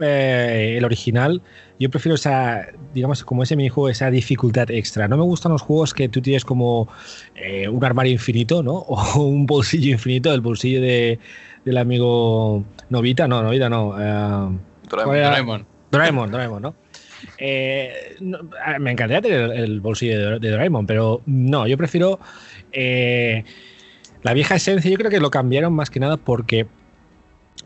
Eh, 0.00 0.76
el 0.78 0.84
original, 0.84 1.42
yo 1.78 1.90
prefiero 1.90 2.14
esa, 2.14 2.66
digamos, 2.94 3.24
como 3.24 3.42
ese 3.42 3.56
minijuego, 3.56 3.88
esa 3.88 4.10
dificultad 4.10 4.70
extra. 4.70 5.08
No 5.08 5.16
me 5.16 5.24
gustan 5.24 5.52
los 5.52 5.62
juegos 5.62 5.92
que 5.94 6.08
tú 6.08 6.20
tienes 6.20 6.44
como 6.44 6.88
eh, 7.34 7.68
un 7.68 7.84
armario 7.84 8.12
infinito, 8.12 8.62
¿no? 8.62 8.74
O 8.88 9.22
un 9.24 9.46
bolsillo 9.46 9.90
infinito, 9.92 10.32
el 10.32 10.40
bolsillo 10.40 10.80
de, 10.80 11.18
del 11.64 11.78
amigo 11.78 12.64
Novita, 12.90 13.28
no, 13.28 13.42
Novita 13.42 13.68
no. 13.68 13.88
Uh, 13.88 14.58
Doraemon. 14.88 15.66
Doraemon, 15.90 16.30
Doraemon, 16.30 16.62
¿no? 16.62 16.74
Eh, 17.38 18.16
me 18.80 18.92
encantaría 18.92 19.20
tener 19.20 19.50
el 19.50 19.80
bolsillo 19.80 20.38
de, 20.38 20.50
Doraemon, 20.50 20.86
pero 20.86 21.22
no, 21.26 21.66
yo 21.66 21.76
prefiero 21.76 22.18
eh, 22.72 23.44
la 24.22 24.32
vieja 24.32 24.56
esencia. 24.56 24.90
Yo 24.90 24.96
creo 24.96 25.10
que 25.10 25.20
lo 25.20 25.30
cambiaron 25.30 25.72
más 25.72 25.90
que 25.90 26.00
nada 26.00 26.16
porque 26.16 26.66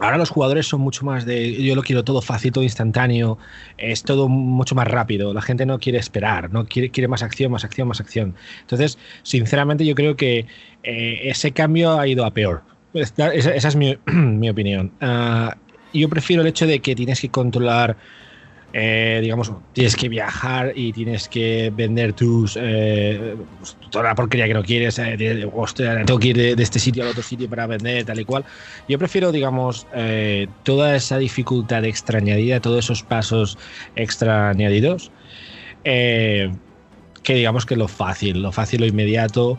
ahora 0.02 0.18
los 0.18 0.30
jugadores 0.30 0.66
son 0.66 0.80
mucho 0.80 1.04
más 1.04 1.24
de 1.24 1.62
yo 1.62 1.76
lo 1.76 1.82
quiero 1.82 2.02
todo 2.02 2.20
fácil, 2.20 2.50
todo 2.50 2.64
instantáneo, 2.64 3.38
es 3.78 4.02
todo 4.02 4.28
mucho 4.28 4.74
más 4.74 4.88
rápido. 4.88 5.32
La 5.32 5.42
gente 5.42 5.64
no 5.64 5.78
quiere 5.78 5.98
esperar, 5.98 6.50
no 6.50 6.66
quiere, 6.66 6.90
quiere 6.90 7.06
más 7.06 7.22
acción, 7.22 7.52
más 7.52 7.64
acción, 7.64 7.86
más 7.86 8.00
acción. 8.00 8.34
Entonces, 8.62 8.98
sinceramente, 9.22 9.86
yo 9.86 9.94
creo 9.94 10.16
que 10.16 10.46
eh, 10.82 11.20
ese 11.22 11.52
cambio 11.52 11.98
ha 12.00 12.08
ido 12.08 12.24
a 12.24 12.32
peor. 12.32 12.62
Esa, 12.94 13.32
es 13.32 13.76
mi, 13.76 14.50
opinión. 14.50 14.90
Ah, 15.00 15.56
yo 15.94 16.08
prefiero 16.08 16.42
el 16.42 16.48
hecho 16.48 16.66
de 16.66 16.80
que 16.80 16.96
tienes 16.96 17.20
que 17.20 17.28
controlar 17.28 17.96
eh, 18.74 19.18
digamos, 19.20 19.52
tienes 19.74 19.94
que 19.96 20.08
viajar 20.08 20.72
y 20.74 20.92
tienes 20.92 21.28
que 21.28 21.70
vender 21.74 22.14
tus 22.14 22.56
eh, 22.58 23.36
pues, 23.58 23.76
toda 23.90 24.04
la 24.04 24.14
porquería 24.14 24.46
que 24.46 24.54
no 24.54 24.62
quieres, 24.62 24.98
eh, 24.98 25.14
tengo 25.18 26.18
que 26.18 26.28
ir 26.28 26.36
de, 26.56 26.62
este 26.62 26.78
sitio 26.78 27.02
al 27.02 27.10
otro 27.10 27.22
sitio 27.22 27.50
para 27.50 27.66
vender, 27.66 28.06
tal 28.06 28.18
y 28.18 28.24
cual. 28.24 28.46
Yo 28.88 28.98
prefiero, 28.98 29.30
digamos, 29.30 29.86
toda 30.62 30.96
esa 30.96 31.18
dificultad 31.18 31.84
extra 31.84 32.18
añadida, 32.18 32.60
todos 32.60 32.86
esos 32.86 33.02
pasos 33.02 33.58
extra 33.94 34.48
añadidos, 34.48 35.10
que 35.84 36.50
digamos 37.26 37.66
que 37.66 37.76
lo 37.76 37.88
fácil, 37.88 38.40
lo 38.40 38.52
fácil, 38.52 38.80
lo 38.80 38.86
inmediato. 38.86 39.58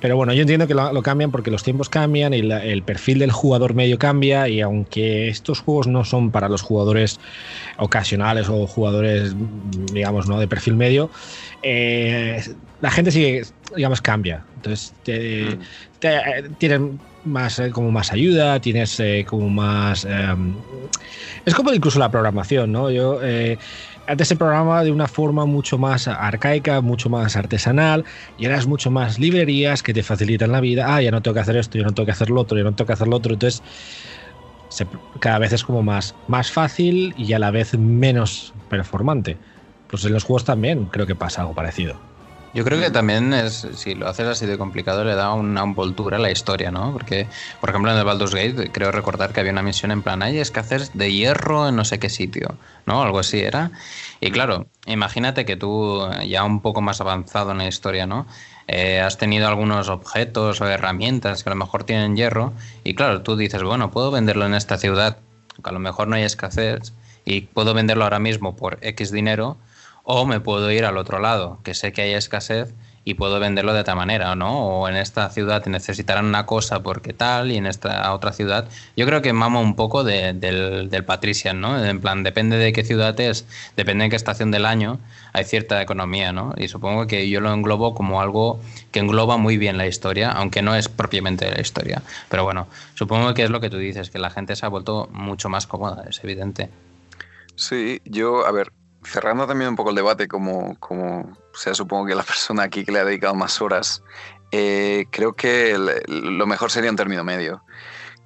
Pero 0.00 0.16
bueno, 0.16 0.34
yo 0.34 0.42
entiendo 0.42 0.66
que 0.66 0.74
lo, 0.74 1.02
cambian 1.02 1.30
porque 1.30 1.50
los 1.50 1.62
tiempos 1.62 1.88
cambian 1.88 2.34
y 2.34 2.40
el 2.40 2.82
perfil 2.82 3.18
del 3.20 3.32
jugador 3.32 3.74
medio 3.74 3.98
cambia 3.98 4.48
y 4.48 4.60
aunque 4.60 5.28
estos 5.28 5.60
juegos 5.60 5.86
no 5.86 6.04
son 6.04 6.30
para 6.30 6.48
los 6.50 6.60
jugadores 6.60 7.18
ocasionales 7.78 8.48
o 8.50 8.66
jugadores, 8.66 9.34
digamos, 9.92 10.28
¿no? 10.28 10.38
de 10.38 10.46
perfil 10.46 10.76
medio, 10.76 11.10
eh, 11.62 12.42
la 12.82 12.90
gente 12.90 13.10
sigue, 13.10 13.46
digamos, 13.74 14.02
cambia. 14.02 14.44
Entonces, 14.56 14.92
mm. 15.06 16.54
tienen 16.58 17.00
más 17.24 17.58
eh, 17.58 17.70
como 17.70 17.90
más 17.90 18.12
ayuda, 18.12 18.60
tienes 18.60 19.00
eh, 19.00 19.24
como 19.26 19.48
más... 19.48 20.04
Em, 20.04 20.54
es 21.46 21.54
como 21.54 21.72
incluso 21.72 21.98
la 21.98 22.10
programación, 22.10 22.72
¿no? 22.72 22.90
Yo 22.90 23.20
antes 24.06 24.28
se 24.28 24.36
programaba 24.36 24.84
de 24.84 24.92
una 24.92 25.08
forma 25.08 25.46
mucho 25.46 25.78
más 25.78 26.08
arcaica, 26.08 26.80
mucho 26.80 27.08
más 27.10 27.36
artesanal, 27.36 28.04
y 28.36 28.46
ahora 28.46 28.64
mucho 28.66 28.90
más 28.90 29.18
librerías 29.18 29.82
que 29.82 29.94
te 29.94 30.02
facilitan 30.02 30.52
la 30.52 30.60
vida. 30.60 30.94
Ah, 30.94 31.02
ya 31.02 31.10
no 31.10 31.22
tengo 31.22 31.34
que 31.34 31.40
hacer 31.40 31.56
esto, 31.56 31.78
ya 31.78 31.84
no 31.84 31.92
tengo 31.94 32.06
que 32.06 32.12
hacer 32.12 32.30
lo 32.30 32.40
otro, 32.40 32.56
ya 32.58 32.64
no 32.64 32.74
tengo 32.74 32.86
que 32.86 32.92
hacer 32.94 33.08
lo 33.08 33.16
otro. 33.16 33.32
Entonces, 33.34 33.62
cada 35.20 35.38
vez 35.38 35.52
es 35.52 35.64
como 35.64 35.82
más, 35.82 36.18
más 36.26 36.50
fácil 36.50 37.12
y 37.16 37.32
a 37.32 37.38
la 37.38 37.50
vez 37.50 37.76
menos 37.78 38.52
performante. 38.68 39.40
Pues 39.86 40.04
en 40.04 40.12
los 40.12 40.24
juegos 40.24 40.44
también 40.44 40.86
creo 40.88 41.06
que 41.06 41.16
pasa 41.16 41.42
algo 41.42 41.54
parecido. 41.54 42.13
Yo 42.54 42.64
creo 42.64 42.78
que 42.78 42.90
también 42.90 43.34
es, 43.34 43.66
si 43.74 43.96
lo 43.96 44.06
haces 44.06 44.28
así 44.28 44.46
de 44.46 44.56
complicado, 44.56 45.02
le 45.02 45.16
da 45.16 45.32
una 45.32 45.64
envoltura 45.64 46.18
a 46.18 46.20
la 46.20 46.30
historia, 46.30 46.70
¿no? 46.70 46.92
Porque, 46.92 47.26
por 47.60 47.70
ejemplo, 47.70 47.90
en 47.90 47.98
el 47.98 48.04
Baldur's 48.04 48.32
Gate, 48.32 48.70
creo 48.70 48.92
recordar 48.92 49.32
que 49.32 49.40
había 49.40 49.50
una 49.50 49.62
misión 49.62 49.90
en 49.90 50.02
plan, 50.02 50.22
hay 50.22 50.38
escasez 50.38 50.92
de 50.94 51.12
hierro 51.12 51.68
en 51.68 51.74
no 51.74 51.84
sé 51.84 51.98
qué 51.98 52.08
sitio, 52.08 52.54
¿no? 52.86 53.02
Algo 53.02 53.18
así 53.18 53.40
era. 53.40 53.72
Y 54.20 54.30
claro, 54.30 54.68
imagínate 54.86 55.44
que 55.44 55.56
tú, 55.56 56.08
ya 56.28 56.44
un 56.44 56.60
poco 56.60 56.80
más 56.80 57.00
avanzado 57.00 57.50
en 57.50 57.58
la 57.58 57.66
historia, 57.66 58.06
¿no? 58.06 58.24
Eh, 58.68 59.00
has 59.00 59.18
tenido 59.18 59.48
algunos 59.48 59.88
objetos 59.88 60.60
o 60.60 60.68
herramientas 60.68 61.42
que 61.42 61.50
a 61.50 61.54
lo 61.54 61.58
mejor 61.58 61.82
tienen 61.82 62.14
hierro, 62.14 62.52
y 62.84 62.94
claro, 62.94 63.22
tú 63.22 63.36
dices, 63.36 63.64
bueno, 63.64 63.90
puedo 63.90 64.12
venderlo 64.12 64.46
en 64.46 64.54
esta 64.54 64.78
ciudad, 64.78 65.18
que 65.56 65.68
a 65.68 65.72
lo 65.72 65.80
mejor 65.80 66.06
no 66.06 66.14
hay 66.14 66.22
escasez, 66.22 66.92
y 67.24 67.40
puedo 67.40 67.74
venderlo 67.74 68.04
ahora 68.04 68.20
mismo 68.20 68.54
por 68.54 68.78
X 68.80 69.10
dinero 69.10 69.56
o 70.04 70.26
me 70.26 70.38
puedo 70.38 70.70
ir 70.70 70.84
al 70.84 70.98
otro 70.98 71.18
lado, 71.18 71.58
que 71.64 71.74
sé 71.74 71.92
que 71.92 72.02
hay 72.02 72.12
escasez 72.12 72.74
y 73.06 73.14
puedo 73.14 73.38
venderlo 73.38 73.74
de 73.74 73.80
otra 73.80 73.94
manera, 73.94 74.34
¿no? 74.34 74.66
O 74.66 74.88
en 74.88 74.96
esta 74.96 75.28
ciudad 75.28 75.64
necesitarán 75.66 76.24
una 76.24 76.46
cosa 76.46 76.82
porque 76.82 77.12
tal 77.12 77.52
y 77.52 77.56
en 77.56 77.66
esta 77.66 78.12
otra 78.14 78.32
ciudad. 78.32 78.68
Yo 78.96 79.04
creo 79.04 79.20
que 79.20 79.32
mama 79.32 79.60
un 79.60 79.76
poco 79.76 80.04
del, 80.04 80.40
del 80.40 81.04
Patrician, 81.04 81.60
¿no? 81.60 81.84
En 81.84 82.00
plan, 82.00 82.22
depende 82.22 82.56
de 82.56 82.72
qué 82.72 82.82
ciudad 82.82 83.18
es, 83.20 83.46
depende 83.76 84.04
de 84.04 84.10
qué 84.10 84.16
estación 84.16 84.50
del 84.50 84.64
año, 84.64 85.00
hay 85.34 85.44
cierta 85.44 85.80
economía, 85.82 86.32
¿no? 86.32 86.54
Y 86.56 86.68
supongo 86.68 87.06
que 87.06 87.28
yo 87.28 87.40
lo 87.40 87.52
englobo 87.52 87.94
como 87.94 88.22
algo 88.22 88.60
que 88.90 89.00
engloba 89.00 89.36
muy 89.36 89.58
bien 89.58 89.76
la 89.76 89.86
historia, 89.86 90.30
aunque 90.30 90.62
no 90.62 90.74
es 90.74 90.88
propiamente 90.88 91.50
la 91.50 91.60
historia. 91.60 92.02
Pero 92.30 92.44
bueno, 92.44 92.68
supongo 92.94 93.34
que 93.34 93.44
es 93.44 93.50
lo 93.50 93.60
que 93.60 93.68
tú 93.68 93.76
dices, 93.76 94.10
que 94.10 94.18
la 94.18 94.30
gente 94.30 94.56
se 94.56 94.64
ha 94.64 94.70
vuelto 94.70 95.08
mucho 95.12 95.50
más 95.50 95.66
cómoda, 95.66 96.04
es 96.08 96.24
evidente. 96.24 96.70
Sí, 97.56 98.00
yo, 98.04 98.46
a 98.46 98.50
ver, 98.50 98.72
cerrando 99.04 99.46
también 99.46 99.70
un 99.70 99.76
poco 99.76 99.90
el 99.90 99.96
debate, 99.96 100.28
como, 100.28 100.78
como 100.80 101.36
sea, 101.52 101.74
supongo 101.74 102.06
que 102.06 102.14
la 102.14 102.22
persona 102.24 102.64
aquí 102.64 102.84
que 102.84 102.92
le 102.92 103.00
ha 103.00 103.04
dedicado 103.04 103.34
más 103.34 103.60
horas, 103.60 104.02
eh, 104.50 105.06
creo 105.10 105.34
que 105.34 105.76
lo 106.06 106.46
mejor 106.46 106.70
sería 106.70 106.90
un 106.90 106.96
término 106.96 107.24
medio. 107.24 107.64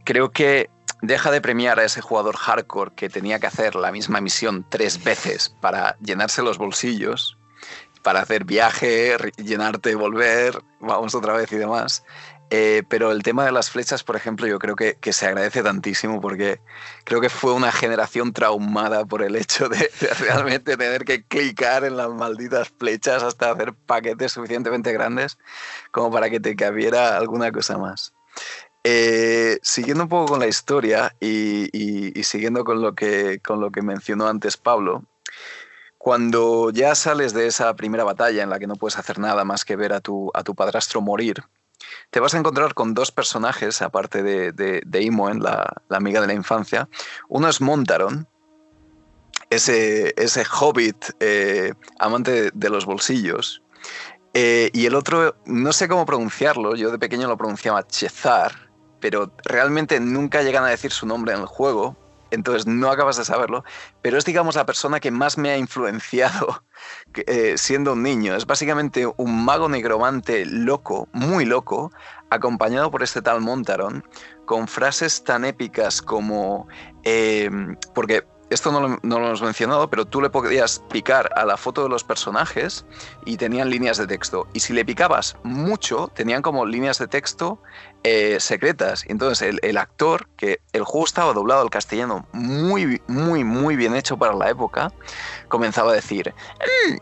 Creo 0.05 0.31
que 0.31 0.71
deja 1.03 1.31
de 1.31 1.41
premiar 1.41 1.79
a 1.79 1.85
ese 1.85 2.01
jugador 2.01 2.37
hardcore 2.37 2.93
que 2.95 3.09
tenía 3.09 3.39
que 3.39 3.47
hacer 3.47 3.75
la 3.75 3.93
misma 3.93 4.21
misión 4.21 4.67
tres 4.69 5.03
veces 5.03 5.55
para 5.61 5.97
llenarse 6.01 6.43
los 6.43 6.59
bolsillos, 6.59 7.39
para 8.03 8.21
hacer 8.21 8.45
viaje, 8.45 9.17
llenarte, 9.37 9.95
volver, 9.95 10.63
vamos 10.81 11.15
otra 11.15 11.35
vez 11.35 11.53
y 11.53 11.57
demás. 11.57 12.05
Eh, 12.51 12.83
pero 12.89 13.13
el 13.13 13.23
tema 13.23 13.45
de 13.45 13.53
las 13.53 13.71
flechas, 13.71 14.03
por 14.03 14.17
ejemplo, 14.17 14.47
yo 14.47 14.59
creo 14.59 14.75
que, 14.75 14.97
se 15.13 15.27
agradece 15.27 15.63
tantísimo 15.63 16.21
porque 16.21 16.61
creo 17.05 17.21
que 17.21 17.29
fue 17.29 17.53
una 17.53 17.73
generación 17.73 18.33
traumada 18.33 19.05
por 19.05 19.23
el 19.23 19.37
hecho 19.37 19.69
de, 19.69 19.91
realmente 20.21 20.77
tener 20.77 21.05
que 21.05 21.25
clicar 21.25 21.85
en 21.85 21.97
las 21.97 22.09
malditas 22.09 22.71
flechas 22.79 23.23
hasta 23.23 23.51
hacer 23.51 23.75
paquetes 23.75 24.33
suficientemente 24.33 24.93
grandes 24.93 25.39
como 25.91 26.11
para 26.11 26.31
que 26.31 26.41
te 26.41 26.57
cabiera 26.57 27.19
alguna 27.19 27.53
cosa 27.53 27.77
más. 27.77 28.15
Eh, 28.85 29.59
siguiendo 29.63 30.05
un 30.05 30.09
poco 30.09 30.33
con 30.33 30.41
la 30.41 30.47
historia 30.47 31.15
y, 31.21 32.13
siguiendo 32.23 32.65
con 32.65 32.81
lo, 32.81 32.95
que, 32.95 33.41
con 33.41 33.61
lo 33.61 33.71
que 33.71 33.83
mencionó 33.83 34.27
antes 34.27 34.57
Pablo, 34.57 35.05
cuando 35.99 36.71
ya 36.71 36.95
sales 36.95 37.35
de 37.35 37.47
esa 37.47 37.75
primera 37.77 38.05
batalla 38.05 38.43
en 38.43 38.49
la 38.49 38.59
que 38.59 38.67
no 38.67 38.77
puedes 38.77 38.97
hacer 38.97 39.19
nada 39.19 39.45
más 39.45 39.65
que 39.67 39.77
ver 39.77 39.93
a 39.93 40.01
tu, 40.01 40.31
a 40.33 40.43
tu 40.45 40.55
padrastro 40.55 41.03
morir, 41.03 41.45
te 42.11 42.21
vas 42.21 42.35
a 42.35 42.39
encontrar 42.39 42.75
con 42.75 42.95
dos 42.95 43.11
personajes, 43.11 43.83
aparte 43.83 44.23
de, 44.23 44.53
de, 44.53 45.03
Imoen, 45.03 45.43
la, 45.43 45.83
amiga 45.91 46.21
de 46.21 46.27
la 46.27 46.35
infancia. 46.35 46.89
Uno 47.29 47.49
es 47.49 47.61
Montaron, 47.61 48.27
ese, 49.51 50.15
ese 50.17 50.45
hobbit 50.45 51.11
eh, 51.21 51.73
amante 51.99 52.51
de 52.53 52.71
los 52.71 52.85
bolsillos. 52.85 53.63
Eh, 54.35 54.71
y 54.73 54.87
el 54.87 54.95
otro, 54.95 55.37
no 55.47 55.73
sé 55.73 55.89
cómo 55.89 56.05
pronunciarlo, 56.07 56.77
yo 56.77 56.91
de 56.91 56.99
pequeño 56.99 57.29
lo 57.29 57.37
pronunciaba 57.37 57.87
Chezar, 57.87 58.71
pero 59.01 59.33
realmente 59.45 60.01
nunca 60.01 60.43
llegan 60.43 60.65
a 60.65 60.69
decir 60.69 60.93
su 60.93 61.07
nombre 61.07 61.35
en 61.35 61.41
el 61.41 61.47
juego 61.47 62.08
entonces 62.31 62.67
no 62.67 62.91
acabas 62.91 63.17
de 63.17 63.25
saberlo, 63.25 63.65
pero 64.03 64.19
es, 64.19 64.25
digamos, 64.25 64.57
la 64.57 64.67
persona 64.67 65.01
que 65.01 65.11
más 65.11 65.39
me 65.39 65.51
ha 65.51 65.59
influenciado 65.59 66.63
eh, 67.27 67.55
siendo 67.57 67.93
un 67.93 68.03
niño. 68.03 68.35
Es 68.35 68.47
básicamente 68.47 69.07
un 69.17 69.45
mago 69.45 69.69
negromante 69.69 70.45
loco, 70.45 71.09
muy 71.13 71.45
loco, 71.45 71.91
acompañado 72.31 72.91
por 72.91 73.03
este 73.03 73.23
tal 73.23 73.41
Montaron, 73.41 74.05
con 74.45 74.69
frases 74.69 75.25
tan 75.25 75.45
épicas 75.45 76.03
como... 76.03 76.69
Eh, 77.05 77.51
porque 77.95 78.25
esto 78.51 78.73
no 78.73 78.99
lo, 79.03 79.27
hemos 79.27 79.43
mencionado, 79.43 79.91
pero 79.91 80.07
tú 80.07 80.23
le 80.23 80.31
podías 80.31 80.83
picar 80.91 81.31
a 81.37 81.45
la 81.45 81.57
foto 81.57 81.83
de 81.83 81.91
los 81.91 82.03
personajes 82.03 82.87
y 83.27 83.37
tenían 83.37 83.69
líneas 83.69 83.99
de 83.99 84.07
texto. 84.07 84.49
Y 84.55 84.61
si 84.61 84.73
le 84.73 84.85
picabas 84.85 85.37
mucho, 85.43 86.09
tenían 86.15 86.41
como 86.41 86.65
líneas 86.65 86.99
de 86.99 87.09
texto 87.09 87.61
eh, 88.05 88.39
secretas. 88.41 89.05
Entonces 89.09 89.57
el, 89.63 89.77
actor, 89.77 90.29
que 90.37 90.61
el 90.73 90.85
juego 90.85 91.07
estaba 91.07 91.33
doblado 91.33 91.63
al 91.63 91.71
castellano 91.71 92.27
muy, 92.33 93.03
muy, 93.07 93.45
muy 93.45 93.77
bien 93.77 93.97
hecho 93.97 94.17
para 94.17 94.35
la 94.35 94.51
época, 94.51 94.93
comenzaba 95.49 95.93
a 95.93 95.95
decir, 95.95 96.35
mm, 96.89 96.97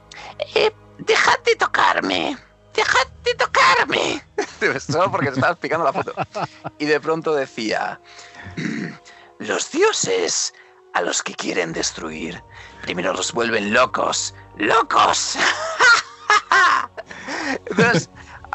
eh, 0.55 0.72
dejad 0.99 1.38
de 1.44 1.57
tocarme. 1.57 2.36
¡Dejad 2.74 3.07
de 3.24 3.34
tocarme! 3.34 4.22
Solo 4.80 5.11
porque 5.11 5.28
estabas 5.28 5.59
picando 5.59 5.84
la 5.84 5.92
foto. 5.92 6.12
Y 6.78 6.84
de 6.84 7.01
pronto 7.01 7.34
decía, 7.34 8.01
mm, 8.57 8.86
los 9.38 9.70
dioses 9.70 10.53
a 10.97 11.03
los 11.03 11.22
que 11.22 11.34
quieren 11.34 11.74
destruir. 11.74 12.42
Primero 12.80 13.12
los 13.12 13.32
vuelven 13.32 13.74
locos. 13.74 14.34
¡Locos! 14.57 15.36
Entonces, 17.66 18.09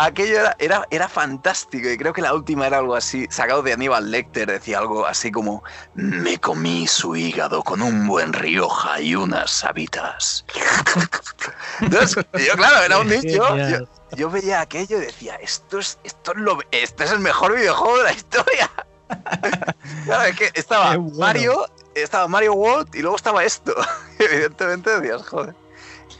aquello 0.05 0.39
era, 0.39 0.55
era, 0.59 0.87
era, 0.89 1.07
fantástico 1.07 1.89
y 1.89 1.97
creo 1.97 2.13
que 2.13 2.21
la 2.21 2.33
última 2.33 2.67
era 2.67 2.77
algo 2.77 2.95
así, 2.95 3.27
sacado 3.29 3.61
de 3.61 3.73
Aníbal 3.73 4.11
Lecter, 4.11 4.49
decía 4.49 4.79
algo 4.79 5.05
así 5.05 5.31
como, 5.31 5.63
me 5.95 6.37
comí 6.39 6.87
su 6.87 7.15
hígado 7.15 7.63
con 7.63 7.81
un 7.81 8.07
buen 8.07 8.33
Rioja 8.33 9.01
y 9.01 9.15
unas 9.15 9.63
habitas. 9.63 10.45
Entonces, 11.81 12.25
yo 12.33 12.53
claro, 12.55 12.83
era 12.83 12.99
un 12.99 13.07
niño, 13.07 13.57
yo, 13.57 13.87
yo, 14.15 14.29
veía 14.29 14.61
aquello 14.61 14.97
y 14.97 15.05
decía, 15.05 15.35
esto 15.35 15.79
es, 15.79 15.99
esto, 16.03 16.31
es 16.31 16.37
lo, 16.37 16.59
esto 16.71 17.03
es 17.03 17.11
el 17.11 17.19
mejor 17.19 17.55
videojuego 17.55 17.97
de 17.97 18.03
la 18.03 18.13
historia. 18.13 18.71
claro, 20.05 20.23
es 20.23 20.37
que 20.37 20.51
estaba 20.53 20.97
Mario, 20.97 21.65
estaba 21.95 22.27
Mario 22.27 22.53
World 22.53 22.95
y 22.95 23.01
luego 23.01 23.15
estaba 23.15 23.43
esto. 23.43 23.73
Evidentemente 24.19 24.99
decías, 24.99 25.27
joder. 25.27 25.55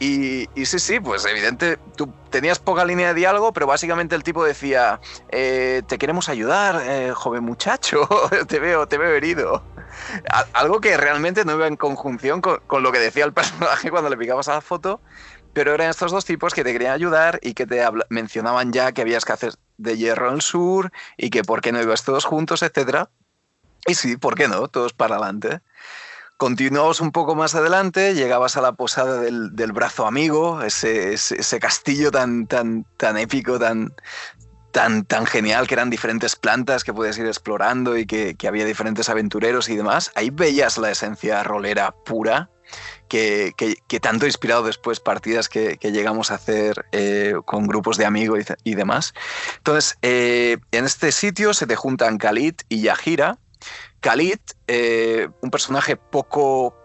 Y, 0.04 0.48
sí, 0.66 0.80
sí, 0.80 0.98
pues 0.98 1.24
evidente, 1.26 1.78
tú 1.94 2.12
tenías 2.28 2.58
poca 2.58 2.84
línea 2.84 3.08
de 3.08 3.14
diálogo, 3.14 3.52
pero 3.52 3.68
básicamente 3.68 4.16
el 4.16 4.24
tipo 4.24 4.42
decía, 4.42 5.00
eh, 5.28 5.82
te 5.86 5.96
queremos 5.96 6.28
ayudar, 6.28 6.82
eh, 6.84 7.12
joven 7.14 7.44
muchacho, 7.44 8.08
te 8.48 8.58
veo, 8.58 8.88
te 8.88 8.98
veo 8.98 9.14
herido. 9.14 9.62
Algo 10.54 10.80
que 10.80 10.96
realmente 10.96 11.44
no 11.44 11.52
iba 11.54 11.68
en 11.68 11.76
conjunción 11.76 12.40
con, 12.40 12.82
lo 12.82 12.90
que 12.90 12.98
decía 12.98 13.24
el 13.24 13.32
personaje 13.32 13.92
cuando 13.92 14.10
le 14.10 14.16
picabas 14.16 14.48
a 14.48 14.54
la 14.54 14.60
foto, 14.60 15.00
pero 15.52 15.72
eran 15.72 15.90
estos 15.90 16.10
dos 16.10 16.24
tipos 16.24 16.52
que 16.52 16.64
te 16.64 16.72
querían 16.72 16.94
ayudar 16.94 17.38
y 17.40 17.54
que 17.54 17.64
te 17.64 17.80
mencionaban 18.08 18.72
ya 18.72 18.90
que 18.90 19.02
habías 19.02 19.24
que 19.24 19.34
hacer 19.34 19.54
de 19.76 19.96
hierro 19.96 20.34
el 20.34 20.42
sur 20.42 20.90
y 21.16 21.30
que 21.30 21.44
por 21.44 21.60
qué 21.60 21.70
no 21.70 21.80
ibas 21.80 22.02
todos 22.02 22.24
juntos, 22.24 22.64
etc. 22.64 23.06
Y 23.86 23.94
sí, 23.94 24.16
¿por 24.16 24.34
qué 24.34 24.48
no? 24.48 24.66
Todos 24.66 24.94
para 24.94 25.14
adelante. 25.14 25.60
Continuamos 26.42 27.00
un 27.00 27.12
poco 27.12 27.36
más 27.36 27.54
adelante, 27.54 28.16
llegabas 28.16 28.56
a 28.56 28.60
la 28.60 28.72
posada 28.72 29.20
del, 29.20 29.72
brazo 29.72 30.08
amigo, 30.08 30.60
ese, 30.62 31.12
ese, 31.12 31.60
castillo 31.60 32.10
tan, 32.10 32.48
tan, 32.48 32.84
tan 32.96 33.16
épico, 33.16 33.60
tan, 33.60 33.94
tan, 34.72 35.04
tan 35.04 35.24
genial, 35.24 35.68
que 35.68 35.74
eran 35.74 35.88
diferentes 35.88 36.34
plantas 36.34 36.82
que 36.82 36.92
puedes 36.92 37.16
ir 37.16 37.26
explorando 37.26 37.96
y 37.96 38.06
que, 38.06 38.36
había 38.48 38.64
diferentes 38.64 39.08
aventureros 39.08 39.68
y 39.68 39.76
demás. 39.76 40.10
Ahí 40.16 40.30
veías 40.30 40.78
la 40.78 40.90
esencia 40.90 41.44
rolera 41.44 41.94
pura. 42.04 42.50
Que, 43.08 43.52
tanto 44.00 44.24
ha 44.24 44.28
inspirado 44.28 44.64
después 44.64 44.98
partidas 44.98 45.48
que, 45.48 45.78
llegamos 45.80 46.32
a 46.32 46.34
hacer 46.34 46.86
eh, 46.90 47.34
con 47.44 47.68
grupos 47.68 47.98
de 47.98 48.04
amigos 48.04 48.40
y, 48.64 48.74
demás. 48.74 49.14
Entonces, 49.58 49.96
eh, 50.02 50.56
en 50.72 50.86
este 50.86 51.12
sitio 51.12 51.54
se 51.54 51.68
te 51.68 51.76
juntan 51.76 52.18
Khalid 52.18 52.54
y 52.68 52.80
Yahira, 52.80 53.38
Khalid, 54.02 54.40
eh, 54.66 55.28
un 55.42 55.50
personaje 55.50 55.96
poco, 55.96 56.76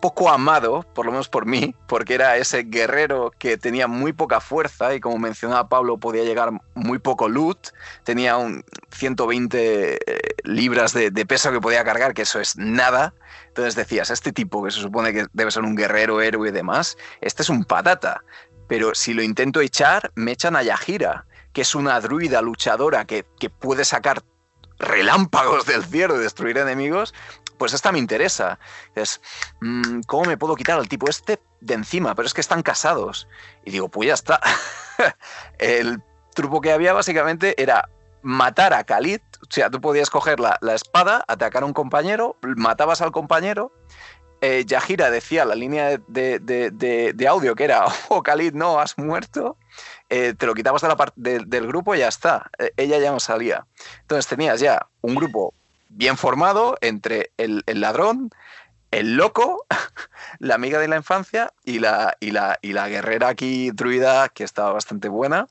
poco 0.00 0.28
amado, 0.30 0.84
por 0.92 1.06
lo 1.06 1.12
menos 1.12 1.28
por 1.28 1.46
mí, 1.46 1.76
porque 1.86 2.14
era 2.14 2.36
ese 2.36 2.64
guerrero 2.64 3.30
que 3.38 3.56
tenía 3.56 3.86
muy 3.86 4.12
poca 4.12 4.40
fuerza 4.40 4.94
y 4.96 5.00
como 5.00 5.16
mencionaba 5.18 5.68
Pablo 5.68 5.96
podía 5.96 6.24
llegar 6.24 6.50
muy 6.74 6.98
poco 6.98 7.28
loot, 7.28 7.68
tenía 8.02 8.36
un 8.36 8.64
120 8.90 9.94
eh, 9.94 10.18
libras 10.42 10.92
de, 10.92 11.12
peso 11.24 11.52
que 11.52 11.60
podía 11.60 11.84
cargar, 11.84 12.14
que 12.14 12.22
eso 12.22 12.40
es 12.40 12.56
nada. 12.56 13.14
Entonces 13.46 13.76
decías, 13.76 14.10
este 14.10 14.32
tipo 14.32 14.64
que 14.64 14.72
se 14.72 14.80
supone 14.80 15.12
que 15.12 15.26
debe 15.32 15.52
ser 15.52 15.62
un 15.62 15.76
guerrero, 15.76 16.20
héroe 16.20 16.48
y 16.48 16.52
demás, 16.52 16.96
este 17.20 17.42
es 17.42 17.48
un 17.48 17.64
patata. 17.64 18.24
Pero 18.66 18.92
si 18.96 19.14
lo 19.14 19.22
intento 19.22 19.60
echar, 19.60 20.10
me 20.16 20.32
echan 20.32 20.56
a 20.56 20.64
Yahira, 20.64 21.26
que 21.52 21.60
es 21.60 21.76
una 21.76 22.00
druida 22.00 22.42
luchadora 22.42 23.04
que, 23.04 23.24
que 23.38 23.50
puede 23.50 23.84
sacar 23.84 24.22
relámpagos 24.78 25.66
del 25.66 25.84
cielo 25.84 26.16
y 26.16 26.20
destruir 26.20 26.58
enemigos, 26.58 27.14
pues 27.58 27.74
esta 27.74 27.92
me 27.92 27.98
interesa. 27.98 28.58
Es, 28.94 29.20
mm, 29.60 30.00
¿cómo 30.06 30.24
me 30.24 30.38
puedo 30.38 30.54
quitar 30.54 30.78
al 30.78 30.88
tipo 30.88 31.08
este 31.10 31.40
de 31.60 31.74
encima? 31.74 32.14
Pero 32.14 32.26
es 32.26 32.34
que 32.34 32.40
están 32.40 32.62
casados. 32.62 33.28
Y 33.64 33.72
digo, 33.72 33.88
pues 33.88 34.08
ya 34.08 34.14
está. 34.14 34.40
el 35.58 36.02
truco 36.34 36.60
que 36.60 36.72
había 36.72 36.92
básicamente 36.92 37.60
era 37.60 37.88
matar 38.22 38.72
a 38.72 38.84
Khalid. 38.84 39.20
O 39.42 39.50
sea, 39.50 39.70
tú 39.70 39.80
podías 39.80 40.10
coger 40.10 40.40
la, 40.40 40.58
espada, 40.74 41.24
atacar 41.28 41.62
a 41.62 41.66
un 41.66 41.72
compañero, 41.72 42.36
matabas 42.42 43.02
al 43.02 43.12
compañero. 43.12 43.72
Eh, 44.40 44.64
Yahira 44.64 45.10
decía 45.10 45.44
la 45.44 45.56
línea 45.56 45.98
de, 46.06 46.38
de, 46.38 47.28
audio 47.28 47.56
que 47.56 47.64
era, 47.64 47.86
oh 48.08 48.22
Khalid, 48.22 48.54
no, 48.54 48.78
has 48.78 48.96
muerto. 48.96 49.56
Eh, 50.10 50.34
te 50.36 50.46
lo 50.46 50.54
quitabas 50.54 50.82
de 50.82 50.88
la 50.88 51.12
del 51.16 51.66
grupo 51.66 51.94
y 51.94 51.98
ya 51.98 52.08
está. 52.08 52.50
Eh, 52.58 52.72
ella 52.76 52.98
ya 52.98 53.12
no 53.12 53.20
salía. 53.20 53.66
Entonces 54.00 54.26
tenías 54.26 54.60
ya 54.60 54.86
un 55.02 55.14
grupo 55.14 55.52
bien 55.88 56.16
formado 56.16 56.76
entre 56.80 57.30
el, 57.36 57.62
ladrón, 57.66 58.30
el 58.90 59.16
loco, 59.16 59.66
la 60.38 60.54
amiga 60.54 60.78
de 60.78 60.88
la 60.88 60.96
infancia 60.96 61.52
y 61.64 61.78
la, 61.78 62.16
y 62.20 62.30
la, 62.30 62.58
y 62.62 62.72
la 62.72 62.88
guerrera 62.88 63.28
aquí 63.28 63.70
druida 63.70 64.28
que 64.28 64.44
estaba 64.44 64.72
bastante 64.72 65.08
buena, 65.08 65.46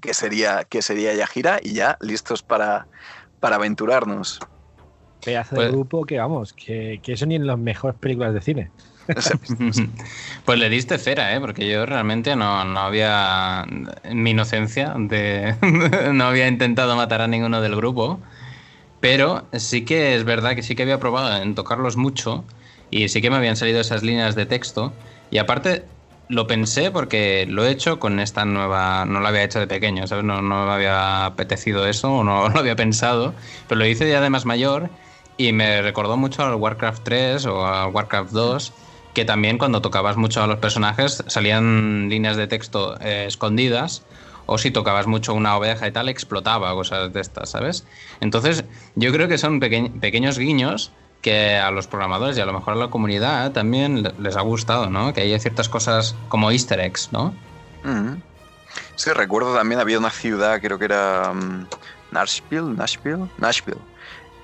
que 0.00 0.14
sería, 0.14 0.64
que 0.64 0.80
sería 0.80 1.14
Yajira, 1.14 1.60
y 1.62 1.74
ya 1.74 1.98
listos 2.00 2.42
para, 2.42 2.86
para 3.40 3.56
aventurarnos. 3.56 4.40
Pedazo 5.22 5.54
de 5.54 5.60
pues 5.60 5.72
grupo 5.72 6.04
que 6.06 6.18
vamos, 6.18 6.54
que, 6.54 7.00
que 7.02 7.12
eso 7.12 7.26
ni 7.26 7.36
en 7.36 7.46
las 7.46 7.58
mejores 7.58 7.98
películas 7.98 8.32
de 8.32 8.40
cine. 8.40 8.70
pues 10.44 10.58
le 10.58 10.68
diste 10.68 10.98
cera, 10.98 11.34
¿eh? 11.34 11.40
porque 11.40 11.68
yo 11.68 11.86
realmente 11.86 12.36
no, 12.36 12.58
había, 12.78 13.64
en 14.02 14.22
mi 14.22 14.30
inocencia, 14.30 14.94
de, 14.96 15.54
no 16.12 16.24
había 16.24 16.48
intentado 16.48 16.96
matar 16.96 17.20
a 17.20 17.28
ninguno 17.28 17.60
del 17.60 17.76
grupo, 17.76 18.20
pero 19.00 19.46
sí 19.52 19.84
que 19.84 20.14
es 20.14 20.24
verdad 20.24 20.54
que 20.54 20.62
sí 20.62 20.74
que 20.74 20.82
había 20.82 21.00
probado 21.00 21.42
en 21.42 21.54
tocarlos 21.54 21.96
mucho 21.96 22.44
y 22.90 23.08
sí 23.08 23.20
que 23.20 23.30
me 23.30 23.36
habían 23.36 23.56
salido 23.56 23.80
esas 23.80 24.02
líneas 24.02 24.34
de 24.34 24.46
texto. 24.46 24.92
Y 25.30 25.38
aparte 25.38 25.84
lo 26.28 26.46
pensé 26.46 26.90
porque 26.90 27.46
lo 27.48 27.64
he 27.64 27.70
hecho 27.70 27.98
con 27.98 28.20
esta 28.20 28.44
nueva, 28.44 29.04
no 29.04 29.20
lo 29.20 29.28
había 29.28 29.42
hecho 29.42 29.58
de 29.58 29.66
pequeño, 29.66 30.06
¿sabes? 30.06 30.24
No, 30.24 30.40
no 30.40 30.66
me 30.66 30.72
había 30.72 31.26
apetecido 31.26 31.86
eso 31.86 32.12
o 32.12 32.24
no 32.24 32.48
lo 32.48 32.58
había 32.58 32.76
pensado, 32.76 33.34
pero 33.68 33.80
lo 33.80 33.86
hice 33.86 34.08
ya 34.08 34.20
de 34.20 34.30
más 34.30 34.44
mayor 34.44 34.90
y 35.36 35.52
me 35.52 35.82
recordó 35.82 36.16
mucho 36.16 36.44
al 36.44 36.54
Warcraft 36.54 37.02
3 37.02 37.46
o 37.46 37.66
al 37.66 37.92
Warcraft 37.92 38.32
2 38.32 38.72
que 39.14 39.24
también 39.24 39.58
cuando 39.58 39.82
tocabas 39.82 40.16
mucho 40.16 40.42
a 40.42 40.46
los 40.46 40.58
personajes 40.58 41.22
salían 41.26 42.08
líneas 42.08 42.36
de 42.36 42.46
texto 42.46 42.98
eh, 43.00 43.26
escondidas 43.26 44.02
o 44.46 44.58
si 44.58 44.70
tocabas 44.70 45.06
mucho 45.06 45.34
una 45.34 45.56
oveja 45.56 45.86
y 45.86 45.92
tal 45.92 46.08
explotaba 46.08 46.72
cosas 46.74 47.12
de 47.12 47.20
estas, 47.20 47.50
¿sabes? 47.50 47.86
Entonces 48.20 48.64
yo 48.94 49.12
creo 49.12 49.28
que 49.28 49.38
son 49.38 49.60
pequeños 49.60 50.38
guiños 50.38 50.92
que 51.20 51.56
a 51.56 51.70
los 51.70 51.86
programadores 51.86 52.36
y 52.36 52.40
a 52.40 52.46
lo 52.46 52.52
mejor 52.52 52.74
a 52.74 52.76
la 52.76 52.88
comunidad 52.88 53.52
también 53.52 54.12
les 54.18 54.36
ha 54.36 54.40
gustado, 54.40 54.90
¿no? 54.90 55.12
Que 55.12 55.20
hay 55.20 55.38
ciertas 55.38 55.68
cosas 55.68 56.16
como 56.28 56.50
easter 56.50 56.80
eggs, 56.80 57.10
¿no? 57.12 57.34
Mm. 57.84 58.20
Sí, 58.96 59.10
recuerdo 59.10 59.54
también 59.54 59.80
había 59.80 59.98
una 59.98 60.10
ciudad, 60.10 60.60
creo 60.60 60.78
que 60.78 60.86
era 60.86 61.30
um, 61.30 61.66
Nashville, 62.10 62.74
Nashville, 62.74 63.28
Nashville. 63.38 63.80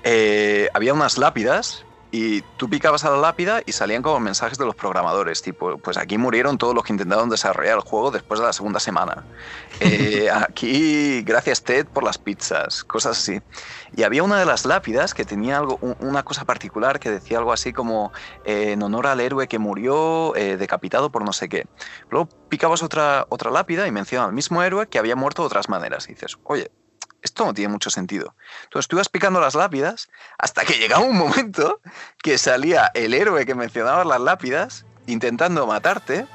Eh, 0.03 0.69
había 0.73 0.93
unas 0.93 1.17
lápidas 1.17 1.85
y 2.11 2.41
tú 2.57 2.69
picabas 2.69 3.05
a 3.05 3.11
la 3.11 3.17
lápida 3.17 3.61
y 3.65 3.71
salían 3.71 4.01
como 4.01 4.19
mensajes 4.19 4.57
de 4.57 4.65
los 4.65 4.75
programadores, 4.75 5.41
tipo, 5.41 5.77
pues 5.77 5.97
aquí 5.97 6.17
murieron 6.17 6.57
todos 6.57 6.73
los 6.73 6.83
que 6.83 6.93
intentaron 6.93 7.29
desarrollar 7.29 7.77
el 7.77 7.83
juego 7.83 8.09
después 8.09 8.39
de 8.39 8.47
la 8.47 8.53
segunda 8.53 8.79
semana. 8.79 9.23
Eh, 9.81 10.29
aquí, 10.29 11.21
gracias 11.21 11.63
Ted 11.63 11.87
por 11.87 12.03
las 12.03 12.17
pizzas, 12.17 12.83
cosas 12.83 13.17
así. 13.17 13.41
Y 13.95 14.03
había 14.03 14.23
una 14.23 14.37
de 14.37 14.45
las 14.45 14.65
lápidas 14.65 15.13
que 15.13 15.23
tenía 15.23 15.57
algo, 15.57 15.79
una 15.99 16.23
cosa 16.23 16.43
particular 16.43 16.99
que 16.99 17.09
decía 17.09 17.37
algo 17.37 17.53
así 17.53 17.71
como 17.71 18.11
eh, 18.43 18.73
en 18.73 18.83
honor 18.83 19.07
al 19.07 19.21
héroe 19.21 19.47
que 19.47 19.57
murió 19.57 20.35
eh, 20.35 20.57
decapitado 20.57 21.11
por 21.11 21.23
no 21.23 21.31
sé 21.31 21.47
qué. 21.47 21.65
Luego 22.09 22.27
picabas 22.49 22.83
otra, 22.83 23.25
otra 23.29 23.51
lápida 23.51 23.87
y 23.87 23.91
menciona 23.91 24.25
al 24.25 24.33
mismo 24.33 24.61
héroe 24.63 24.87
que 24.87 24.99
había 24.99 25.15
muerto 25.15 25.43
de 25.43 25.47
otras 25.47 25.69
maneras. 25.69 26.09
Y 26.09 26.13
dices, 26.13 26.37
oye, 26.43 26.71
esto 27.21 27.45
no 27.45 27.53
tiene 27.53 27.71
mucho 27.71 27.89
sentido. 27.89 28.35
Entonces 28.63 28.87
tú 28.87 28.95
ibas 28.95 29.09
picando 29.09 29.39
las 29.39 29.55
lápidas 29.55 30.09
hasta 30.37 30.65
que 30.65 30.73
llegaba 30.73 31.03
un 31.03 31.17
momento 31.17 31.79
que 32.21 32.37
salía 32.37 32.91
el 32.93 33.13
héroe 33.13 33.45
que 33.45 33.55
mencionaba 33.55 34.03
las 34.05 34.21
lápidas 34.21 34.85
intentando 35.07 35.65
matarte 35.67 36.27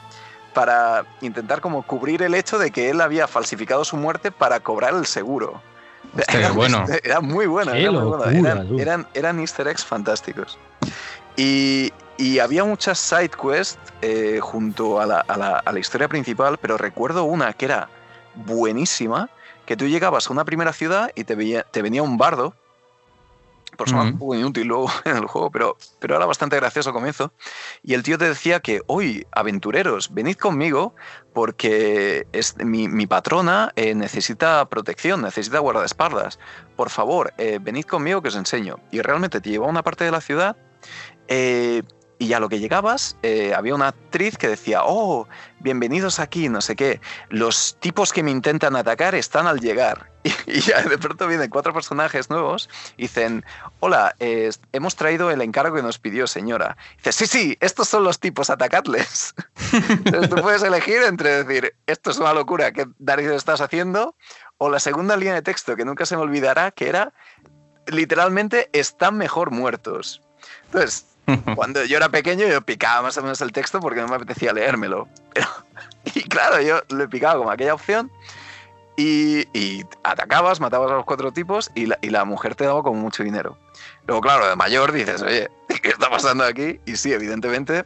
para 0.53 1.05
intentar 1.21 1.61
como 1.61 1.83
cubrir 1.87 2.23
el 2.23 2.35
hecho 2.35 2.59
de 2.59 2.71
que 2.71 2.91
él 2.91 3.01
había 3.01 3.27
falsificado 3.27 3.85
su 3.85 3.97
muerte 3.97 4.31
para 4.31 4.61
cobrar 4.61 4.95
el 4.95 5.07
seguro. 5.07 5.61
era, 6.29 6.53
bueno. 6.53 6.85
era 7.03 7.21
muy 7.21 7.47
bueno. 7.47 7.73
eran, 8.79 9.09
eran, 9.15 9.41
easter 9.41 9.67
eggs 9.69 9.85
fantásticos. 9.85 10.59
Y, 11.37 11.93
había 12.41 12.65
muchas 12.65 12.99
side 12.99 13.31
quests 13.31 13.79
eh, 14.01 14.39
junto 14.41 15.01
a 15.01 15.07
la, 15.07 15.21
a 15.21 15.73
la 15.73 15.79
historia 15.79 16.07
principal, 16.07 16.59
pero 16.59 16.77
recuerdo 16.77 17.25
una 17.25 17.53
que 17.53 17.65
era 17.65 17.89
buenísima, 18.35 19.29
que 19.67 19.77
tú 19.77 19.87
llegabas 19.87 20.29
a 20.29 20.33
una 20.33 20.45
primera 20.45 20.73
ciudad 20.73 21.11
y 21.15 21.25
te, 21.25 21.35
veía, 21.35 21.63
te 21.63 21.83
venía 21.83 22.03
un 22.03 22.17
bardo, 22.17 22.55
por 23.77 23.89
eso 23.89 23.97
un 23.97 24.19
poco 24.19 24.35
inútil 24.35 24.69
luego 24.69 24.91
en 25.05 25.17
el 25.17 25.27
juego, 25.27 25.51
pero, 25.51 25.77
pero 25.99 26.17
era 26.17 26.27
bastante 26.27 26.57
gracioso 26.57 26.91
al 26.91 26.95
comienzo. 26.95 27.33
Y 27.83 27.95
el 27.95 28.03
tío 28.03 28.19
te 28.19 28.29
decía 28.29 28.61
que, 28.61 28.83
hoy, 28.87 29.27
aventureros, 29.33 30.13
venid 30.13 30.37
conmigo 30.37 30.95
porque 31.33 32.27
es, 32.33 32.57
mi, 32.59 33.07
patrona 33.07 33.73
eh, 33.77 33.95
necesita 33.95 34.65
protección, 34.69 35.23
necesita 35.23 35.59
guardaespaldas. 35.59 36.39
Por 36.77 36.91
favor, 36.91 37.33
eh, 37.39 37.59
venid 37.61 37.85
conmigo 37.85 38.23
que 38.23 38.29
os 38.29 38.37
enseño. 38.37 38.79
Y 38.91 39.01
realmente 39.01 39.41
te 39.41 39.51
llevaba 39.51 39.69
a 39.69 39.73
una 39.73 39.83
parte 39.83 40.05
de 40.05 40.11
la 40.11 40.21
ciudad 40.21 40.57
Eh, 41.27 41.83
y 42.25 42.33
a 42.33 42.41
lo 42.41 42.49
que 42.49 42.59
llegabas, 42.59 43.17
eh, 43.23 43.53
había 43.55 43.75
una 43.75 43.89
actriz 43.89 44.39
que 44.39 44.49
decía, 44.49 44.81
oh, 44.83 45.29
bienvenidos 45.61 46.19
aquí, 46.19 46.49
no 46.49 46.63
sé 46.63 46.75
qué. 46.75 47.01
Los 47.29 47.77
tipos 47.81 48.15
que 48.15 48.23
me 48.23 48.31
intentan 48.31 48.77
atacar 48.77 49.15
están 49.15 49.47
al 49.47 49.61
llegar. 49.61 50.11
Y, 50.47 50.61
ya 50.61 50.81
de 50.83 50.97
pronto 50.97 51.27
vienen 51.27 51.51
cuatro 51.51 51.75
personajes 51.75 52.31
nuevos 52.31 52.71
y 52.97 53.03
dicen, 53.03 53.45
hola, 53.81 54.15
hemos 54.73 54.97
traído 54.97 55.31
el 55.31 55.43
encargo 55.43 55.77
que 55.77 55.83
nos 55.83 55.99
pidió 55.99 56.27
señora. 56.27 56.79
dice, 56.97 57.13
sí, 57.13 57.27
sí, 57.27 57.59
estos 57.61 57.89
son 57.89 58.05
los 58.05 58.21
tipos, 58.21 58.49
atacadles. 58.49 59.35
Entonces 59.73 60.31
tú 60.31 60.37
puedes 60.37 60.63
elegir 60.63 61.03
entre 61.03 61.45
decir, 61.45 61.75
esto 61.87 62.11
es 62.11 62.19
una 62.19 62.33
locura, 62.33 62.73
¿qué 62.73 62.87
Darío 62.99 63.35
estás 63.35 63.61
haciendo? 63.61 64.17
O 64.57 64.71
la 64.71 64.81
segunda 64.81 65.17
línea 65.17 65.35
de 65.35 65.43
texto 65.43 65.77
que 65.77 65.85
nunca 65.85 66.07
se 66.07 66.17
me 66.17 66.23
olvidará, 66.23 66.71
que 66.71 66.89
era, 66.89 67.13
literalmente, 67.87 68.71
están 68.73 69.19
mejor 69.19 69.51
muertos. 69.51 70.23
Entonces, 70.67 71.14
cuando 71.57 71.85
yo 71.85 71.97
era 71.97 72.09
pequeño, 72.09 72.47
yo 72.47 72.61
picaba 72.63 73.03
más 73.03 73.17
o 73.19 73.23
menos 73.23 73.41
el 73.41 73.53
texto 73.53 73.81
porque 73.81 74.01
no 74.01 74.09
me 74.09 74.17
apetecía 74.17 74.53
leérmelo. 74.53 75.09
y 76.15 76.23
claro, 76.25 76.61
yo 76.61 76.81
le 76.95 77.09
picaba 77.09 77.39
como 77.39 77.51
aquella 77.51 77.75
opción 77.75 78.11
y, 78.97 79.85
atacabas, 80.03 80.61
matabas 80.61 80.91
a 80.93 80.95
los 80.95 81.05
cuatro 81.05 81.33
tipos 81.33 81.71
y 81.75 81.87
la, 81.87 81.99
y 82.01 82.11
la, 82.11 82.25
mujer 82.25 82.55
te 82.55 82.65
daba 82.65 82.83
como 82.83 83.01
mucho 83.01 83.25
dinero. 83.25 83.59
Luego, 84.07 84.21
claro, 84.23 84.49
de 84.49 84.57
mayor 84.57 84.93
dices, 84.93 85.23
oye, 85.23 85.51
¿qué 85.83 85.89
está 85.89 86.11
pasando 86.11 86.45
aquí? 86.45 86.81
Y 86.87 86.97
sí, 86.97 87.13
evidentemente, 87.13 87.85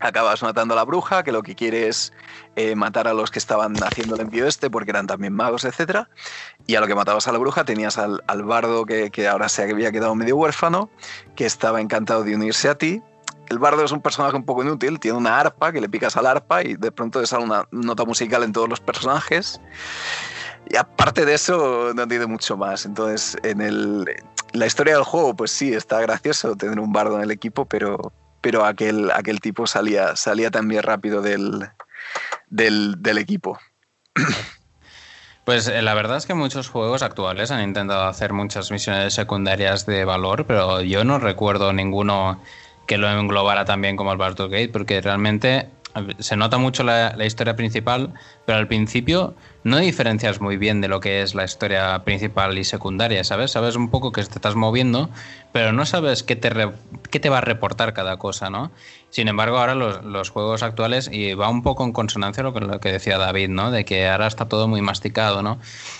acabas 0.00 0.42
matando 0.42 0.74
a 0.74 0.76
la 0.76 0.84
bruja, 0.84 1.22
que 1.22 1.32
lo 1.32 1.42
que 1.42 1.54
quiere 1.54 1.88
es 1.88 2.12
eh, 2.56 2.74
matar 2.74 3.08
a 3.08 3.14
los 3.14 3.30
que 3.30 3.38
estaban 3.38 3.74
haciendo 3.82 4.14
el 4.14 4.22
envío 4.22 4.46
este, 4.46 4.70
porque 4.70 4.90
eran 4.90 5.06
también 5.06 5.32
magos, 5.32 5.64
etc. 5.64 6.06
Y 6.66 6.74
a 6.74 6.80
lo 6.80 6.86
que 6.86 6.94
matabas 6.94 7.28
a 7.28 7.32
la 7.32 7.38
bruja 7.38 7.64
tenías 7.64 7.98
al, 7.98 8.22
bardo 8.44 8.84
que, 8.84 9.10
que, 9.10 9.28
ahora 9.28 9.48
se 9.48 9.62
había 9.62 9.92
quedado 9.92 10.14
medio 10.14 10.36
huérfano, 10.36 10.90
que 11.34 11.46
estaba 11.46 11.80
encantado 11.80 12.24
de 12.24 12.34
unirse 12.34 12.68
a 12.68 12.76
ti. 12.76 13.02
El 13.48 13.58
bardo 13.58 13.84
es 13.84 13.92
un 13.92 14.00
personaje 14.00 14.36
un 14.36 14.44
poco 14.44 14.64
inútil, 14.64 14.98
tiene 14.98 15.16
una 15.16 15.38
arpa 15.38 15.72
que 15.72 15.80
le 15.80 15.88
picas 15.88 16.16
al 16.16 16.26
arpa 16.26 16.62
y 16.62 16.74
de 16.74 16.90
pronto 16.90 17.20
te 17.20 17.26
sale 17.26 17.44
una 17.44 17.68
nota 17.70 18.04
musical 18.04 18.42
en 18.42 18.52
todos 18.52 18.68
los 18.68 18.80
personajes. 18.80 19.60
Y 20.68 20.76
aparte 20.76 21.24
de 21.24 21.34
eso, 21.34 21.92
no 21.94 22.08
tiene 22.08 22.26
mucho 22.26 22.56
más. 22.56 22.86
Entonces, 22.86 23.36
en 23.44 23.60
el, 23.60 24.04
la 24.52 24.66
historia 24.66 24.94
del 24.94 25.04
juego, 25.04 25.34
pues 25.36 25.52
sí, 25.52 25.72
está 25.72 26.00
gracioso 26.00 26.56
tener 26.56 26.80
un 26.80 26.92
bardo 26.92 27.16
en 27.16 27.22
el 27.22 27.30
equipo, 27.30 27.66
pero, 27.66 28.12
pero 28.46 28.64
aquel, 28.64 29.10
aquel 29.10 29.40
tipo 29.40 29.66
salía, 29.66 30.14
salía 30.14 30.52
también 30.52 30.84
rápido 30.84 31.20
del, 31.20 31.68
del, 32.48 33.18
equipo. 33.18 33.58
Pues 35.44 35.66
eh, 35.66 35.82
la 35.82 35.94
verdad 35.94 36.16
es 36.16 36.26
que 36.26 36.34
muchos 36.34 36.68
juegos 36.68 37.02
actuales 37.02 37.50
han 37.50 37.64
intentado 37.64 38.04
hacer 38.04 38.32
muchas 38.32 38.70
misiones 38.70 39.14
secundarias 39.14 39.84
de 39.84 40.04
valor, 40.04 40.46
pero 40.46 40.80
yo 40.80 41.02
no 41.02 41.18
recuerdo 41.18 41.72
ninguno 41.72 42.40
que 42.86 42.98
lo 42.98 43.08
englobara 43.10 43.64
también 43.64 43.96
como 43.96 44.12
el 44.12 44.18
Baldur's 44.18 44.50
Gate, 44.50 44.70
porque 44.72 45.00
realmente 45.00 45.68
se 46.18 46.36
nota 46.36 46.58
mucho 46.58 46.82
la, 46.82 47.14
historia 47.24 47.56
principal, 47.56 48.12
pero 48.44 48.58
al 48.58 48.68
principio 48.68 49.34
no 49.64 49.78
diferencias 49.78 50.40
muy 50.40 50.56
bien 50.56 50.80
de 50.80 50.88
lo 50.88 51.00
que 51.00 51.22
es 51.22 51.34
la 51.34 51.44
historia 51.44 52.04
principal 52.04 52.56
y 52.58 52.64
secundaria, 52.64 53.24
¿sabes? 53.24 53.50
Sabes 53.50 53.76
un 53.76 53.90
poco 53.90 54.12
que 54.12 54.22
te 54.22 54.34
estás 54.34 54.54
moviendo, 54.54 55.10
pero 55.52 55.72
no 55.72 55.86
sabes 55.86 56.22
qué 56.22 56.36
te, 56.36 56.50
qué 57.10 57.20
te 57.20 57.28
va 57.28 57.38
a 57.38 57.40
reportar 57.40 57.94
cada 57.94 58.16
cosa, 58.16 58.50
¿no? 58.50 58.70
Sin 59.10 59.28
embargo, 59.28 59.58
ahora 59.58 59.74
los, 59.74 60.30
juegos 60.30 60.62
actuales, 60.62 61.08
y 61.12 61.34
va 61.34 61.48
un 61.48 61.62
poco 61.62 61.84
en 61.84 61.92
consonancia 61.92 62.42
con 62.44 62.66
lo, 62.66 62.72
lo 62.72 62.80
que 62.80 62.92
decía 62.92 63.18
David, 63.18 63.48
¿no? 63.48 63.70
De 63.70 63.84
que 63.84 64.08
ahora 64.08 64.26
está 64.26 64.48
todo 64.48 64.68
muy 64.68 64.82
masticado, 64.82 65.42
¿no? 65.42 65.58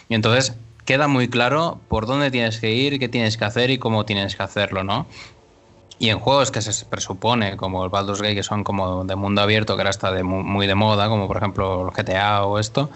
Y 0.08 0.14
entonces 0.14 0.56
queda 0.86 1.08
muy 1.08 1.28
claro 1.28 1.80
por 1.88 2.06
dónde 2.06 2.30
tienes 2.30 2.60
que 2.60 2.72
ir, 2.72 2.98
qué 2.98 3.08
tienes 3.08 3.36
que 3.36 3.44
hacer 3.44 3.70
y 3.70 3.78
cómo 3.78 4.06
tienes 4.06 4.36
que 4.36 4.42
hacerlo, 4.42 4.84
¿no? 4.84 5.06
Y 5.98 6.10
en 6.10 6.18
juegos 6.18 6.50
que 6.50 6.60
se 6.60 6.84
presupone, 6.84 7.56
como 7.56 7.82
el 7.84 7.90
Baldur's 7.90 8.20
Gate, 8.20 8.34
que 8.34 8.42
son 8.42 8.64
como 8.64 9.04
de 9.04 9.16
mundo 9.16 9.40
abierto, 9.40 9.76
que 9.76 9.80
ahora 9.80 9.90
está 9.90 10.12
de 10.12 10.22
muy, 10.22 10.66
de 10.66 10.74
moda, 10.74 11.08
como 11.08 11.26
por 11.26 11.38
ejemplo 11.38 11.88
el 11.88 11.94
GTA 11.94 12.44
o 12.44 12.58
esto, 12.58 12.90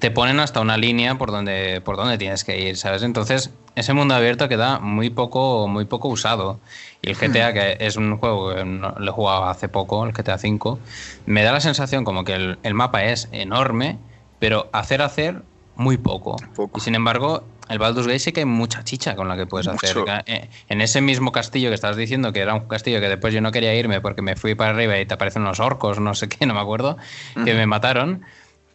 te 0.00 0.10
ponen 0.10 0.40
hasta 0.40 0.60
una 0.60 0.76
línea 0.76 1.14
por 1.16 1.30
donde, 1.30 1.80
por 1.80 1.96
donde 1.96 2.18
tienes 2.18 2.42
que 2.42 2.60
ir, 2.60 2.76
¿sabes? 2.76 3.02
Entonces, 3.04 3.50
ese 3.76 3.92
mundo 3.92 4.14
abierto 4.14 4.48
queda 4.48 4.80
muy 4.80 5.10
poco, 5.10 5.68
muy 5.68 5.84
poco 5.84 6.08
usado. 6.08 6.58
Y 7.00 7.10
el 7.10 7.16
GTA, 7.16 7.52
que 7.52 7.76
es 7.80 7.96
un 7.96 8.16
juego 8.18 8.54
que 8.54 8.64
lo 8.64 9.10
he 9.10 9.12
jugado 9.12 9.44
hace 9.44 9.68
poco, 9.68 10.04
el 10.04 10.12
GTA 10.12 10.34
V, 10.34 10.78
me 11.26 11.44
da 11.44 11.52
la 11.52 11.60
sensación 11.60 12.04
como 12.04 12.24
que 12.24 12.34
el, 12.34 12.58
el 12.64 12.74
mapa 12.74 13.04
es 13.04 13.28
enorme, 13.30 13.98
pero 14.40 14.68
hacer 14.72 15.00
hacer 15.00 15.42
muy 15.76 15.96
poco. 15.96 16.36
poco. 16.54 16.78
Y 16.78 16.80
sin 16.80 16.94
embargo, 16.94 17.44
el 17.68 17.78
Baldur's 17.78 18.06
Gate 18.06 18.18
sí 18.18 18.32
que 18.32 18.40
hay 18.40 18.46
mucha 18.46 18.84
chicha 18.84 19.16
con 19.16 19.28
la 19.28 19.36
que 19.36 19.46
puedes 19.46 19.68
hacer. 19.68 19.96
Eh, 20.26 20.48
en 20.68 20.80
ese 20.80 21.00
mismo 21.00 21.32
castillo 21.32 21.70
que 21.70 21.74
estabas 21.74 21.96
diciendo, 21.96 22.32
que 22.32 22.40
era 22.40 22.54
un 22.54 22.68
castillo 22.68 23.00
que 23.00 23.08
después 23.08 23.32
yo 23.32 23.40
no 23.40 23.52
quería 23.52 23.74
irme 23.74 24.00
porque 24.00 24.22
me 24.22 24.36
fui 24.36 24.54
para 24.54 24.70
arriba 24.70 24.98
y 24.98 25.06
te 25.06 25.14
aparecen 25.14 25.42
unos 25.42 25.60
orcos, 25.60 25.98
no 25.98 26.14
sé 26.14 26.28
qué, 26.28 26.46
no 26.46 26.54
me 26.54 26.60
acuerdo, 26.60 26.96
que 27.44 27.54
me 27.54 27.66
mataron. 27.66 28.22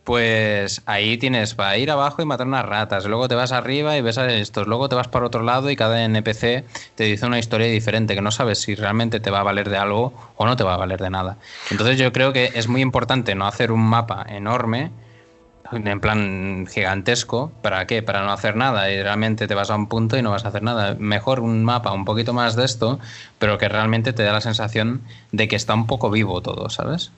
Pues 0.03 0.81
ahí 0.87 1.19
tienes 1.19 1.53
para 1.53 1.77
ir 1.77 1.91
abajo 1.91 2.23
y 2.23 2.25
matar 2.25 2.47
unas 2.47 2.65
ratas. 2.65 3.05
Luego 3.05 3.27
te 3.27 3.35
vas 3.35 3.51
arriba 3.51 3.95
y 3.95 4.01
ves 4.01 4.17
a 4.17 4.25
estos. 4.33 4.65
Luego 4.65 4.89
te 4.89 4.95
vas 4.95 5.07
para 5.07 5.27
otro 5.27 5.43
lado 5.43 5.69
y 5.69 5.75
cada 5.75 6.03
NPC 6.03 6.65
te 6.95 7.03
dice 7.03 7.27
una 7.27 7.37
historia 7.37 7.67
diferente 7.67 8.15
que 8.15 8.21
no 8.21 8.31
sabes 8.31 8.59
si 8.59 8.73
realmente 8.73 9.19
te 9.19 9.29
va 9.29 9.41
a 9.41 9.43
valer 9.43 9.69
de 9.69 9.77
algo 9.77 10.13
o 10.35 10.47
no 10.47 10.55
te 10.55 10.63
va 10.63 10.73
a 10.73 10.77
valer 10.77 10.99
de 10.99 11.11
nada. 11.11 11.37
Entonces 11.69 11.99
yo 11.99 12.11
creo 12.11 12.33
que 12.33 12.49
es 12.55 12.67
muy 12.67 12.81
importante 12.81 13.35
no 13.35 13.45
hacer 13.45 13.71
un 13.71 13.81
mapa 13.81 14.25
enorme 14.27 14.89
en 15.71 15.99
plan 15.99 16.67
gigantesco. 16.67 17.51
¿Para 17.61 17.85
qué? 17.87 18.01
Para 18.01 18.23
no 18.23 18.31
hacer 18.31 18.55
nada 18.55 18.91
y 18.91 19.01
realmente 19.01 19.47
te 19.47 19.55
vas 19.55 19.69
a 19.69 19.75
un 19.75 19.87
punto 19.87 20.17
y 20.17 20.21
no 20.21 20.31
vas 20.31 20.45
a 20.45 20.49
hacer 20.49 20.63
nada. 20.63 20.95
Mejor 20.99 21.39
un 21.39 21.63
mapa 21.63 21.91
un 21.91 22.05
poquito 22.05 22.33
más 22.33 22.55
de 22.55 22.65
esto, 22.65 22.99
pero 23.37 23.57
que 23.57 23.69
realmente 23.69 24.13
te 24.13 24.23
da 24.23 24.33
la 24.33 24.41
sensación 24.41 25.01
de 25.31 25.47
que 25.47 25.55
está 25.55 25.73
un 25.73 25.87
poco 25.87 26.09
vivo 26.09 26.41
todo, 26.41 26.69
¿sabes? 26.69 27.11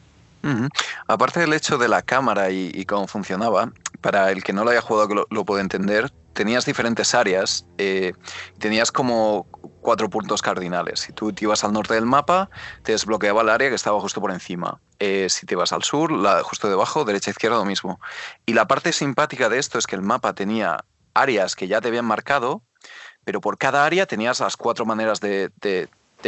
Aparte 1.07 1.39
del 1.39 1.53
hecho 1.53 1.77
de 1.77 1.87
la 1.87 2.01
cámara 2.01 2.49
y, 2.51 2.85
cómo 2.85 3.07
funcionaba, 3.07 3.71
para 4.01 4.31
el 4.31 4.43
que 4.43 4.53
no 4.53 4.63
lo 4.63 4.71
haya 4.71 4.81
jugado 4.81 5.25
lo, 5.29 5.45
puede 5.45 5.61
entender, 5.61 6.11
tenías 6.33 6.65
diferentes 6.65 7.13
áreas, 7.13 7.65
eh, 7.77 8.13
tenías 8.59 8.91
como 8.91 9.47
cuatro 9.81 10.09
puntos 10.09 10.41
cardinales. 10.41 11.01
Si 11.01 11.13
tú 11.13 11.31
te 11.33 11.45
ibas 11.45 11.63
al 11.63 11.73
norte 11.73 11.93
del 11.93 12.05
mapa, 12.05 12.49
te 12.83 12.93
desbloqueaba 12.93 13.41
el 13.41 13.49
área 13.49 13.69
que 13.69 13.75
estaba 13.75 13.99
justo 13.99 14.21
por 14.21 14.31
encima. 14.31 14.79
Eh, 14.99 15.27
si 15.29 15.45
te 15.45 15.55
ibas 15.55 15.71
al 15.73 15.83
sur, 15.83 16.11
la, 16.11 16.41
justo 16.43 16.69
debajo, 16.69 17.03
derecha, 17.05 17.31
izquierda, 17.31 17.57
lo 17.57 17.65
mismo. 17.65 17.99
Y 18.45 18.53
la 18.53 18.67
parte 18.67 18.93
simpática 18.93 19.49
de 19.49 19.59
esto 19.59 19.77
es 19.77 19.87
que 19.87 19.95
el 19.95 20.01
mapa 20.01 20.33
tenía 20.33 20.85
áreas 21.13 21.55
que 21.55 21.67
ya 21.67 21.81
te 21.81 21.89
habían 21.89 22.05
marcado, 22.05 22.63
pero 23.23 23.41
por 23.41 23.57
cada 23.57 23.85
área 23.85 24.05
tenías 24.05 24.39
las 24.39 24.57
cuatro 24.57 24.85
maneras 24.85 25.19
de, 25.19 25.51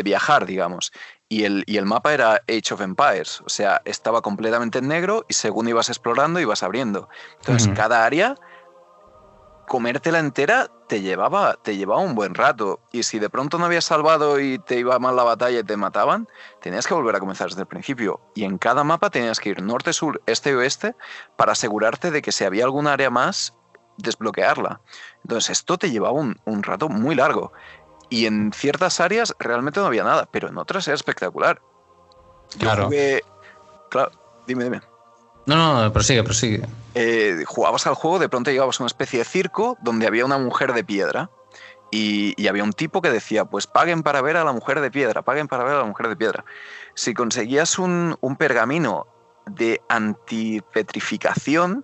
viajar, 0.02 0.46
digamos. 0.46 0.92
Y 1.30 1.44
el, 1.44 1.64
y 1.68 1.78
el, 1.78 1.86
mapa 1.86 2.14
era 2.14 2.42
Age 2.48 2.74
of 2.74 2.82
Empires, 2.82 3.42
o 3.46 3.50
sea, 3.50 3.82
estaba 3.86 4.22
completamente 4.22 4.80
en 4.80 4.88
negro 4.88 5.26
y 5.28 5.34
según 5.34 5.68
ibas 5.68 5.90
explorando 5.90 6.40
ibas 6.40 6.64
abriendo. 6.64 7.10
Entonces, 7.40 7.72
cada 7.76 8.06
área 8.06 8.36
comértela 9.68 10.20
entera 10.20 10.70
te 10.88 11.02
llevaba, 11.02 11.56
te 11.62 11.76
llevaba 11.76 12.02
un 12.02 12.16
buen 12.16 12.36
rato. 12.36 12.80
Y 12.92 13.04
si 13.04 13.20
de 13.20 13.30
pronto 13.30 13.58
no 13.58 13.66
habías 13.66 13.86
salvado 13.86 14.40
y 14.40 14.60
te 14.60 14.78
iba 14.78 15.00
mal 15.00 15.16
la 15.16 15.24
batalla 15.24 15.60
y 15.60 15.64
te 15.64 15.78
mataban, 15.78 16.28
tenías 16.62 16.86
que 16.88 16.94
volver 16.94 17.16
a 17.16 17.20
comenzar 17.20 17.48
desde 17.50 17.62
el 17.62 17.68
principio. 17.68 18.22
Y 18.36 18.44
en 18.44 18.58
cada 18.58 18.84
mapa 18.84 19.10
tenías 19.10 19.40
que 19.40 19.50
ir 19.50 19.62
norte, 19.62 19.94
sur, 19.94 20.22
este 20.26 20.52
y 20.52 20.54
oeste 20.54 20.96
para 21.36 21.54
asegurarte 21.54 22.12
de 22.12 22.22
que 22.22 22.32
si 22.32 22.44
había 22.44 22.66
algún 22.66 22.88
área 22.88 23.10
más, 23.10 23.56
desbloquearla. 23.98 24.82
Entonces 25.24 25.52
esto 25.52 25.78
te 25.78 25.92
llevaba 25.92 26.20
un, 26.20 26.64
rato 26.64 26.90
muy 26.90 27.16
largo. 27.16 27.54
Y 28.14 28.28
en 28.28 28.52
ciertas 28.54 29.00
áreas 29.00 29.34
realmente 29.40 29.80
no 29.80 29.88
había 29.88 30.04
nada, 30.04 30.30
pero 30.32 30.48
en 30.48 30.60
otras 30.60 30.88
era 30.88 30.94
espectacular. 30.94 31.60
claro. 32.60 32.88
Claro, 33.90 34.12
dime, 34.46 34.66
dime. 34.66 34.82
No, 35.48 35.82
no, 35.82 35.92
prosigue, 35.92 36.24
prosigue. 36.24 36.62
Eh, 36.94 37.44
jugabas 37.48 37.88
al 37.88 37.96
juego, 37.96 38.20
de 38.20 38.30
pronto 38.30 38.52
llegabas 38.52 38.80
a 38.80 38.84
una 38.84 38.88
especie 38.88 39.18
de 39.18 39.26
circo 39.26 39.80
donde 39.82 40.06
había 40.06 40.26
una 40.26 40.38
mujer 40.38 40.74
de 40.74 40.84
piedra. 40.84 41.32
Y, 41.90 42.48
había 42.48 42.64
un 42.64 42.74
tipo 42.74 43.02
que 43.02 43.10
decía, 43.10 43.46
pues 43.46 43.66
paguen 43.66 44.04
para 44.04 44.22
ver 44.22 44.38
a 44.38 44.44
la 44.44 44.52
mujer 44.52 44.80
de 44.80 44.92
piedra, 44.92 45.24
paguen 45.24 45.48
para 45.48 45.64
ver 45.64 45.74
a 45.74 45.80
la 45.80 45.86
mujer 45.86 46.08
de 46.08 46.16
piedra. 46.16 46.46
Si 46.94 47.16
conseguías 47.16 47.80
un, 47.80 48.16
pergamino 48.38 49.08
de 49.48 49.82
antipetrificación, 49.90 51.84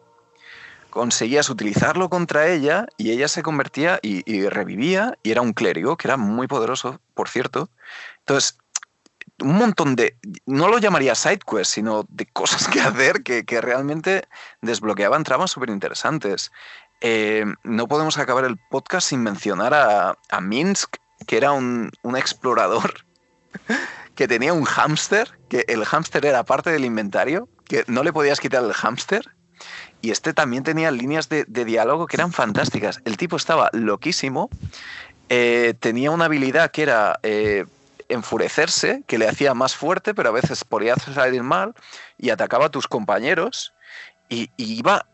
conseguías 0.90 1.50
utilizarlo 1.50 2.10
contra 2.10 2.48
ella 2.48 2.88
y 2.98 3.12
ella 3.12 3.28
se 3.28 3.44
convertía 3.44 4.00
y, 4.02 4.48
revivía 4.50 5.18
y 5.24 5.32
era 5.32 5.42
un 5.42 5.54
clérigo 5.54 5.98
que 5.98 6.08
era 6.08 6.18
muy 6.18 6.48
poderoso, 6.48 7.00
por 7.14 7.30
cierto. 7.30 7.70
Entonces, 8.20 8.58
un 9.42 9.58
montón 9.58 9.96
de, 9.96 10.18
no 10.46 10.68
lo 10.68 10.80
llamaría 10.80 11.16
side 11.16 11.40
quest, 11.40 11.74
sino 11.74 12.06
de 12.10 12.26
cosas 12.26 12.68
que 12.68 12.82
hacer 12.82 13.24
que, 13.24 13.62
realmente 13.62 14.28
desbloqueaban 14.62 15.24
tramas 15.24 15.52
súper 15.52 15.70
interesantes. 15.70 16.52
Eh, 17.02 17.46
no 17.64 17.88
podemos 17.88 18.18
acabar 18.18 18.44
el 18.46 18.58
podcast 18.70 19.10
sin 19.10 19.24
mencionar 19.24 19.74
a, 19.74 20.42
Minsk, 20.42 20.98
que 21.26 21.38
era 21.38 21.52
un, 21.52 21.92
explorador 22.18 23.06
que 24.16 24.28
tenía 24.28 24.54
un 24.54 24.66
hámster, 24.66 25.40
que 25.48 25.64
el 25.68 25.86
hámster 25.86 26.26
era 26.26 26.44
parte 26.44 26.72
del 26.72 26.86
inventario, 26.86 27.48
que 27.66 27.86
no 27.88 28.04
le 28.04 28.12
podías 28.12 28.40
quitar 28.40 28.64
el 28.64 28.74
hámster. 28.74 29.39
Y 30.02 30.12
este 30.12 30.34
también 30.34 30.64
tenía 30.64 30.92
líneas 30.92 31.30
de, 31.30 31.46
diálogo 31.46 32.08
que 32.08 32.16
eran 32.16 32.32
fantásticas. 32.32 33.02
El 33.06 33.18
tipo 33.18 33.36
estaba 33.36 33.70
loquísimo. 33.74 34.50
Eh, 35.30 35.74
tenía 35.80 36.12
una 36.12 36.26
habilidad 36.26 36.72
que 36.72 36.84
era 36.84 37.20
eh, 37.22 37.66
enfurecerse, 38.08 39.04
que 39.08 39.18
le 39.18 39.28
hacía 39.28 39.54
más 39.54 39.76
fuerte, 39.76 40.14
pero 40.14 40.30
a 40.30 40.34
veces 40.34 40.64
podía 40.64 40.96
salir 40.96 41.44
mal 41.44 41.74
y 42.18 42.32
atacaba 42.32 42.66
a 42.66 42.70
tus 42.70 42.88
compañeros 42.88 43.74
y, 44.30 44.50
iba... 44.58 45.06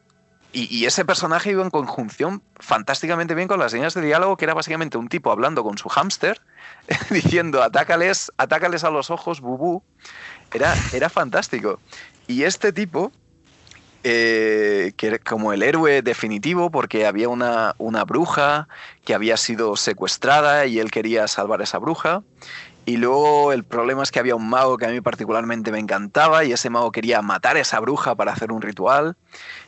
Y, 0.57 0.85
ese 0.85 1.03
personaje 1.03 1.51
iba 1.51 1.63
en 1.63 1.69
conjunción 1.69 2.41
fantásticamente 2.55 3.35
bien 3.35 3.49
con 3.49 3.59
las 3.59 3.73
líneas 3.73 3.93
de 3.93 3.99
diálogo, 3.99 4.37
que 4.37 4.45
era 4.45 4.53
básicamente 4.53 4.97
un 4.97 5.09
tipo 5.09 5.29
hablando 5.29 5.65
con 5.65 5.77
su 5.77 5.89
hámster, 5.89 6.39
diciendo, 7.09 7.61
atácales, 7.61 8.31
atácales 8.37 8.85
a 8.85 8.89
los 8.89 9.09
ojos, 9.09 9.41
bubú. 9.41 9.83
Era, 10.53 10.73
era 10.93 11.09
fantástico. 11.09 11.81
Y 12.27 12.43
este 12.43 12.71
tipo, 12.71 13.11
eh, 14.07 14.93
que 14.97 15.07
era 15.07 15.17
como 15.17 15.51
el 15.51 15.63
héroe 15.63 16.03
definitivo 16.03 16.69
porque 16.69 17.07
había 17.07 17.27
una, 17.27 17.73
una, 17.79 18.03
bruja 18.03 18.67
que 19.03 19.15
había 19.15 19.35
sido 19.35 19.75
secuestrada 19.75 20.67
y 20.67 20.77
él 20.77 20.91
quería 20.91 21.27
salvar 21.27 21.61
a 21.61 21.63
esa 21.63 21.79
bruja. 21.79 22.21
Y 22.85 22.97
luego 22.97 23.51
el 23.51 23.63
problema 23.63 24.03
es 24.03 24.11
que 24.11 24.19
había 24.19 24.35
un 24.35 24.47
mago 24.47 24.77
que 24.77 24.85
a 24.85 24.89
mí 24.89 25.01
particularmente 25.01 25.71
me 25.71 25.79
encantaba 25.79 26.45
y 26.45 26.51
ese 26.51 26.69
mago 26.69 26.91
quería 26.91 27.23
matar 27.23 27.57
a 27.57 27.61
esa 27.61 27.79
bruja 27.79 28.13
para 28.13 28.31
hacer 28.31 28.51
un 28.51 28.61
ritual. 28.61 29.15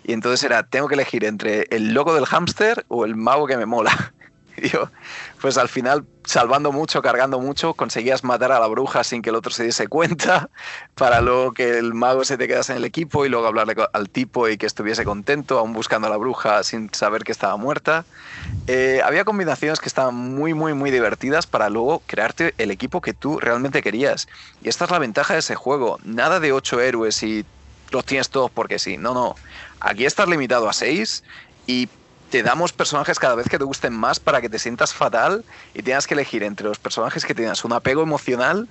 Y 0.03 0.13
entonces 0.13 0.43
era, 0.43 0.61
tengo 0.61 0.87
que 0.87 0.93
elegir 0.93 1.25
entre 1.25 1.65
el 1.71 1.95
logo 1.95 2.13
del 2.13 2.27
hámster 2.27 2.85
o 2.89 3.05
el 3.05 3.15
mago 3.15 3.47
que 3.47 3.57
me 3.57 3.65
mola. 3.65 4.13
pues 5.41 5.57
al 5.57 5.69
final, 5.69 6.05
salvando 6.25 6.71
mucho, 6.71 7.01
cargando 7.01 7.39
mucho, 7.39 7.73
conseguías 7.73 8.23
matar 8.23 8.51
a 8.51 8.59
la 8.59 8.67
bruja 8.67 9.03
sin 9.03 9.21
que 9.21 9.29
el 9.29 9.35
otro 9.35 9.51
se 9.51 9.63
diese 9.63 9.87
cuenta, 9.87 10.49
para 10.95 11.21
luego 11.21 11.53
que 11.53 11.77
el 11.77 11.93
mago 11.93 12.23
se 12.23 12.37
te 12.37 12.47
quedase 12.47 12.73
en 12.73 12.79
el 12.79 12.85
equipo 12.85 13.25
y 13.25 13.29
luego 13.29 13.47
hablarle 13.47 13.75
al 13.93 14.09
tipo 14.09 14.47
y 14.47 14.57
que 14.57 14.65
estuviese 14.65 15.03
contento, 15.03 15.59
aún 15.59 15.73
buscando 15.73 16.07
a 16.07 16.09
la 16.09 16.17
bruja 16.17 16.63
sin 16.63 16.93
saber 16.93 17.23
que 17.23 17.31
estaba 17.31 17.55
muerta. 17.57 18.05
Eh, 18.67 19.01
había 19.03 19.25
combinaciones 19.25 19.79
que 19.79 19.87
estaban 19.87 20.15
muy, 20.15 20.53
muy, 20.53 20.73
muy 20.73 20.91
divertidas 20.91 21.47
para 21.47 21.69
luego 21.69 22.01
crearte 22.05 22.53
el 22.57 22.71
equipo 22.71 23.01
que 23.01 23.13
tú 23.13 23.39
realmente 23.39 23.81
querías. 23.81 24.27
Y 24.61 24.69
esta 24.69 24.85
es 24.85 24.91
la 24.91 24.99
ventaja 24.99 25.33
de 25.33 25.39
ese 25.39 25.55
juego. 25.55 25.99
Nada 26.03 26.39
de 26.39 26.51
ocho 26.51 26.79
héroes 26.79 27.21
y 27.23 27.45
los 27.91 28.05
tienes 28.05 28.29
todos 28.29 28.51
porque 28.51 28.79
sí. 28.79 28.97
No, 28.97 29.13
no. 29.13 29.35
Aquí 29.79 30.05
estás 30.05 30.27
limitado 30.27 30.67
a 30.67 30.73
seis 30.73 31.23
y 31.67 31.87
te 32.29 32.43
damos 32.43 32.73
personajes 32.73 33.19
cada 33.19 33.35
vez 33.35 33.47
que 33.47 33.57
te 33.57 33.63
gusten 33.63 33.93
más 33.93 34.19
para 34.19 34.41
que 34.41 34.49
te 34.49 34.59
sientas 34.59 34.93
fatal 34.93 35.43
y 35.73 35.81
tengas 35.81 36.07
que 36.07 36.13
elegir 36.13 36.43
entre 36.43 36.67
los 36.67 36.79
personajes 36.79 37.25
que 37.25 37.33
tienes 37.33 37.63
un 37.63 37.73
apego 37.73 38.01
emocional 38.01 38.67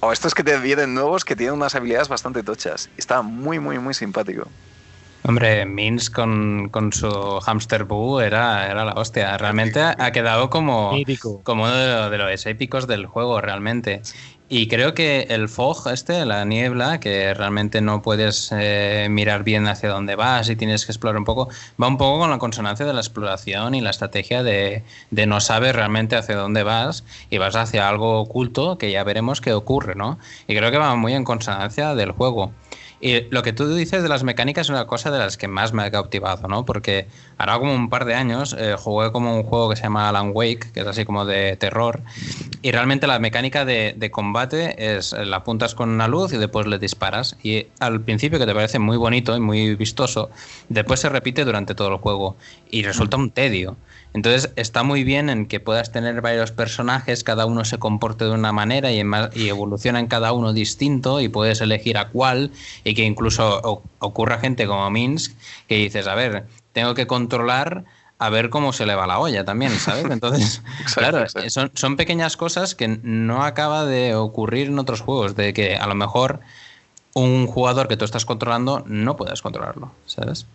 o 0.00 0.12
estos 0.12 0.34
que 0.34 0.44
te 0.44 0.56
vienen 0.58 0.94
nuevos 0.94 1.24
que 1.24 1.36
tienen 1.36 1.54
unas 1.54 1.74
habilidades 1.74 2.08
bastante 2.08 2.42
tochas. 2.42 2.88
Está 2.96 3.22
muy, 3.22 3.58
muy, 3.58 3.78
muy 3.78 3.94
simpático. 3.94 4.46
Hombre, 5.22 5.66
Mins 5.66 6.08
con, 6.08 6.70
su 6.92 7.40
hamster 7.40 7.84
boo 7.84 8.20
era, 8.20 8.70
era 8.70 8.84
la 8.84 8.92
hostia. 8.92 9.36
Realmente 9.36 9.80
ha 9.80 10.12
quedado 10.12 10.48
como, 10.48 10.92
como 11.42 11.64
uno 11.64 11.74
de, 11.74 12.10
de, 12.10 12.18
los 12.18 12.46
épicos 12.46 12.86
del 12.86 13.06
juego, 13.06 13.40
realmente. 13.40 14.00
Y 14.52 14.66
creo 14.66 14.94
que 14.94 15.28
el 15.30 15.48
fog, 15.48 15.86
este, 15.92 16.26
la 16.26 16.44
niebla, 16.44 16.98
que 16.98 17.32
realmente 17.34 17.80
no 17.80 18.02
puedes 18.02 18.50
eh, 18.50 19.06
mirar 19.08 19.44
bien 19.44 19.68
hacia 19.68 19.90
dónde 19.90 20.16
vas 20.16 20.48
y 20.48 20.56
tienes 20.56 20.84
que 20.84 20.90
explorar 20.90 21.18
un 21.18 21.24
poco, 21.24 21.48
va 21.80 21.86
un 21.86 21.96
poco 21.96 22.18
con 22.18 22.30
la 22.30 22.38
consonancia 22.38 22.84
de 22.84 22.92
la 22.92 22.98
exploración 22.98 23.76
y 23.76 23.80
la 23.80 23.90
estrategia 23.90 24.42
de, 24.42 24.82
de 25.12 25.26
no 25.26 25.40
saber 25.40 25.76
realmente 25.76 26.16
hacia 26.16 26.34
dónde 26.34 26.64
vas 26.64 27.04
y 27.30 27.38
vas 27.38 27.54
hacia 27.54 27.88
algo 27.88 28.18
oculto 28.18 28.76
que 28.76 28.90
ya 28.90 29.04
veremos 29.04 29.40
qué 29.40 29.52
ocurre, 29.52 29.94
¿no? 29.94 30.18
Y 30.48 30.56
creo 30.56 30.72
que 30.72 30.78
va 30.78 30.96
muy 30.96 31.14
en 31.14 31.22
consonancia 31.22 31.94
del 31.94 32.10
juego. 32.10 32.50
Y 33.00 33.22
lo 33.30 33.42
que 33.42 33.52
tú 33.52 33.74
dices 33.74 34.02
de 34.02 34.08
las 34.08 34.24
mecánicas 34.24 34.66
es 34.66 34.70
una 34.70 34.86
cosa 34.86 35.10
de 35.10 35.18
las 35.18 35.36
que 35.36 35.48
más 35.48 35.72
me 35.72 35.82
ha 35.82 35.90
cautivado, 35.90 36.48
¿no? 36.48 36.64
Porque 36.66 37.06
ahora 37.38 37.58
como 37.58 37.74
un 37.74 37.88
par 37.88 38.04
de 38.04 38.14
años 38.14 38.54
eh, 38.58 38.76
jugué 38.78 39.10
como 39.10 39.34
un 39.34 39.42
juego 39.42 39.70
que 39.70 39.76
se 39.76 39.84
llama 39.84 40.08
Alan 40.08 40.32
Wake, 40.34 40.70
que 40.72 40.80
es 40.80 40.86
así 40.86 41.04
como 41.06 41.24
de 41.24 41.56
terror, 41.56 42.00
y 42.60 42.72
realmente 42.72 43.06
la 43.06 43.18
mecánica 43.18 43.64
de, 43.64 43.94
de 43.96 44.10
combate 44.10 44.96
es 44.96 45.12
la 45.12 45.40
apuntas 45.40 45.74
con 45.74 45.88
una 45.88 46.08
luz 46.08 46.32
y 46.32 46.36
después 46.36 46.66
le 46.66 46.78
disparas. 46.78 47.36
Y 47.42 47.66
al 47.78 48.02
principio 48.02 48.38
que 48.38 48.46
te 48.46 48.54
parece 48.54 48.78
muy 48.78 48.96
bonito 48.96 49.34
y 49.36 49.40
muy 49.40 49.74
vistoso, 49.74 50.30
después 50.68 51.00
se 51.00 51.08
repite 51.08 51.44
durante 51.44 51.74
todo 51.74 51.88
el 51.88 51.96
juego 51.96 52.36
y 52.70 52.82
resulta 52.82 53.16
un 53.16 53.30
tedio. 53.30 53.76
Entonces 54.12 54.52
está 54.56 54.82
muy 54.82 55.04
bien 55.04 55.30
en 55.30 55.46
que 55.46 55.60
puedas 55.60 55.92
tener 55.92 56.20
varios 56.20 56.50
personajes, 56.50 57.22
cada 57.22 57.46
uno 57.46 57.64
se 57.64 57.78
comporte 57.78 58.24
de 58.24 58.32
una 58.32 58.52
manera 58.52 58.90
y, 58.90 59.02
y 59.34 59.48
evoluciona 59.48 60.00
en 60.00 60.08
cada 60.08 60.32
uno 60.32 60.52
distinto 60.52 61.20
y 61.20 61.28
puedes 61.28 61.60
elegir 61.60 61.96
a 61.96 62.08
cuál 62.08 62.50
y 62.82 62.94
que 62.94 63.04
incluso 63.04 63.60
ocurra 64.00 64.38
gente 64.38 64.66
como 64.66 64.90
Minsk 64.90 65.36
que 65.68 65.76
dices, 65.76 66.06
a 66.08 66.14
ver, 66.14 66.46
tengo 66.72 66.94
que 66.94 67.06
controlar 67.06 67.84
a 68.18 68.28
ver 68.28 68.50
cómo 68.50 68.72
se 68.72 68.84
le 68.84 68.94
va 68.94 69.06
la 69.06 69.18
olla 69.18 69.44
también, 69.44 69.72
¿sabes? 69.72 70.04
Entonces, 70.10 70.62
claro, 70.94 71.24
son, 71.48 71.70
son 71.74 71.96
pequeñas 71.96 72.36
cosas 72.36 72.74
que 72.74 72.88
no 72.88 73.44
acaba 73.44 73.86
de 73.86 74.14
ocurrir 74.14 74.68
en 74.68 74.78
otros 74.78 75.00
juegos, 75.00 75.36
de 75.36 75.54
que 75.54 75.76
a 75.76 75.86
lo 75.86 75.94
mejor 75.94 76.40
un 77.14 77.46
jugador 77.46 77.88
que 77.88 77.96
tú 77.96 78.04
estás 78.04 78.24
controlando 78.24 78.84
no 78.86 79.16
puedes 79.16 79.40
controlarlo, 79.40 79.92
¿sabes? 80.06 80.46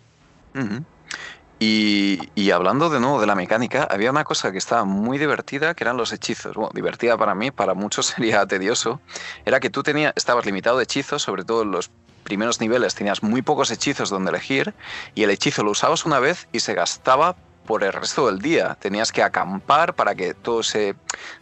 Y, 1.58 2.50
hablando 2.50 2.90
de 2.90 3.00
nuevo 3.00 3.20
de 3.20 3.26
la 3.26 3.34
mecánica, 3.34 3.84
había 3.90 4.10
una 4.10 4.24
cosa 4.24 4.52
que 4.52 4.58
estaba 4.58 4.84
muy 4.84 5.18
divertida, 5.18 5.74
que 5.74 5.84
eran 5.84 5.96
los 5.96 6.12
hechizos. 6.12 6.54
Bueno, 6.54 6.70
divertida 6.74 7.16
para 7.16 7.34
mí, 7.34 7.50
para 7.50 7.74
muchos 7.74 8.06
sería 8.16 8.46
tedioso. 8.46 9.00
Era 9.44 9.60
que 9.60 9.70
tú 9.70 9.82
tenías, 9.82 10.12
estabas 10.16 10.44
limitado 10.44 10.76
de 10.76 10.84
hechizos, 10.84 11.22
sobre 11.22 11.44
todo 11.44 11.62
en 11.62 11.70
los 11.70 11.90
primeros 12.24 12.60
niveles 12.60 12.96
tenías 12.96 13.22
muy 13.22 13.40
pocos 13.40 13.70
hechizos 13.70 14.10
donde 14.10 14.30
elegir, 14.30 14.74
y 15.14 15.22
el 15.22 15.30
hechizo 15.30 15.62
lo 15.62 15.70
usabas 15.70 16.04
una 16.04 16.18
vez 16.18 16.48
y 16.50 16.58
se 16.58 16.74
gastaba 16.74 17.36
por 17.66 17.84
el 17.84 17.92
resto 17.92 18.26
del 18.28 18.38
día. 18.38 18.76
Tenías 18.80 19.12
que 19.12 19.22
acampar 19.22 19.94
para 19.94 20.14
que 20.14 20.32
todo 20.32 20.62
se 20.62 20.94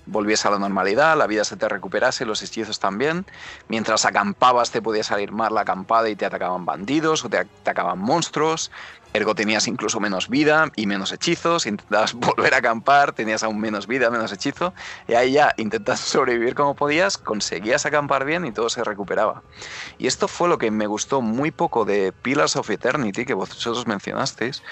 volviese 0.07 0.49
a 0.49 0.51
la 0.51 0.59
normalidad, 0.59 1.17
la 1.17 1.27
vida 1.27 1.45
se 1.45 1.57
te 1.57 1.69
recuperase, 1.69 2.25
los 2.25 2.43
hechizos 2.43 2.81
también. 2.81 3.27
Mientras 3.69 4.05
acampabas 4.05 4.71
te 4.71 4.83
podía 4.83 5.05
salir 5.05 5.31
mal 5.31 5.55
la 5.55 5.61
acampada 5.61 6.09
y 6.09 6.17
te 6.17 6.27
atacaban 6.27 6.65
bandidos 6.65 7.25
o 7.25 7.29
te 7.29 7.39
atacaban 7.39 7.99
monstruos. 7.99 8.71
Ergo 9.15 9.37
tenías 9.37 9.69
incluso 9.69 10.01
menos 10.01 10.29
vida 10.29 10.73
y 10.75 10.89
menos 10.89 11.13
hechizos, 11.13 11.67
intentabas 11.67 12.15
volver 12.15 12.53
a 12.53 12.57
acampar, 12.57 13.13
tenías 13.13 13.45
aún 13.45 13.61
menos 13.61 13.87
vida, 13.87 14.11
menos 14.11 14.33
hechizo, 14.33 14.75
y 15.07 15.15
ahí 15.15 15.35
ya 15.35 15.55
intentas 15.57 16.01
sobrevivir 16.15 16.57
como 16.57 16.75
podías, 16.75 17.17
conseguías 17.17 17.87
acampar 17.87 18.25
bien 18.25 18.45
y 18.45 18.51
todo 18.51 18.69
se 18.69 18.83
recuperaba. 18.83 19.45
Y 19.99 20.09
esto 20.09 20.27
fue 20.27 20.49
lo 20.49 20.59
que 20.59 20.73
me 20.73 20.89
gustó 20.89 21.21
muy 21.21 21.53
poco 21.53 21.85
de 21.85 22.11
Pillars 22.11 22.57
of 22.57 22.69
Eternity, 22.69 23.25
que 23.25 23.35
vosotros 23.35 23.87
mencionasteis, 23.87 24.65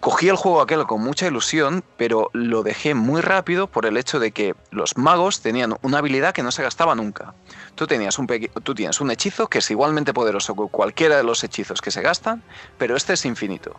cogí 0.00 0.28
el 0.28 0.36
juego 0.36 0.60
aquel 0.60 0.86
con 0.86 1.02
mucha 1.02 1.26
ilusión, 1.26 1.84
pero 1.96 2.30
lo 2.32 2.62
dejé 2.62 2.94
muy 2.94 3.20
rápido 3.20 3.66
por 3.66 3.86
el 3.86 3.96
hecho 3.96 4.18
de 4.18 4.32
que 4.32 4.54
los 4.70 4.96
magos 4.96 5.40
tenían 5.40 5.76
una 5.82 5.98
habilidad 5.98 6.34
que 6.34 6.42
no 6.42 6.50
se 6.50 6.62
gastaba 6.62 6.94
nunca. 6.94 7.34
Tú, 7.74 7.86
tenías 7.86 8.18
un 8.18 8.26
tú 8.26 8.74
tienes 8.74 9.00
un 9.00 9.10
hechizo 9.10 9.48
que 9.48 9.58
es 9.58 9.70
igualmente 9.70 10.14
poderoso 10.14 10.54
que 10.54 10.68
cualquiera 10.70 11.16
de 11.16 11.24
los 11.24 11.42
hechizos 11.44 11.80
que 11.80 11.90
se 11.90 12.02
gastan, 12.02 12.42
pero 12.78 12.96
este 12.96 13.12
es 13.14 13.24
infinito. 13.24 13.76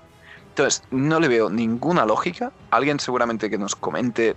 Entonces, 0.50 0.84
no 0.90 1.20
le 1.20 1.28
veo 1.28 1.50
ninguna 1.50 2.06
lógica. 2.06 2.52
Alguien 2.72 3.00
seguramente 3.00 3.50
que 3.50 3.58
nos 3.58 3.76
comente 3.76 4.36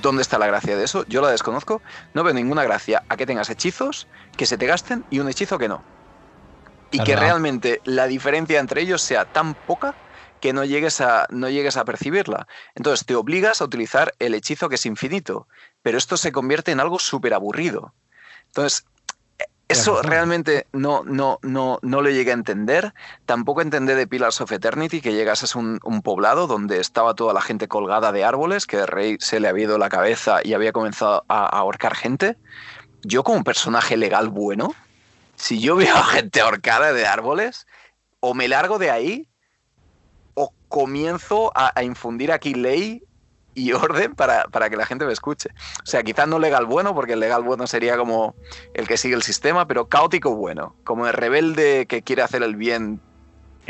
dónde 0.00 0.22
está 0.22 0.38
la 0.38 0.46
gracia 0.46 0.76
de 0.76 0.84
eso. 0.84 1.04
Yo 1.06 1.20
la 1.20 1.30
desconozco. 1.30 1.82
No 2.14 2.24
veo 2.24 2.32
ninguna 2.32 2.64
gracia 2.64 3.02
a 3.08 3.16
que 3.16 3.26
tengas 3.26 3.50
hechizos 3.50 4.06
que 4.36 4.46
se 4.46 4.56
te 4.56 4.66
gasten 4.66 5.04
y 5.10 5.18
un 5.18 5.28
hechizo 5.28 5.58
que 5.58 5.68
no. 5.68 5.82
Y 6.90 7.02
que 7.02 7.16
realmente 7.16 7.80
la 7.84 8.06
diferencia 8.06 8.60
entre 8.60 8.80
ellos 8.80 9.02
sea 9.02 9.24
tan 9.24 9.54
poca 9.54 9.94
que 10.44 10.52
no 10.52 10.66
llegues, 10.66 11.00
a, 11.00 11.26
no 11.30 11.48
llegues 11.48 11.78
a 11.78 11.86
percibirla. 11.86 12.46
Entonces 12.74 13.06
te 13.06 13.14
obligas 13.14 13.62
a 13.62 13.64
utilizar 13.64 14.12
el 14.18 14.34
hechizo 14.34 14.68
que 14.68 14.74
es 14.74 14.84
infinito, 14.84 15.48
pero 15.80 15.96
esto 15.96 16.18
se 16.18 16.32
convierte 16.32 16.70
en 16.70 16.80
algo 16.80 16.98
súper 16.98 17.32
aburrido. 17.32 17.94
Entonces, 18.48 18.84
eso 19.68 20.02
realmente 20.02 20.66
no, 20.74 21.02
no, 21.02 21.38
no, 21.40 21.78
no 21.80 22.02
lo 22.02 22.10
llegué 22.10 22.32
a 22.32 22.34
entender. 22.34 22.92
Tampoco 23.24 23.62
entendé 23.62 23.94
de 23.94 24.06
Pillars 24.06 24.42
of 24.42 24.52
Eternity 24.52 25.00
que 25.00 25.14
llegases 25.14 25.56
a 25.56 25.60
un, 25.60 25.80
un, 25.82 26.02
poblado 26.02 26.46
donde 26.46 26.78
estaba 26.78 27.14
toda 27.14 27.32
la 27.32 27.40
gente 27.40 27.66
colgada 27.66 28.12
de 28.12 28.22
árboles, 28.22 28.66
que 28.66 28.76
el 28.76 28.86
rey 28.86 29.16
se 29.20 29.40
le 29.40 29.48
había 29.48 29.64
ido 29.64 29.78
la 29.78 29.88
cabeza 29.88 30.40
y 30.44 30.52
había 30.52 30.72
comenzado 30.72 31.24
a, 31.28 31.44
a 31.44 31.60
ahorcar 31.60 31.94
gente. 31.94 32.36
Yo 33.02 33.24
como 33.24 33.42
personaje 33.44 33.96
legal 33.96 34.28
bueno, 34.28 34.74
si 35.36 35.58
yo 35.58 35.74
veo 35.74 35.96
a 35.96 36.04
gente 36.04 36.42
ahorcada 36.42 36.92
de 36.92 37.06
árboles, 37.06 37.66
o 38.20 38.34
me 38.34 38.46
largo 38.46 38.78
de 38.78 38.90
ahí 38.90 39.26
comienzo 40.74 41.52
a, 41.54 41.84
infundir 41.84 42.32
aquí 42.32 42.52
ley 42.52 43.04
y 43.54 43.72
orden 43.74 44.16
para, 44.16 44.48
que 44.68 44.76
la 44.76 44.86
gente 44.86 45.06
me 45.06 45.12
escuche. 45.12 45.50
O 45.84 45.86
sea, 45.86 46.02
quizás 46.02 46.26
no 46.26 46.40
legal 46.40 46.66
bueno, 46.66 46.96
porque 46.96 47.12
el 47.12 47.20
legal 47.20 47.44
bueno 47.44 47.68
sería 47.68 47.96
como 47.96 48.34
el 48.74 48.88
que 48.88 48.96
sigue 48.96 49.14
el 49.14 49.22
sistema, 49.22 49.68
pero 49.68 49.86
caótico 49.86 50.34
bueno, 50.34 50.74
como 50.82 51.06
el 51.06 51.12
rebelde 51.12 51.86
que 51.86 52.02
quiere 52.02 52.22
hacer 52.22 52.42
el 52.42 52.56
bien 52.56 53.00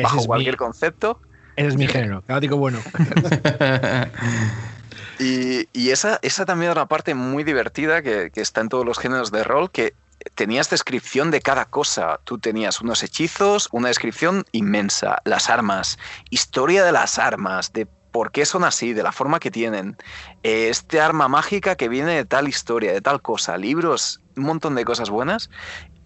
bajo 0.02 0.24
cualquier 0.24 0.57
concepto. 0.57 1.20
Ese 1.57 1.68
es 1.68 1.76
mi 1.76 1.88
género, 1.88 2.22
caótico 2.22 2.57
bueno. 2.57 2.78
y, 5.18 5.90
esa, 5.90 6.18
esa 6.22 6.46
también 6.46 6.70
es 6.70 6.76
una 6.76 6.86
parte 6.86 7.14
muy 7.14 7.44
divertida 7.44 8.00
que, 8.00 8.30
que 8.30 8.40
está 8.40 8.62
en 8.62 8.70
todos 8.70 8.86
los 8.86 8.98
géneros 8.98 9.30
de 9.30 9.44
rol, 9.44 9.70
que 9.70 9.92
tenías 10.35 10.70
descripción 10.70 11.31
de 11.31 11.41
cada 11.41 11.66
cosa. 11.66 12.20
Tú 12.25 12.39
tenías 12.39 12.81
unos 12.81 13.03
hechizos, 13.03 13.68
una 13.72 13.89
descripción 13.89 14.45
inmensa, 14.53 15.20
las 15.25 15.51
armas, 15.51 15.99
historia 16.31 16.85
de 16.85 16.93
las 16.93 17.18
armas, 17.18 17.72
de 17.72 17.87
por 17.87 18.31
qué 18.31 18.47
son 18.47 18.62
así, 18.62 18.93
de 18.93 19.03
la 19.03 19.11
forma 19.11 19.41
que 19.41 19.51
tienen, 19.51 19.97
este 20.45 21.01
arma 21.01 21.27
mágica 21.27 21.75
que 21.75 21.89
viene 21.89 22.14
de 22.14 22.25
tal 22.25 22.47
historia, 22.47 22.93
de 22.93 23.01
tal 23.01 23.20
cosa, 23.20 23.57
libros, 23.57 24.20
un 24.37 24.45
montón 24.45 24.77
de 24.77 24.85
cosas 24.85 25.11
buenas. 25.11 25.51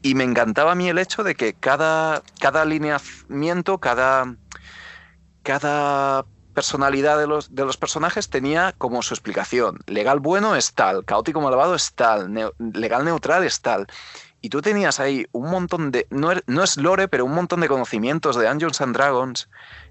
Y 0.01 0.15
me 0.15 0.25
encantaba 0.25 0.73
a 0.73 0.75
mí 0.75 0.89
el 0.89 0.99
hecho 0.99 1.23
de 1.23 1.35
que 1.35 1.55
cada, 1.55 2.23
cada 2.41 2.63
alineamiento, 2.63 3.79
cada, 3.79 4.37
cada 5.43 6.25
personalidad 6.59 7.17
de 7.21 7.29
los, 7.29 7.55
de 7.55 7.65
los 7.65 7.77
personajes 7.77 8.31
tenía 8.31 8.75
como 8.79 9.01
su 9.03 9.15
explicación. 9.15 9.79
Legal 9.87 10.19
bueno 10.19 10.57
es 10.57 10.75
tal, 10.75 11.05
caótico 11.05 11.41
malvado 11.41 11.77
es 11.77 11.93
tal, 11.93 12.35
legal 12.59 13.05
neutral 13.05 13.45
es 13.45 13.61
tal. 13.61 13.87
Y 14.41 14.49
tú 14.49 14.61
tenías 14.61 14.99
ahí 14.99 15.25
un 15.31 15.53
montón 15.53 15.93
de, 15.93 16.09
no, 16.11 16.33
er, 16.33 16.43
no 16.49 16.65
es 16.65 16.77
lore, 16.77 17.07
pero 17.07 17.25
un 17.25 17.33
montón 17.33 17.61
de 17.61 17.69
conocimientos 17.69 18.35
de 18.35 18.49
Dungeons 18.49 18.81
and 18.81 18.97
Dragons 18.97 19.49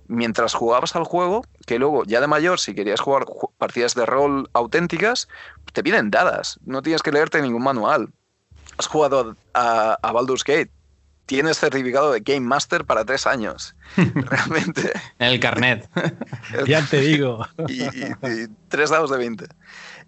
mientras 0.07 0.53
jugabas 0.53 0.93
al 0.97 1.05
juego, 1.05 1.45
que 1.65 1.79
luego 1.79 2.03
ya 2.03 2.19
de 2.19 2.27
mayor, 2.27 2.59
si 2.59 2.75
querías 2.75 2.99
jugar 2.99 3.23
partidas 3.57 3.95
de 3.95 4.05
rol 4.05 4.49
auténticas, 4.51 5.29
te 5.71 5.83
vienen 5.83 6.11
dadas, 6.11 6.59
no 6.65 6.81
tienes 6.81 7.01
que 7.01 7.13
leerte 7.13 7.41
ningún 7.41 7.63
manual. 7.63 8.09
Has 8.77 8.87
jugado 8.87 9.37
a 9.53 10.11
Baldur's 10.11 10.43
Gate, 10.43 10.71
tienes 11.27 11.59
certificado 11.59 12.11
de 12.11 12.21
Game 12.21 12.41
Master 12.41 12.85
para 12.85 13.05
tres 13.05 13.27
años. 13.27 13.75
Realmente. 13.95 14.91
El 15.19 15.39
carnet. 15.39 15.87
ya 16.65 16.83
te 16.83 17.01
digo. 17.01 17.45
y, 17.67 17.83
tres 18.69 18.89
dados 18.89 19.11
de 19.11 19.17
20. 19.17 19.45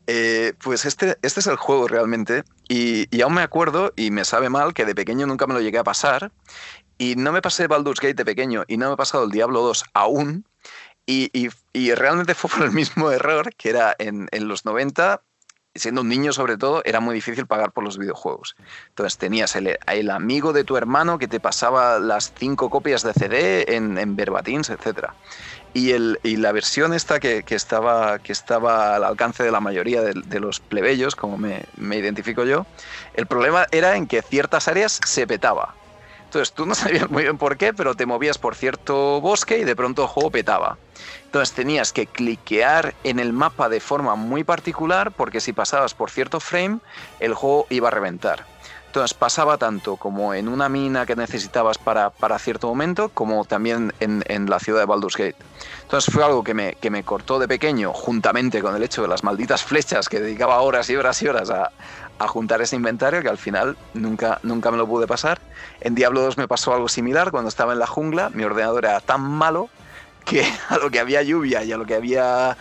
Eh, 0.07 0.53
pues 0.63 0.85
este, 0.85 1.17
este 1.21 1.41
es 1.41 1.47
el 1.47 1.57
juego 1.57 1.87
realmente. 1.87 2.43
Y, 2.67 3.05
y, 3.15 3.21
aún 3.21 3.35
me 3.35 3.43
acuerdo, 3.43 3.93
y 3.95 4.09
me 4.09 4.25
sabe 4.25 4.49
mal, 4.49 4.73
que 4.73 4.85
de 4.85 4.95
pequeño 4.95 5.27
nunca 5.27 5.45
me 5.45 5.53
lo 5.53 5.61
llegué 5.61 5.77
a 5.77 5.83
pasar. 5.83 6.31
Y 6.97 7.15
no 7.15 7.31
me 7.31 7.41
pasé 7.41 7.67
Baldur's 7.67 7.99
Gate 7.99 8.15
de 8.15 8.25
pequeño 8.25 8.63
y 8.67 8.77
no 8.77 8.87
me 8.87 8.93
he 8.95 8.97
pasado 8.97 9.25
el 9.25 9.31
Diablo 9.31 9.61
2 9.61 9.85
aún. 9.93 10.45
Y, 11.05 11.31
y, 11.73 11.93
realmente 11.95 12.35
fue 12.35 12.49
por 12.49 12.63
el 12.63 12.71
mismo 12.71 13.09
error 13.11 13.53
que 13.55 13.69
era 13.69 13.95
en, 13.97 14.27
en 14.31 14.47
los 14.47 14.65
90 14.65 15.21
siendo 15.75 16.01
un 16.01 16.09
niño 16.09 16.33
sobre 16.33 16.57
todo, 16.57 16.81
era 16.85 16.99
muy 16.99 17.15
difícil 17.15 17.45
pagar 17.45 17.71
por 17.71 17.83
los 17.83 17.97
videojuegos. 17.97 18.55
Entonces 18.89 19.17
tenías 19.17 19.55
el, 19.55 19.77
el 19.87 20.09
amigo 20.09 20.53
de 20.53 20.63
tu 20.63 20.77
hermano 20.77 21.17
que 21.17 21.27
te 21.27 21.39
pasaba 21.39 21.99
las 21.99 22.33
cinco 22.37 22.69
copias 22.69 23.03
de 23.03 23.13
CD 23.13 23.75
en, 23.75 23.97
en 23.97 24.15
verbatins, 24.15 24.69
etc. 24.69 25.09
Y, 25.73 25.91
el, 25.91 26.19
y 26.23 26.37
la 26.37 26.51
versión 26.51 26.93
esta 26.93 27.19
que, 27.19 27.43
que, 27.43 27.55
estaba, 27.55 28.19
que 28.19 28.31
estaba 28.31 28.95
al 28.95 29.03
alcance 29.03 29.43
de 29.43 29.51
la 29.51 29.59
mayoría 29.59 30.01
de, 30.01 30.13
de 30.13 30.39
los 30.39 30.59
plebeyos, 30.59 31.15
como 31.15 31.37
me, 31.37 31.63
me 31.77 31.97
identifico 31.97 32.43
yo, 32.43 32.65
el 33.13 33.27
problema 33.27 33.67
era 33.71 33.95
en 33.95 34.07
que 34.07 34.21
ciertas 34.21 34.67
áreas 34.67 34.99
se 35.05 35.27
petaba. 35.27 35.75
Entonces 36.29 36.53
tú 36.53 36.65
no 36.65 36.75
sabías 36.75 37.09
muy 37.09 37.23
bien 37.23 37.37
por 37.37 37.57
qué, 37.57 37.73
pero 37.73 37.95
te 37.95 38.05
movías 38.05 38.37
por 38.37 38.55
cierto 38.55 39.19
bosque 39.21 39.59
y 39.59 39.63
de 39.63 39.75
pronto 39.75 40.03
el 40.03 40.07
juego 40.07 40.31
petaba. 40.31 40.77
Entonces 41.29 41.53
tenías 41.53 41.93
que 41.93 42.07
cliquear 42.07 42.95
en 43.03 43.19
el 43.19 43.33
mapa 43.33 43.69
de 43.69 43.79
forma 43.79 44.15
muy 44.15 44.43
particular 44.43 45.11
porque 45.11 45.41
si 45.41 45.53
pasabas 45.53 45.93
por 45.93 46.09
cierto 46.09 46.39
frame, 46.39 46.79
el 47.19 47.35
juego 47.35 47.67
iba 47.69 47.89
a 47.89 47.91
reventar. 47.91 48.45
Entonces 48.87 49.13
pasaba 49.13 49.59
tanto 49.59 49.97
como 49.97 50.33
en 50.33 50.47
una 50.47 50.69
mina 50.69 51.05
que 51.05 51.15
necesitabas 51.15 51.77
para, 51.77 52.09
para 52.09 52.39
cierto 52.39 52.67
momento, 52.67 53.09
como 53.09 53.45
también 53.45 53.93
en, 53.99 54.23
en, 54.27 54.49
la 54.49 54.57
ciudad 54.57 54.79
de 54.79 54.87
Baldur's 54.87 55.17
Gate. 55.17 55.35
Entonces 55.83 56.11
fue 56.11 56.23
algo 56.23 56.43
que 56.43 56.55
me, 56.55 56.73
que 56.81 56.89
me 56.89 57.03
cortó 57.03 57.37
de 57.37 57.47
pequeño, 57.47 57.93
juntamente 57.93 58.59
con 58.63 58.75
el 58.75 58.81
hecho 58.81 59.03
de 59.03 59.07
las 59.07 59.23
malditas 59.23 59.63
flechas 59.63 60.09
que 60.09 60.19
dedicaba 60.19 60.59
horas 60.61 60.89
y 60.89 60.95
horas 60.95 61.21
y 61.21 61.27
horas 61.27 61.51
a, 61.51 61.69
a 62.17 62.27
juntar 62.27 62.63
ese 62.63 62.75
inventario, 62.75 63.21
que 63.21 63.29
al 63.29 63.37
final 63.37 63.77
nunca, 63.93 64.39
nunca 64.41 64.71
me 64.71 64.77
lo 64.77 64.87
pude 64.87 65.05
pasar. 65.05 65.39
En 65.79 65.93
Diablo 65.93 66.21
2 66.21 66.39
me 66.39 66.47
pasó 66.47 66.73
algo 66.73 66.89
similar, 66.89 67.29
cuando 67.29 67.49
estaba 67.49 67.73
en 67.73 67.79
la 67.79 67.85
jungla, 67.85 68.31
mi 68.31 68.43
ordenador 68.45 68.85
era 68.85 68.99
tan 68.99 69.21
malo 69.21 69.69
que 70.25 70.43
a 70.69 70.77
lo 70.77 70.89
que 70.89 70.99
había 70.99 71.21
lluvia 71.23 71.63
y 71.63 71.71
a 71.71 71.77
lo 71.77 71.85
que 71.85 71.95
había 71.95 72.57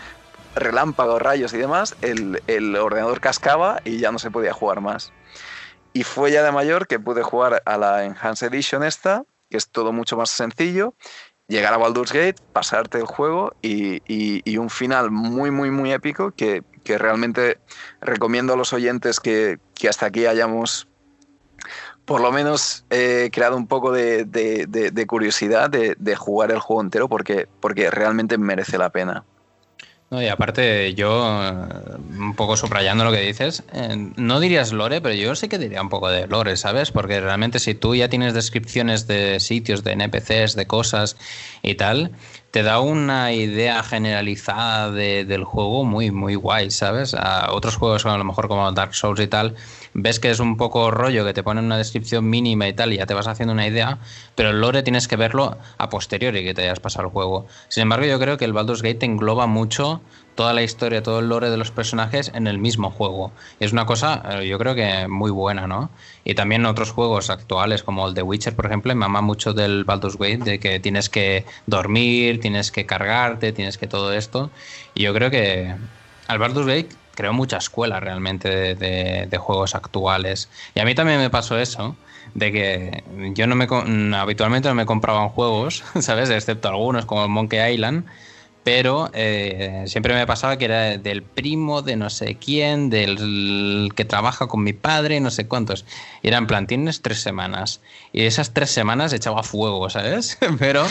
relámpagos, 0.55 1.23
rayos 1.23 1.53
y 1.53 1.59
demás, 1.59 1.97
el, 2.03 2.43
el, 2.47 2.77
ordenador 2.77 3.21
cascaba 3.21 3.81
y 3.85 3.99
ya 3.99 4.11
no 4.13 4.19
se 4.19 4.31
podía 4.31 4.53
jugar 4.53 4.81
más. 4.81 5.13
Y 5.93 6.05
fue 6.05 6.31
ya 6.31 6.43
de 6.43 6.53
mayor 6.53 6.87
que 6.87 6.99
pude 6.99 7.23
jugar 7.23 7.63
a 7.65 7.79
la 7.79 8.05
Enhanced 8.05 8.49
Edition 8.49 8.83
esta, 8.83 9.25
que 9.51 9.57
es 9.57 9.69
todo 9.69 9.93
mucho 9.93 10.17
más 10.17 10.31
sencillo, 10.31 10.95
llegar 11.49 11.73
a 11.73 11.79
Baldur's 11.79 12.13
Gate, 12.13 12.37
pasarte 12.53 12.99
el 12.99 13.07
juego 13.07 13.55
y, 13.63 14.03
y, 14.07 14.57
un 14.59 14.71
final 14.71 15.11
muy, 15.11 15.51
muy, 15.51 15.71
muy 15.71 15.93
épico 15.93 16.31
que, 16.33 16.63
que, 16.85 16.99
realmente 16.99 17.59
recomiendo 18.01 18.53
a 18.53 18.57
los 18.57 18.73
oyentes 18.73 19.19
que, 19.19 19.59
que 19.75 19.89
hasta 19.89 20.07
aquí 20.07 20.27
hayamos 20.27 20.88
por 22.09 22.23
lo 22.23 22.33
menos 22.33 22.85
he 22.89 23.29
creado 23.31 23.55
un 23.59 23.67
poco 23.67 23.93
de, 23.93 24.27
curiosidad 25.07 25.69
de, 25.69 26.17
jugar 26.17 26.51
el 26.51 26.59
juego 26.59 26.81
entero 26.81 27.07
porque, 27.07 27.47
porque 27.61 27.91
realmente 27.91 28.39
merece 28.39 28.79
la 28.79 28.89
pena. 28.89 29.25
No, 30.11 30.23
y 30.23 30.29
aparte, 30.29 30.95
yo, 30.95 31.39
un 32.19 32.35
poco 32.35 32.57
subrayando 32.57 33.05
lo 33.05 33.13
que 33.13 33.21
dices, 33.21 33.63
eh, 33.75 34.11
no 34.17 34.41
dirías 34.41 34.73
lore, 34.73 35.03
pero 35.03 35.15
yo 35.15 35.35
sí 35.35 35.49
que 35.49 35.59
diría 35.59 35.83
un 35.83 35.91
poco 35.91 36.09
de 36.09 36.27
lore, 36.27 36.57
¿sabes? 36.57 36.91
Porque 36.93 37.21
realmente 37.21 37.59
si 37.59 37.75
tú 37.75 37.95
ya 37.95 38.09
tienes 38.09 38.33
descripciones 38.33 39.07
de 39.07 39.39
sitios, 39.39 39.85
de 39.85 39.93
NPCs, 39.93 40.57
de 40.57 40.67
cosas 40.67 41.19
y 41.61 41.75
tal, 41.75 42.13
te 42.53 42.63
da 42.63 42.81
una 42.81 43.35
idea 43.35 43.83
generalizada 43.83 44.91
de, 44.91 45.27
del 45.27 45.45
juego 45.45 45.85
muy, 45.85 46.11
muy 46.11 46.37
guay, 46.37 46.71
¿sabes? 46.71 47.13
A 47.13 47.53
otros 47.53 47.77
juegos, 47.77 48.07
a 48.07 48.17
lo 48.17 48.25
mejor 48.25 48.49
como 48.49 48.73
Dark 48.73 48.95
Souls 48.95 49.21
y 49.21 49.27
tal, 49.27 49.57
ves 49.95 50.21
que 50.21 50.31
es 50.31 50.41
un 50.41 50.57
poco 50.57 50.91
rollo, 50.91 51.25
que 51.25 51.35
te 51.35 51.43
ponen 51.43 51.65
una 51.65 51.77
descripción 51.79 52.29
mínima 52.29 52.69
y 52.69 52.73
tal, 52.73 52.93
y 52.93 52.99
ya 52.99 53.07
te 53.07 53.15
vas 53.15 53.27
haciendo 53.27 53.53
una 53.53 53.67
idea, 53.67 53.99
pero 54.35 54.51
el 54.51 54.61
lore 54.61 54.83
tienes 54.83 55.09
que 55.09 55.17
verlo 55.17 55.59
a 55.77 55.89
posteriori 55.89 56.45
que 56.45 56.55
te 56.55 56.63
hayas 56.63 56.81
pasado 56.81 57.07
el 57.07 57.13
juego. 57.13 57.47
Sin 57.69 57.83
embargo, 57.83 58.07
yo 58.07 58.19
creo 58.19 58.37
que 58.37 58.45
el 58.45 58.53
Baldur's 58.53 58.83
Gate 58.83 59.05
engloba 59.05 59.47
mucho 59.47 60.01
toda 60.39 60.53
la 60.53 60.63
historia, 60.63 61.03
todo 61.03 61.19
el 61.19 61.29
lore 61.29 61.51
de 61.51 61.57
los 61.57 61.73
personajes 61.73 62.31
en 62.33 62.47
el 62.47 62.59
mismo 62.59 62.93
juego. 62.93 63.33
Es 63.59 63.73
una 63.73 63.87
cosa, 63.87 64.23
eh, 64.31 64.47
yo 64.47 64.57
creo 64.57 64.77
que 64.77 65.09
muy 65.09 65.33
buena, 65.33 65.67
¿no? 65.67 65.91
Y 66.23 66.37
también 66.37 66.65
otros 66.65 66.93
juegos 66.93 67.29
actuales, 67.29 67.83
como 67.83 68.07
el 68.07 68.15
The 68.15 68.23
Witcher, 68.23 68.55
por 68.55 68.67
ejemplo, 68.67 68.95
me 68.95 69.05
ama 69.05 69.21
mucho 69.21 69.53
del 69.53 69.83
Baldur's 69.83 70.17
Gate, 70.17 70.45
de 70.45 70.61
que 70.61 70.79
tienes 70.79 71.09
que 71.09 71.45
dormir, 71.67 72.39
tienes 72.39 72.71
que 72.71 72.87
cargarte, 72.87 73.53
tienes 73.53 73.79
que 73.79 73.89
todo 73.89 74.13
esto. 74.13 74.53
Y 74.95 75.03
yo 75.03 75.13
creo 75.13 75.29
que 75.33 75.75
al 76.29 76.39
Baldur's 76.39 76.69
Gate 76.69 76.91
creó 77.19 77.33
mucha 77.33 77.57
escuela 77.57 77.99
realmente 77.99 78.49
de, 78.49 78.75
de, 78.77 79.27
de, 79.29 79.39
juegos 79.39 79.75
actuales. 79.75 80.49
Y 80.77 80.79
a 80.79 80.85
mí 80.85 80.95
también 80.95 81.19
me 81.19 81.31
pasó 81.31 81.59
eso, 81.59 81.97
de 82.35 82.53
que 82.53 83.03
yo 83.35 83.49
no 83.49 83.57
me 83.57 83.67
habitualmente 84.17 84.69
no 84.69 84.77
me 84.77 84.87
compraban 84.87 85.29
juegos, 85.29 85.83
¿sabes? 86.01 86.31
Excepto 86.31 86.69
algunos 86.69 87.07
como 87.07 87.27
Monkey 87.27 87.75
Island 87.75 88.07
pero 88.71 89.09
eh, 89.15 89.85
siempre 89.87 90.13
me 90.13 90.27
pasaba 90.27 90.59
que 90.59 90.67
era 90.67 90.99
del 90.99 91.23
primo 91.23 91.81
de 91.81 91.97
no 91.97 92.11
sé 92.11 92.37
quién, 92.37 92.91
del 92.91 93.91
que 93.97 94.05
trabaja 94.05 94.47
con 94.47 94.63
mi 94.63 94.75
padre, 94.75 95.21
no 95.21 95.31
sé 95.31 95.49
cuántos. 95.49 95.87
Y 96.21 96.29
era 96.29 96.37
en 96.37 96.47
plan, 96.47 96.67
tienes 96.67 97.01
tres 97.01 97.23
semanas. 97.23 97.81
Y 98.13 98.27
esas 98.27 98.53
tres 98.53 98.69
semanas 98.69 99.15
echaba 99.15 99.43
fuego, 99.43 99.89
¿sabes? 99.89 100.37
Pero 100.59 100.87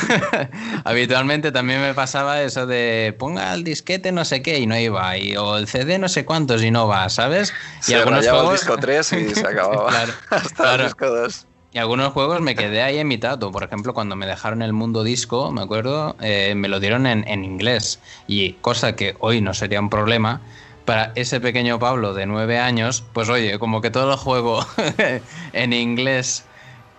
habitualmente 0.84 1.50
también 1.50 1.80
me 1.80 1.92
pasaba 1.92 2.40
eso 2.40 2.68
de 2.68 3.12
ponga 3.18 3.52
el 3.52 3.64
disquete 3.64 4.12
no 4.12 4.24
sé 4.24 4.40
qué 4.40 4.60
y 4.60 4.66
no 4.66 4.78
iba, 4.78 5.18
y, 5.18 5.36
o 5.36 5.56
el 5.56 5.66
CD 5.66 5.98
no 5.98 6.08
sé 6.08 6.24
cuántos 6.24 6.62
y 6.62 6.70
no 6.70 6.86
va, 6.86 7.08
¿sabes? 7.08 7.52
Y 7.80 7.84
se 7.86 7.96
algunos 7.96 8.28
juegos... 8.28 8.52
el 8.52 8.58
disco 8.58 8.76
3 8.76 9.12
y 9.14 9.34
se 9.34 9.40
acababa. 9.48 9.90
claro, 9.90 10.12
Hasta 10.30 10.54
claro. 10.54 10.82
el 10.82 10.88
disco 10.88 11.06
2. 11.06 11.46
Y 11.74 11.78
algunos 11.78 12.12
juegos 12.12 12.42
me 12.42 12.54
quedé 12.54 12.82
ahí 12.82 12.98
en 12.98 13.08
mitad. 13.08 13.38
Por 13.38 13.64
ejemplo, 13.64 13.94
cuando 13.94 14.14
me 14.14 14.26
dejaron 14.26 14.60
el 14.60 14.74
mundo 14.74 15.04
disco, 15.04 15.50
me 15.50 15.62
acuerdo, 15.62 16.16
eh, 16.20 16.54
me 16.54 16.68
lo 16.68 16.80
dieron 16.80 17.06
en, 17.06 17.26
en, 17.26 17.44
inglés. 17.44 17.98
Y 18.26 18.52
cosa 18.54 18.94
que 18.94 19.16
hoy 19.20 19.40
no 19.40 19.54
sería 19.54 19.80
un 19.80 19.88
problema. 19.88 20.42
Para 20.84 21.12
ese 21.14 21.40
pequeño 21.40 21.78
Pablo 21.78 22.12
de 22.12 22.26
nueve 22.26 22.58
años, 22.58 23.04
pues 23.14 23.30
oye, 23.30 23.58
como 23.58 23.80
que 23.80 23.90
todo 23.90 24.12
el 24.12 24.18
juego 24.18 24.66
en 25.52 25.72
inglés, 25.72 26.44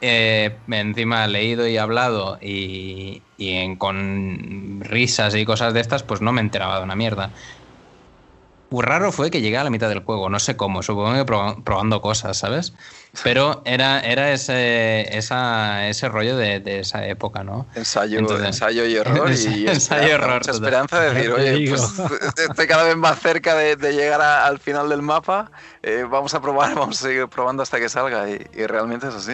eh, 0.01 0.55
encima 0.71 1.27
leído 1.27 1.67
y 1.67 1.77
hablado 1.77 2.39
y, 2.41 3.21
y 3.37 3.75
con 3.75 4.79
risas 4.81 5.35
y 5.35 5.45
cosas 5.45 5.73
de 5.73 5.81
estas, 5.81 6.01
pues 6.01 6.21
no 6.21 6.31
me 6.31 6.41
enteraba 6.41 6.77
de 6.77 6.83
una 6.83 6.95
mierda. 6.95 7.29
Raro 8.81 9.11
fue 9.11 9.29
que 9.29 9.41
llegué 9.41 9.57
a 9.57 9.63
la 9.63 9.69
mitad 9.69 9.89
del 9.89 10.03
juego, 10.03 10.29
no 10.29 10.39
sé 10.39 10.57
cómo, 10.57 10.81
supongo 10.81 11.13
que 11.13 11.25
probando 11.25 12.01
cosas, 12.01 12.37
¿sabes? 12.37 12.73
Pero 13.21 13.61
era, 13.65 13.99
era 13.99 14.31
ese, 14.31 15.15
esa, 15.15 15.87
ese 15.87 16.09
rollo 16.09 16.35
de, 16.35 16.59
de, 16.59 16.79
esa 16.79 17.05
época, 17.05 17.43
¿no? 17.43 17.67
Ensayo, 17.75 18.17
Entonces, 18.17 18.47
ensayo 18.47 18.85
y 18.85 18.95
error. 18.95 19.29
Y 19.31 19.67
ensayo 19.67 20.07
y 20.07 20.11
error. 20.11 20.33
Mucha 20.33 20.51
esperanza 20.51 20.99
de 20.99 21.13
decir, 21.13 21.31
oye, 21.31 21.69
pues, 21.69 21.93
estoy 22.37 22.65
cada 22.65 22.83
vez 22.83 22.97
más 22.97 23.19
cerca 23.19 23.53
de, 23.55 23.75
de 23.75 23.93
llegar 23.93 24.21
a, 24.21 24.47
al 24.47 24.57
final 24.57 24.89
del 24.89 25.03
mapa. 25.03 25.51
Eh, 25.83 26.05
vamos 26.09 26.33
a 26.33 26.41
probar, 26.41 26.73
vamos 26.75 26.99
a 26.99 27.07
seguir 27.07 27.27
probando 27.27 27.61
hasta 27.61 27.79
que 27.79 27.87
salga. 27.87 28.27
Y, 28.27 28.47
y 28.53 28.65
realmente 28.65 29.07
es 29.07 29.13
así. 29.13 29.33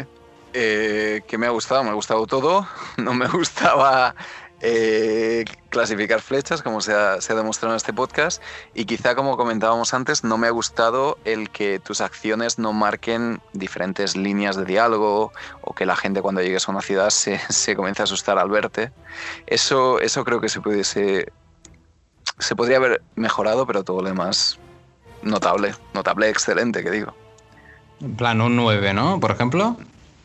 Eh, 0.54 1.22
que 1.28 1.38
me 1.38 1.46
ha 1.46 1.52
gustado, 1.52 1.84
me 1.84 1.92
ha 1.92 1.94
gustado 1.94 2.28
todo. 2.28 2.68
No 2.98 3.14
me 3.14 3.28
gustaba 3.28 4.14
eh, 4.62 5.46
clasificar 5.70 6.22
flechas, 6.22 6.62
como 6.62 6.82
se 6.82 6.94
ha, 6.94 7.22
se 7.22 7.34
ha, 7.34 7.36
demostrado 7.36 7.74
en 7.74 7.78
este 7.78 7.94
podcast, 7.94 8.42
y 8.74 8.86
quizá 8.86 9.16
como 9.16 9.38
comentábamos 9.38 9.94
antes, 9.94 10.24
no 10.24 10.38
me 10.38 10.48
ha 10.48 10.52
gustado 10.52 11.18
el 11.26 11.50
que 11.50 11.80
tus 11.80 12.02
acciones 12.02 12.60
no 12.60 12.74
marquen 12.74 13.42
diferentes 13.54 14.16
líneas 14.16 14.56
de 14.56 14.66
diálogo 14.66 15.32
o 15.62 15.74
que 15.74 15.86
la 15.86 15.96
gente 15.96 16.22
cuando 16.22 16.42
llegues 16.42 16.68
a 16.68 16.72
una 16.72 16.82
ciudad 16.82 17.10
se, 17.10 17.40
se 17.50 17.76
comience 17.76 18.02
a 18.02 18.06
asustar 18.06 18.38
al 18.38 18.50
verte. 18.50 18.92
Eso, 19.48 20.00
eso 20.00 20.24
creo 20.26 20.42
que 20.42 20.50
se 20.50 20.62
pudiese 20.62 21.32
se 22.40 22.56
podría 22.56 22.78
haber 22.78 23.02
mejorado, 23.16 23.68
pero 23.68 23.84
todo 23.84 24.02
lo 24.02 24.08
demás 24.08 24.58
notable, 25.22 25.76
notable, 25.94 26.30
excelente, 26.30 26.84
que 26.84 26.92
digo. 26.92 27.14
En 28.02 28.16
plan, 28.16 28.42
un 28.42 28.56
9, 28.56 28.94
¿no? 28.94 29.20
Por 29.20 29.32
ejemplo. 29.32 29.76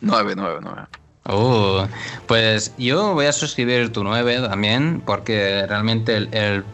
9, 0.01 0.35
9, 0.37 0.59
9. 0.63 0.83
Uh, 1.27 1.87
pues 2.27 2.75
yo 2.77 3.15
voy 3.15 3.25
a 3.27 3.33
suscribir 3.33 3.91
tu 3.93 4.05
9 4.05 4.47
también, 4.47 5.03
porque 5.07 5.67
realmente 5.67 6.17
el, 6.17 6.65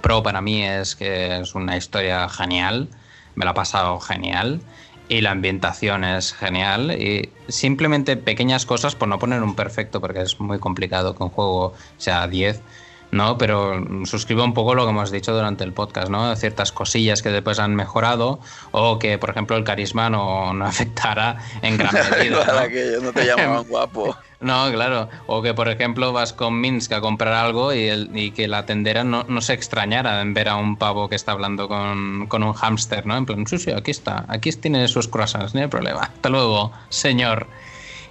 pro 0.00 0.22
para 0.22 0.40
mí 0.40 0.62
es 0.62 0.94
que 0.94 1.40
es 1.40 1.56
una 1.56 1.76
historia 1.76 2.28
genial, 2.28 2.88
me 3.34 3.44
la 3.44 3.50
ha 3.50 3.54
pasado 3.54 3.98
genial 3.98 4.60
y 5.08 5.22
la 5.22 5.32
ambientación 5.32 6.04
es 6.04 6.32
genial 6.32 6.92
y 6.92 7.30
simplemente 7.48 8.16
pequeñas 8.16 8.64
cosas, 8.64 8.94
por 8.94 9.08
no 9.08 9.18
poner 9.18 9.42
un 9.42 9.56
perfecto, 9.56 10.00
porque 10.00 10.22
es 10.22 10.38
muy 10.38 10.60
complicado 10.60 11.16
que 11.16 11.24
un 11.24 11.30
juego 11.30 11.74
sea 11.96 12.28
10, 12.28 12.62
¿no? 13.10 13.38
Pero 13.38 13.82
suscribo 14.04 14.44
un 14.44 14.54
poco 14.54 14.74
lo 14.74 14.84
que 14.84 14.90
hemos 14.90 15.10
dicho 15.10 15.32
durante 15.34 15.64
el 15.64 15.72
podcast, 15.72 16.08
¿no? 16.08 16.34
Ciertas 16.36 16.72
cosillas 16.72 17.22
que 17.22 17.30
después 17.30 17.58
han 17.58 17.74
mejorado 17.74 18.40
o 18.72 18.98
que, 18.98 19.18
por 19.18 19.30
ejemplo, 19.30 19.56
el 19.56 19.64
carisma 19.64 20.10
no, 20.10 20.52
no 20.52 20.64
afectara 20.66 21.38
en 21.62 21.76
gran 21.76 21.94
medida. 22.10 22.44
¿no? 22.46 22.68
que 22.68 22.98
no 23.02 23.12
te 23.12 23.26
llamaban 23.26 23.64
guapo. 23.68 24.16
No, 24.38 24.70
claro. 24.70 25.08
O 25.26 25.40
que, 25.40 25.54
por 25.54 25.68
ejemplo, 25.68 26.12
vas 26.12 26.32
con 26.32 26.60
Minsk 26.60 26.92
a 26.92 27.00
comprar 27.00 27.32
algo 27.32 27.72
y, 27.72 27.88
el, 27.88 28.10
y 28.14 28.32
que 28.32 28.48
la 28.48 28.66
tendera 28.66 29.02
no, 29.02 29.24
no, 29.28 29.40
se 29.40 29.54
extrañara 29.54 30.20
en 30.20 30.34
ver 30.34 30.50
a 30.50 30.56
un 30.56 30.76
pavo 30.76 31.08
que 31.08 31.16
está 31.16 31.32
hablando 31.32 31.68
con, 31.68 32.26
con 32.26 32.42
un 32.42 32.52
hámster, 32.52 33.06
¿no? 33.06 33.16
En 33.16 33.24
plan, 33.24 33.46
sí, 33.46 33.58
sí, 33.58 33.70
aquí 33.70 33.90
está, 33.90 34.26
aquí 34.28 34.50
tiene 34.52 34.86
sus 34.88 35.08
croissants, 35.08 35.54
no 35.54 35.62
hay 35.62 35.68
problema. 35.68 36.02
Hasta 36.02 36.28
luego, 36.28 36.72
señor. 36.90 37.46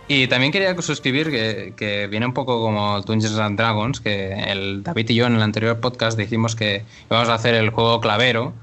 Y 0.08 0.28
también 0.28 0.51
quería 0.51 0.80
suscribir 0.82 1.32
que, 1.32 2.08
viene 2.12 2.28
un 2.28 2.34
poco 2.34 2.62
como 2.62 3.01
Dungeons 3.01 3.39
and 3.39 3.58
Dragons, 3.58 3.99
que 3.99 4.34
el 4.34 4.84
David 4.84 5.10
y 5.10 5.16
yo 5.16 5.26
en 5.26 5.36
el 5.36 5.41
anterior 5.41 5.80
podcast 5.80 6.18
dijimos 6.18 6.56
que 6.56 6.84
íbamos 7.10 7.30
a 7.30 7.34
hacer 7.34 7.56
el 7.56 7.72
juego 7.72 7.99
clavero, 8.01 8.53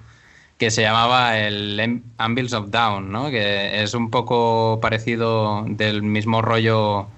que 0.57 0.70
se 0.70 0.82
llamaba 0.82 1.38
el 1.40 2.05
Anvils 2.18 2.53
of 2.53 2.70
Down, 2.70 3.11
¿no? 3.11 3.30
que 3.30 3.82
es 3.82 3.95
un 3.95 4.11
poco 4.11 4.78
parecido 4.80 5.64
del 5.66 6.03
mismo 6.05 6.43
rollo 6.43 7.09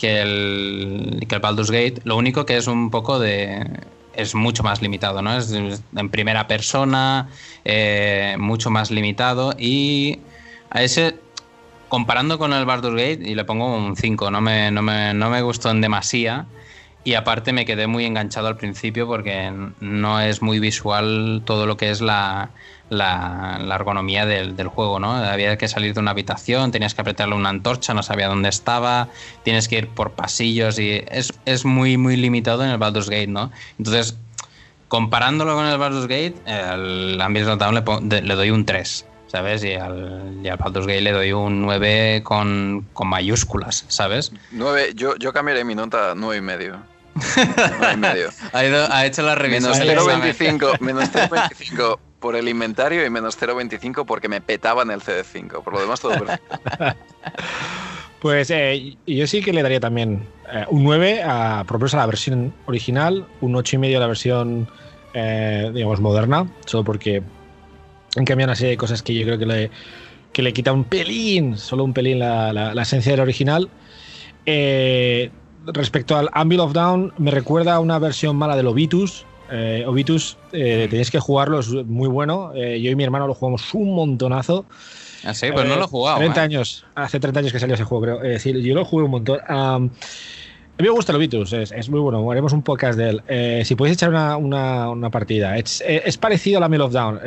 que 0.00 0.22
el, 0.22 1.24
que 1.28 1.36
el 1.36 1.40
Baldur's 1.40 1.70
Gate, 1.70 2.00
lo 2.02 2.16
único 2.16 2.46
que 2.46 2.56
es 2.56 2.66
un 2.66 2.90
poco 2.90 3.20
de... 3.20 3.64
es 4.14 4.34
mucho 4.34 4.64
más 4.64 4.82
limitado, 4.82 5.22
¿no? 5.22 5.36
Es 5.38 5.52
en 5.52 6.08
primera 6.10 6.48
persona, 6.48 7.28
eh, 7.64 8.34
mucho 8.40 8.70
más 8.70 8.90
limitado 8.90 9.54
y 9.56 10.18
a 10.70 10.82
ese 10.82 11.14
comparando 11.88 12.38
con 12.38 12.52
el 12.52 12.64
Baldur's 12.64 12.96
Gate, 12.96 13.20
y 13.24 13.34
le 13.34 13.44
pongo 13.44 13.74
un 13.74 13.96
5, 13.96 14.30
no 14.30 14.40
me, 14.40 14.70
no, 14.70 14.82
me, 14.82 15.14
no 15.14 15.30
me 15.30 15.42
gustó 15.42 15.70
en 15.70 15.80
demasía. 15.80 16.46
Y 17.04 17.14
aparte 17.14 17.52
me 17.52 17.64
quedé 17.64 17.86
muy 17.86 18.04
enganchado 18.04 18.48
al 18.48 18.56
principio 18.56 19.06
porque 19.06 19.50
no 19.80 20.20
es 20.20 20.42
muy 20.42 20.58
visual 20.58 21.42
todo 21.46 21.64
lo 21.64 21.76
que 21.76 21.90
es 21.90 22.02
la, 22.02 22.50
la, 22.90 23.58
la 23.64 23.74
ergonomía 23.76 24.26
del, 24.26 24.56
del, 24.56 24.68
juego, 24.68 24.98
¿no? 24.98 25.12
Había 25.12 25.56
que 25.56 25.68
salir 25.68 25.94
de 25.94 26.00
una 26.00 26.10
habitación, 26.10 26.70
tenías 26.70 26.94
que 26.94 27.00
apretarle 27.00 27.34
una 27.34 27.48
antorcha, 27.48 27.94
no 27.94 28.02
sabía 28.02 28.28
dónde 28.28 28.48
estaba, 28.50 29.08
tienes 29.42 29.68
que 29.68 29.78
ir 29.78 29.88
por 29.88 30.10
pasillos 30.12 30.78
y 30.78 31.02
es, 31.08 31.32
es 31.46 31.64
muy, 31.64 31.96
muy 31.96 32.16
limitado 32.16 32.64
en 32.64 32.70
el 32.70 32.78
Baldur's 32.78 33.08
Gate, 33.08 33.28
¿no? 33.28 33.50
Entonces, 33.78 34.18
comparándolo 34.88 35.54
con 35.54 35.66
el 35.66 35.78
Baldur's 35.78 36.08
Gate, 36.08 36.34
el 36.46 37.20
Ambient 37.20 37.48
Notable 37.48 37.82
le, 38.02 38.22
le 38.22 38.34
doy 38.34 38.50
un 38.50 38.66
3. 38.66 39.07
¿Sabes? 39.28 39.62
Y 39.64 39.74
al, 39.74 40.40
y 40.42 40.48
al 40.48 40.56
Baldur's 40.56 40.86
Gate 40.86 41.00
le 41.00 41.12
doy 41.12 41.32
un 41.32 41.62
9 41.62 42.22
con, 42.24 42.86
con 42.92 43.08
mayúsculas, 43.08 43.84
¿sabes? 43.88 44.32
9, 44.50 44.92
yo, 44.94 45.16
yo 45.16 45.32
cambiaré 45.32 45.64
mi 45.64 45.74
nota 45.74 46.12
a 46.12 46.14
9 46.14 46.36
y 46.36 46.40
medio. 46.40 46.82
9 47.14 47.92
y 47.94 47.96
medio. 47.96 48.28
ha, 48.52 48.64
ido, 48.64 48.86
ha, 48.90 49.06
hecho 49.06 49.22
la 49.22 49.34
revisión. 49.34 49.78
Menos 49.78 50.06
0,25 50.08 50.80
menos 50.80 51.04
0,25 51.12 51.98
por 52.18 52.36
el 52.36 52.48
inventario 52.48 53.04
y 53.04 53.10
menos 53.10 53.40
0,25 53.40 54.04
porque 54.04 54.28
me 54.28 54.40
petaban 54.40 54.90
el 54.90 55.00
CD5. 55.00 55.62
Por 55.62 55.72
lo 55.72 55.80
demás, 55.80 56.00
todo 56.00 56.18
perfecto. 56.18 56.58
Pues 58.20 58.50
eh, 58.50 58.96
yo 59.06 59.26
sí 59.28 59.42
que 59.42 59.52
le 59.52 59.62
daría 59.62 59.78
también 59.78 60.26
eh, 60.52 60.64
un 60.70 60.82
9 60.82 61.22
a, 61.22 61.64
por 61.68 61.80
a 61.82 61.96
la 61.96 62.06
versión 62.06 62.52
original, 62.66 63.24
un 63.40 63.54
8,5 63.54 63.96
a 63.96 64.00
la 64.00 64.06
versión, 64.08 64.68
eh, 65.14 65.70
digamos, 65.72 66.00
moderna, 66.00 66.48
solo 66.66 66.82
porque 66.82 67.22
han 68.16 68.24
cambiado 68.24 68.50
una 68.50 68.56
serie 68.56 68.70
de 68.72 68.76
cosas 68.76 69.02
que 69.02 69.14
yo 69.14 69.24
creo 69.24 69.38
que 69.38 69.46
le, 69.46 69.70
que 70.32 70.42
le 70.42 70.52
quita 70.52 70.72
un 70.72 70.84
pelín, 70.84 71.56
solo 71.56 71.84
un 71.84 71.92
pelín 71.92 72.18
la, 72.18 72.52
la, 72.52 72.74
la 72.74 72.82
esencia 72.82 73.12
del 73.12 73.20
original. 73.20 73.68
Eh, 74.50 75.30
respecto 75.66 76.16
al 76.16 76.30
Anvil 76.32 76.60
of 76.60 76.72
Down, 76.72 77.12
me 77.18 77.30
recuerda 77.30 77.74
a 77.74 77.80
una 77.80 77.98
versión 77.98 78.36
mala 78.36 78.56
del 78.56 78.66
Obitus. 78.66 79.26
Eh, 79.50 79.84
Obitus, 79.86 80.38
eh, 80.52 80.86
tenéis 80.88 81.10
que 81.10 81.18
jugarlo, 81.18 81.60
es 81.60 81.68
muy 81.68 82.08
bueno. 82.08 82.54
Yo 82.54 82.90
y 82.90 82.96
mi 82.96 83.04
hermano 83.04 83.26
lo 83.26 83.34
jugamos 83.34 83.74
un 83.74 83.94
montonazo. 83.94 84.64
Ah, 85.24 85.34
sí, 85.34 85.48
pues 85.52 85.66
no 85.68 85.76
lo 85.76 85.84
he 85.84 85.88
jugado. 85.88 86.18
30 86.18 86.40
años, 86.40 86.86
hace 86.94 87.20
30 87.20 87.40
años 87.40 87.52
que 87.52 87.58
salió 87.58 87.74
ese 87.74 87.84
juego, 87.84 88.04
creo. 88.04 88.22
Es 88.22 88.42
decir, 88.42 88.58
yo 88.60 88.74
lo 88.74 88.86
jugué 88.86 89.04
un 89.04 89.10
montón. 89.10 89.38
Um, 89.50 89.54
a 89.54 90.80
mí 90.80 90.84
me 90.84 90.90
gusta 90.90 91.12
el 91.12 91.16
Obitus, 91.16 91.52
es, 91.52 91.72
es, 91.72 91.90
muy 91.90 92.00
bueno. 92.00 92.30
Haremos 92.30 92.54
un 92.54 92.62
podcast 92.62 92.98
de 92.98 93.10
él. 93.10 93.64
Si 93.66 93.74
podéis 93.74 93.96
echar 93.96 94.08
una, 94.08 94.38
una, 94.38 94.88
una 94.88 95.10
partida, 95.10 95.58
es, 95.58 95.82
es, 95.86 96.16
parecido 96.16 96.56
a 96.56 96.60
la 96.60 96.68
Mill 96.68 96.80
of 96.80 96.92
Down. 96.92 97.20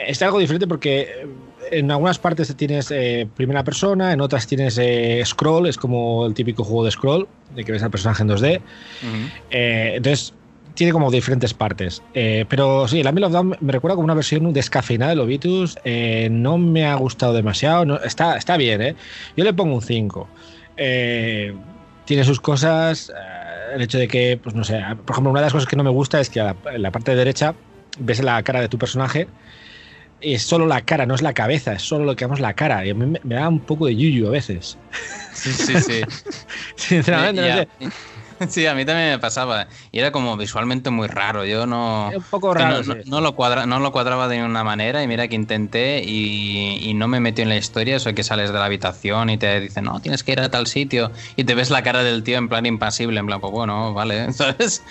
Eh, 0.00 0.10
es 0.10 0.22
algo 0.22 0.38
diferente 0.38 0.66
porque 0.66 1.26
en 1.70 1.90
algunas 1.90 2.18
partes 2.18 2.54
tienes 2.56 2.90
eh, 2.90 3.28
primera 3.36 3.64
persona, 3.64 4.12
en 4.12 4.20
otras 4.20 4.46
tienes 4.46 4.78
eh, 4.78 5.22
scroll, 5.24 5.66
es 5.66 5.76
como 5.76 6.26
el 6.26 6.34
típico 6.34 6.64
juego 6.64 6.84
de 6.84 6.90
scroll, 6.90 7.28
de 7.54 7.64
que 7.64 7.72
ves 7.72 7.82
al 7.82 7.90
personaje 7.90 8.22
en 8.22 8.28
2D. 8.28 8.58
Uh 8.58 9.06
-huh. 9.06 9.30
eh, 9.50 9.92
entonces, 9.96 10.34
tiene 10.74 10.92
como 10.92 11.10
diferentes 11.10 11.52
partes. 11.52 12.02
Eh, 12.14 12.46
pero 12.48 12.88
sí, 12.88 13.02
la 13.02 13.12
Mill 13.12 13.24
of 13.24 13.32
Down 13.32 13.56
me 13.60 13.72
recuerda 13.72 13.96
como 13.96 14.04
una 14.04 14.14
versión 14.14 14.52
descafeinada 14.52 15.10
de 15.10 15.16
Lobitus. 15.16 15.76
Eh, 15.84 16.28
no 16.30 16.58
me 16.58 16.86
ha 16.86 16.94
gustado 16.94 17.32
demasiado. 17.32 17.84
No, 17.84 17.96
está, 17.96 18.36
está 18.36 18.56
bien, 18.56 18.80
¿eh? 18.80 18.94
Yo 19.36 19.44
le 19.44 19.52
pongo 19.52 19.74
un 19.74 19.82
5. 19.82 20.28
tiene 22.06 22.24
sus 22.24 22.40
cosas. 22.40 23.12
el 23.74 23.82
hecho 23.82 23.98
de 23.98 24.08
que, 24.08 24.38
pues 24.42 24.54
no 24.54 24.64
sé, 24.64 24.80
por 25.04 25.14
ejemplo, 25.14 25.30
una 25.30 25.40
de 25.40 25.46
las 25.46 25.52
cosas 25.52 25.68
que 25.68 25.76
no 25.76 25.84
me 25.84 25.90
gusta 25.90 26.18
es 26.20 26.30
que 26.30 26.40
la, 26.40 26.56
en 26.72 26.82
la 26.82 26.90
parte 26.90 27.10
de 27.10 27.16
derecha 27.18 27.54
ves 27.98 28.22
la 28.22 28.42
cara 28.42 28.60
de 28.60 28.68
tu 28.68 28.78
personaje 28.78 29.28
es 30.20 30.42
solo 30.42 30.66
la 30.66 30.82
cara, 30.82 31.06
no 31.06 31.14
es 31.14 31.22
la 31.22 31.32
cabeza, 31.32 31.72
es 31.72 31.82
solo 31.82 32.04
lo 32.04 32.16
que 32.16 32.24
vemos 32.24 32.40
la 32.40 32.54
cara. 32.54 32.84
Y 32.84 32.90
a 32.90 32.94
mí 32.94 33.06
me, 33.06 33.20
me 33.22 33.34
da 33.34 33.48
un 33.48 33.60
poco 33.60 33.86
de 33.86 33.96
yuyu 33.96 34.26
a 34.28 34.30
veces. 34.30 34.78
Sí, 35.32 35.52
sí, 35.52 35.80
sí. 35.80 36.02
Sinceramente, 36.76 37.68
no 37.80 37.88
sé. 37.88 37.94
Sí, 38.48 38.66
a 38.66 38.74
mí 38.74 38.84
también 38.84 39.10
me 39.10 39.18
pasaba. 39.18 39.66
Y 39.92 39.98
era 39.98 40.12
como 40.12 40.36
visualmente 40.36 40.90
muy 40.90 41.08
raro. 41.08 41.44
Yo 41.44 41.66
no. 41.66 42.08
Era 42.08 42.18
un 42.18 42.24
poco 42.24 42.54
raro. 42.54 42.78
No, 42.78 42.84
sí. 42.84 42.90
no, 43.04 43.16
no, 43.16 43.20
lo 43.20 43.34
cuadra, 43.34 43.66
no 43.66 43.80
lo 43.80 43.92
cuadraba 43.92 44.28
de 44.28 44.36
ninguna 44.36 44.64
manera. 44.64 45.02
Y 45.02 45.06
mira 45.06 45.28
que 45.28 45.34
intenté 45.34 46.02
y, 46.02 46.78
y, 46.80 46.94
no 46.94 47.06
me 47.06 47.20
metió 47.20 47.42
en 47.42 47.50
la 47.50 47.56
historia. 47.56 47.96
Eso 47.96 48.12
que 48.14 48.22
sales 48.22 48.52
de 48.52 48.58
la 48.58 48.64
habitación 48.64 49.30
y 49.30 49.36
te 49.36 49.60
dicen, 49.60 49.84
no, 49.84 50.00
tienes 50.00 50.24
que 50.24 50.32
ir 50.32 50.40
a 50.40 50.50
tal 50.50 50.66
sitio. 50.66 51.12
Y 51.36 51.44
te 51.44 51.54
ves 51.54 51.70
la 51.70 51.82
cara 51.82 52.02
del 52.02 52.22
tío 52.22 52.38
en 52.38 52.48
plan 52.48 52.64
impasible. 52.66 53.20
En 53.20 53.26
plan, 53.26 53.40
pues 53.40 53.52
bueno, 53.52 53.92
vale. 53.92 54.32
¿Sabes? 54.32 54.82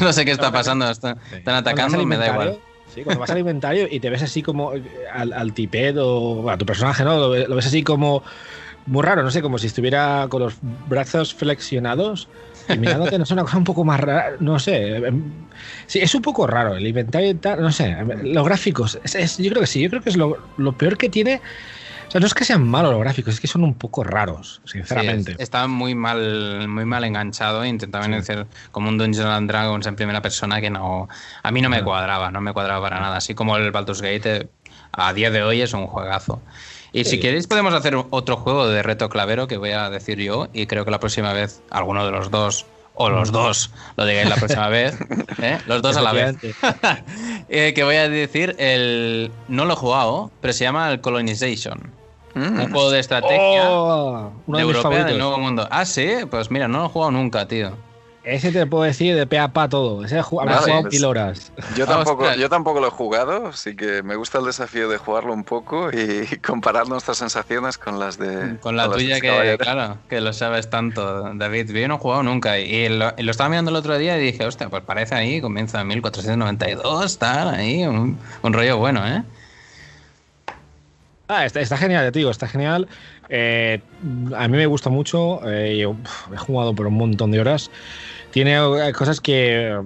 No 0.00 0.12
sé 0.12 0.24
qué 0.24 0.32
está 0.32 0.50
pasando. 0.50 0.90
Están, 0.90 1.18
están 1.32 1.54
atacando 1.54 2.00
y 2.00 2.06
me 2.06 2.16
da 2.16 2.28
igual. 2.28 2.58
Cuando 3.04 3.20
vas 3.20 3.30
al 3.30 3.38
inventario 3.38 3.86
y 3.90 4.00
te 4.00 4.10
ves 4.10 4.22
así 4.22 4.42
como 4.42 4.72
al, 5.12 5.32
al 5.32 5.52
tipet 5.52 5.96
o 5.98 6.48
a 6.50 6.56
tu 6.56 6.66
personaje, 6.66 7.04
¿no? 7.04 7.18
Lo, 7.28 7.56
ves 7.56 7.66
así 7.66 7.82
como 7.82 8.22
muy 8.86 9.02
raro, 9.02 9.22
no 9.22 9.30
sé, 9.30 9.42
como 9.42 9.58
si 9.58 9.66
estuviera 9.66 10.26
con 10.28 10.42
los 10.42 10.54
brazos 10.60 11.34
flexionados 11.34 12.28
y 12.68 12.78
mirándote, 12.78 13.18
no 13.18 13.26
sé, 13.26 13.34
una 13.34 13.42
cosa 13.42 13.58
un 13.58 13.64
poco 13.64 13.84
más 13.84 14.00
rara, 14.00 14.36
no 14.40 14.58
sé. 14.58 15.02
Sí, 15.86 15.98
es 15.98 16.14
un 16.14 16.22
poco 16.22 16.46
raro 16.46 16.76
el 16.76 16.86
inventario 16.86 17.30
y 17.30 17.34
tal, 17.34 17.60
no 17.60 17.72
sé. 17.72 17.96
Los 18.22 18.44
gráficos, 18.44 18.98
es, 19.02 19.14
es, 19.14 19.38
yo 19.38 19.50
creo 19.50 19.60
que 19.62 19.66
sí, 19.66 19.82
yo 19.82 19.90
creo 19.90 20.02
que 20.02 20.10
es 20.10 20.16
lo 20.16 20.72
peor 20.76 20.96
que 20.96 21.08
tiene. 21.08 21.40
O 22.06 22.10
sea, 22.10 22.20
no 22.20 22.26
es 22.26 22.34
que 22.34 22.44
sean 22.44 22.66
malos 22.66 22.92
los 22.92 23.00
gráficos, 23.00 23.34
es 23.34 23.40
que 23.40 23.48
son 23.48 23.64
un 23.64 23.74
poco 23.74 24.04
raros, 24.04 24.60
sinceramente. 24.64 25.32
Sí, 25.32 25.36
está 25.40 25.66
muy 25.66 25.94
mal, 25.94 26.68
muy 26.68 26.84
mal 26.84 27.04
enganchado. 27.04 27.64
Intentaban 27.64 28.12
sí. 28.12 28.18
hacer 28.18 28.46
como 28.70 28.88
un 28.88 28.98
Dungeons 28.98 29.28
and 29.28 29.48
Dragons 29.48 29.86
en 29.86 29.96
primera 29.96 30.22
persona 30.22 30.60
que 30.60 30.70
no. 30.70 31.08
A 31.42 31.50
mí 31.50 31.60
no 31.60 31.68
me 31.68 31.82
cuadraba, 31.82 32.30
no 32.30 32.40
me 32.40 32.52
cuadraba 32.52 32.80
para 32.80 33.00
nada. 33.00 33.16
Así 33.16 33.34
como 33.34 33.56
el 33.56 33.70
Baldur's 33.72 34.02
Gate, 34.02 34.48
a 34.92 35.12
día 35.12 35.30
de 35.30 35.42
hoy 35.42 35.62
es 35.62 35.72
un 35.72 35.86
juegazo. 35.86 36.40
Y 36.92 37.04
sí. 37.04 37.10
si 37.10 37.20
queréis 37.20 37.46
podemos 37.46 37.74
hacer 37.74 37.96
otro 38.10 38.36
juego 38.36 38.68
de 38.68 38.82
reto 38.82 39.08
clavero 39.08 39.48
que 39.48 39.56
voy 39.56 39.72
a 39.72 39.90
decir 39.90 40.18
yo 40.18 40.48
y 40.52 40.66
creo 40.66 40.84
que 40.84 40.90
la 40.90 41.00
próxima 41.00 41.32
vez 41.32 41.60
alguno 41.70 42.06
de 42.06 42.12
los 42.12 42.30
dos 42.30 42.66
o 42.96 43.10
los 43.10 43.30
dos 43.30 43.70
lo 43.96 44.04
digáis 44.04 44.28
la 44.28 44.36
próxima 44.36 44.68
vez, 44.68 44.98
¿eh? 45.40 45.58
los 45.66 45.82
dos 45.82 45.96
a 45.96 46.02
la 46.02 46.12
vez. 46.12 46.36
eh, 47.48 47.72
que 47.74 47.84
voy 47.84 47.96
a 47.96 48.08
decir, 48.08 48.56
el 48.58 49.30
no 49.48 49.64
lo 49.64 49.74
he 49.74 49.76
jugado, 49.76 50.30
pero 50.40 50.52
se 50.52 50.64
llama 50.64 50.90
el 50.90 51.00
Colonization. 51.00 51.92
Mm. 52.34 52.60
Un 52.60 52.72
juego 52.72 52.90
de 52.90 53.00
estrategia 53.00 53.70
oh, 53.70 54.32
de 54.46 54.60
europea 54.60 55.04
del 55.04 55.18
Nuevo 55.18 55.38
Mundo. 55.38 55.66
Ah, 55.70 55.84
sí, 55.84 56.08
pues 56.30 56.50
mira, 56.50 56.68
no 56.68 56.80
lo 56.80 56.86
he 56.86 56.88
jugado 56.88 57.12
nunca, 57.12 57.46
tío. 57.46 57.72
Ese 58.26 58.50
te 58.50 58.66
puedo 58.66 58.82
decir 58.82 59.14
de 59.14 59.24
pe 59.24 59.38
a 59.38 59.52
pa 59.52 59.68
todo. 59.68 60.04
Ese 60.04 60.18
habrá 60.18 60.24
jugado 60.58 60.82
pues- 60.82 60.94
mil 60.94 61.04
horas. 61.04 61.52
Yo 61.76 61.86
tampoco, 61.86 62.24
Ostras. 62.24 62.38
yo 62.38 62.48
tampoco 62.48 62.80
lo 62.80 62.88
he 62.88 62.90
jugado, 62.90 63.46
así 63.46 63.76
que 63.76 64.02
me 64.02 64.16
gusta 64.16 64.38
el 64.38 64.46
desafío 64.46 64.88
de 64.88 64.98
jugarlo 64.98 65.32
un 65.32 65.44
poco 65.44 65.90
y 65.92 66.26
comparar 66.44 66.88
nuestras 66.88 67.18
sensaciones 67.18 67.78
con 67.78 68.00
las 68.00 68.18
de. 68.18 68.56
Con 68.58 68.76
la 68.76 68.90
tuya 68.90 69.14
este 69.14 69.28
que, 69.28 69.58
claro, 69.58 69.98
que 70.08 70.20
lo 70.20 70.32
sabes 70.32 70.68
tanto, 70.68 71.34
David. 71.34 71.70
Yo 71.70 71.86
no 71.86 71.94
he 71.94 71.98
jugado 71.98 72.24
nunca 72.24 72.58
y 72.58 72.88
lo, 72.88 73.14
y 73.16 73.22
lo 73.22 73.30
estaba 73.30 73.48
mirando 73.48 73.70
el 73.70 73.76
otro 73.76 73.96
día 73.96 74.18
y 74.18 74.20
dije, 74.20 74.44
hostia, 74.44 74.68
pues 74.70 74.82
parece 74.82 75.14
ahí, 75.14 75.40
comienza 75.40 75.80
en 75.80 75.86
1492, 75.86 77.18
tal, 77.18 77.54
ahí, 77.54 77.84
un, 77.86 78.18
un 78.42 78.52
rollo 78.52 78.76
bueno, 78.78 79.06
¿eh? 79.06 79.22
Ah, 81.28 81.44
está, 81.44 81.60
está 81.60 81.76
genial, 81.76 82.10
digo, 82.12 82.30
está 82.30 82.46
genial. 82.46 82.86
Eh, 83.28 83.80
a 84.36 84.48
mí 84.48 84.56
me 84.56 84.66
gusta 84.66 84.90
mucho. 84.90 85.40
eh, 85.48 85.78
yo 85.78 85.96
he 86.32 86.36
jugado 86.36 86.74
por 86.74 86.86
un 86.86 86.94
montón 86.94 87.30
de 87.30 87.40
horas. 87.40 87.70
Tiene 88.30 88.56
eh, 88.56 88.92
cosas 88.92 89.20
que. 89.20 89.76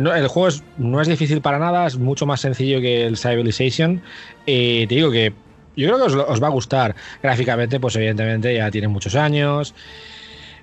no- 0.00 0.14
El 0.14 0.28
juego 0.28 0.48
es- 0.48 0.62
no 0.78 1.00
es 1.00 1.08
difícil 1.08 1.40
para 1.40 1.58
nada, 1.58 1.86
es 1.86 1.96
mucho 1.96 2.26
más 2.26 2.40
sencillo 2.40 2.80
que 2.80 3.06
el 3.06 3.16
Civilization. 3.16 4.02
Y 4.46 4.86
te 4.86 4.94
digo 4.96 5.10
que 5.10 5.32
yo 5.76 5.86
creo 5.88 5.98
que 5.98 6.14
os, 6.16 6.42
va 6.42 6.48
a 6.48 6.50
gustar. 6.50 6.94
Gráficamente, 7.22 7.80
pues 7.80 7.96
evidentemente 7.96 8.54
ya 8.54 8.70
tiene 8.70 8.88
muchos 8.88 9.14
años. 9.14 9.74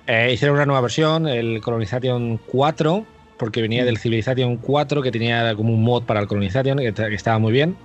Eh, 0.06 0.30
hicieron 0.32 0.56
una 0.56 0.66
nueva 0.66 0.80
versión, 0.82 1.26
el 1.28 1.60
Colonization 1.60 2.38
4, 2.46 3.04
porque 3.36 3.60
venía 3.60 3.84
del 3.84 3.98
Civilization 3.98 4.56
4, 4.56 5.02
que 5.02 5.10
tenía 5.10 5.54
como 5.54 5.72
un 5.74 5.82
mod 5.82 6.04
para 6.04 6.20
el 6.20 6.26
Colonization, 6.28 6.78
que, 6.78 6.92
que 6.94 7.14
estaba 7.14 7.38
muy 7.38 7.52
bien. 7.52 7.76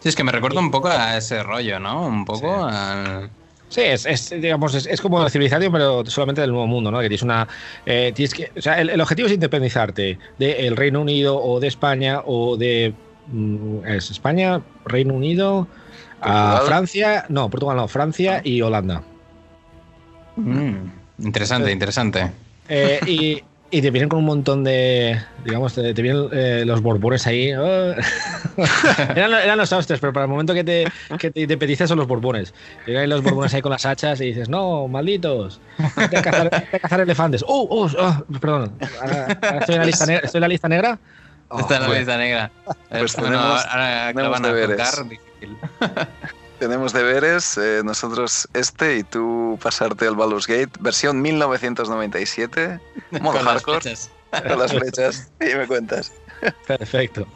Sí, 0.00 0.08
es 0.10 0.16
que 0.16 0.22
me 0.24 0.32
recuerda 0.32 0.60
un 0.60 0.70
poco 0.70 0.88
a 0.88 1.16
ese 1.16 1.42
rollo, 1.42 1.80
¿no? 1.80 2.06
Un 2.06 2.24
poco 2.26 2.64
al... 2.64 3.30
Sí, 3.68 3.80
es, 3.80 4.06
es, 4.06 4.30
digamos, 4.40 4.74
es, 4.74 4.86
es 4.86 5.00
como 5.00 5.20
la 5.20 5.28
civilización, 5.30 5.72
pero 5.72 6.06
solamente 6.06 6.40
del 6.42 6.50
nuevo 6.50 6.66
mundo, 6.66 6.90
¿no? 6.90 7.00
Que 7.00 7.08
tienes 7.08 7.22
una. 7.22 7.48
eh, 7.86 8.12
tienes 8.14 8.32
que, 8.34 8.52
o 8.56 8.60
sea, 8.62 8.80
el, 8.80 8.90
el 8.90 9.00
objetivo 9.00 9.26
es 9.26 9.34
independizarte 9.34 10.18
del 10.38 10.76
Reino 10.76 11.00
Unido 11.00 11.42
o 11.42 11.58
de 11.58 11.66
España 11.68 12.20
o 12.24 12.56
de. 12.56 12.92
mm, 13.28 13.86
es 13.86 14.10
España, 14.10 14.60
Reino 14.84 15.14
Unido, 15.14 15.66
a 16.20 16.50
Portugal. 16.52 16.66
Francia. 16.66 17.24
No, 17.28 17.50
Portugal 17.50 17.76
no, 17.76 17.88
Francia 17.88 18.40
y 18.44 18.60
Holanda. 18.62 19.02
Mm, 20.36 20.74
interesante, 21.24 21.72
interesante. 21.72 22.30
Eh, 22.68 23.00
y, 23.06 23.42
y 23.70 23.82
te 23.82 23.90
vienen 23.90 24.08
con 24.08 24.20
un 24.20 24.24
montón 24.26 24.62
de. 24.62 25.20
Digamos, 25.44 25.74
te, 25.74 25.92
te 25.94 26.02
vienen 26.02 26.28
eh, 26.32 26.62
los 26.64 26.80
borbones 26.80 27.26
ahí. 27.26 27.52
oh. 27.54 27.94
eran, 29.16 29.32
eran 29.34 29.58
los 29.58 29.72
austres, 29.72 30.00
pero 30.00 30.12
para 30.12 30.24
el 30.24 30.30
momento 30.30 30.54
que 30.54 30.64
te, 30.64 30.84
que 31.18 31.30
te 31.30 31.40
independizas 31.40 31.88
son 31.88 31.98
los 31.98 32.06
borbones. 32.06 32.54
Llegan 32.86 33.08
los 33.08 33.22
borbones 33.22 33.52
ahí 33.54 33.62
con 33.62 33.72
las 33.72 33.84
hachas 33.86 34.20
y 34.20 34.26
dices, 34.26 34.48
no, 34.48 34.88
malditos. 34.88 35.60
Vete 35.96 36.18
a 36.18 36.22
cazar, 36.22 36.50
vete 36.50 36.76
a 36.76 36.80
cazar 36.80 37.00
elefantes. 37.00 37.44
¡Oh, 37.46 37.66
oh, 37.70 37.90
oh! 37.98 38.38
Perdón. 38.40 38.72
Ahora, 39.00 39.38
ahora 39.42 39.58
estoy, 39.60 39.74
en 39.74 39.80
la 39.80 39.86
lista 39.86 40.06
negra, 40.06 40.24
¿Estoy 40.24 40.38
en 40.38 40.42
la 40.42 40.48
lista 40.48 40.68
negra? 40.68 40.98
Oh, 41.48 41.60
Está 41.60 41.76
en 41.76 41.82
la 41.82 41.88
lista 41.98 42.16
negra. 42.16 42.50
Pues 42.90 43.14
Eh, 43.14 43.20
bueno, 43.20 43.38
tenemos- 43.38 43.66
ahora 43.66 44.12
que 44.12 44.22
lo 44.22 44.30
tenemos 44.30 44.30
van 44.30 44.44
a 44.44 44.48
deberes. 44.54 44.90
tocar, 44.90 45.08
difícil. 45.08 45.56
Tenemos 46.58 46.92
deberes, 46.92 47.58
eh, 47.58 47.82
nosotros 47.84 48.48
este 48.54 48.96
y 48.98 49.02
tú 49.02 49.58
pasarte 49.60 50.06
al 50.06 50.14
Baldur's 50.14 50.46
Gate, 50.46 50.70
versión 50.80 51.20
1997, 51.20 52.78
modo 53.20 53.36
Con 53.36 53.44
las 53.44 53.54
hardcore, 53.54 53.80
flechas. 53.80 54.10
con 54.48 54.58
las 54.58 54.72
flechas, 54.72 55.32
y 55.40 55.54
me 55.56 55.66
cuentas. 55.66 56.12
Perfecto. 56.66 57.26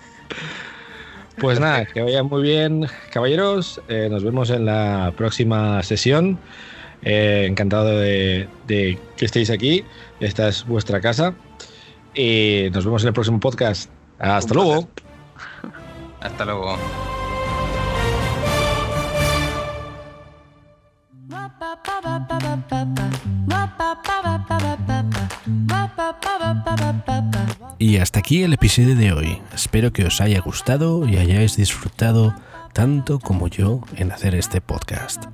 Pues 1.40 1.60
nada, 1.60 1.86
que 1.86 2.02
vaya 2.02 2.22
muy 2.22 2.42
bien, 2.42 2.86
caballeros. 3.12 3.80
Eh, 3.88 4.08
nos 4.10 4.24
vemos 4.24 4.50
en 4.50 4.64
la 4.64 5.12
próxima 5.16 5.82
sesión. 5.82 6.38
Eh, 7.02 7.46
encantado 7.48 7.96
de, 7.96 8.48
de 8.66 8.98
que 9.16 9.24
estéis 9.24 9.50
aquí. 9.50 9.84
Esta 10.18 10.48
es 10.48 10.66
vuestra 10.66 11.00
casa. 11.00 11.34
Y 12.14 12.68
nos 12.72 12.84
vemos 12.84 13.02
en 13.02 13.08
el 13.08 13.14
próximo 13.14 13.38
podcast. 13.38 13.88
Hasta 14.18 14.52
Un 14.52 14.56
luego. 14.56 14.88
Hasta 16.20 16.44
luego. 16.44 16.76
Y 27.78 27.98
hasta 27.98 28.18
aquí 28.18 28.42
el 28.42 28.52
episodio 28.52 28.96
de 28.96 29.12
hoy. 29.12 29.42
Espero 29.54 29.92
que 29.92 30.04
os 30.04 30.20
haya 30.20 30.40
gustado 30.40 31.06
y 31.08 31.16
hayáis 31.16 31.56
disfrutado 31.56 32.34
tanto 32.72 33.18
como 33.18 33.48
yo 33.48 33.80
en 33.96 34.12
hacer 34.12 34.34
este 34.34 34.60
podcast. 34.60 35.24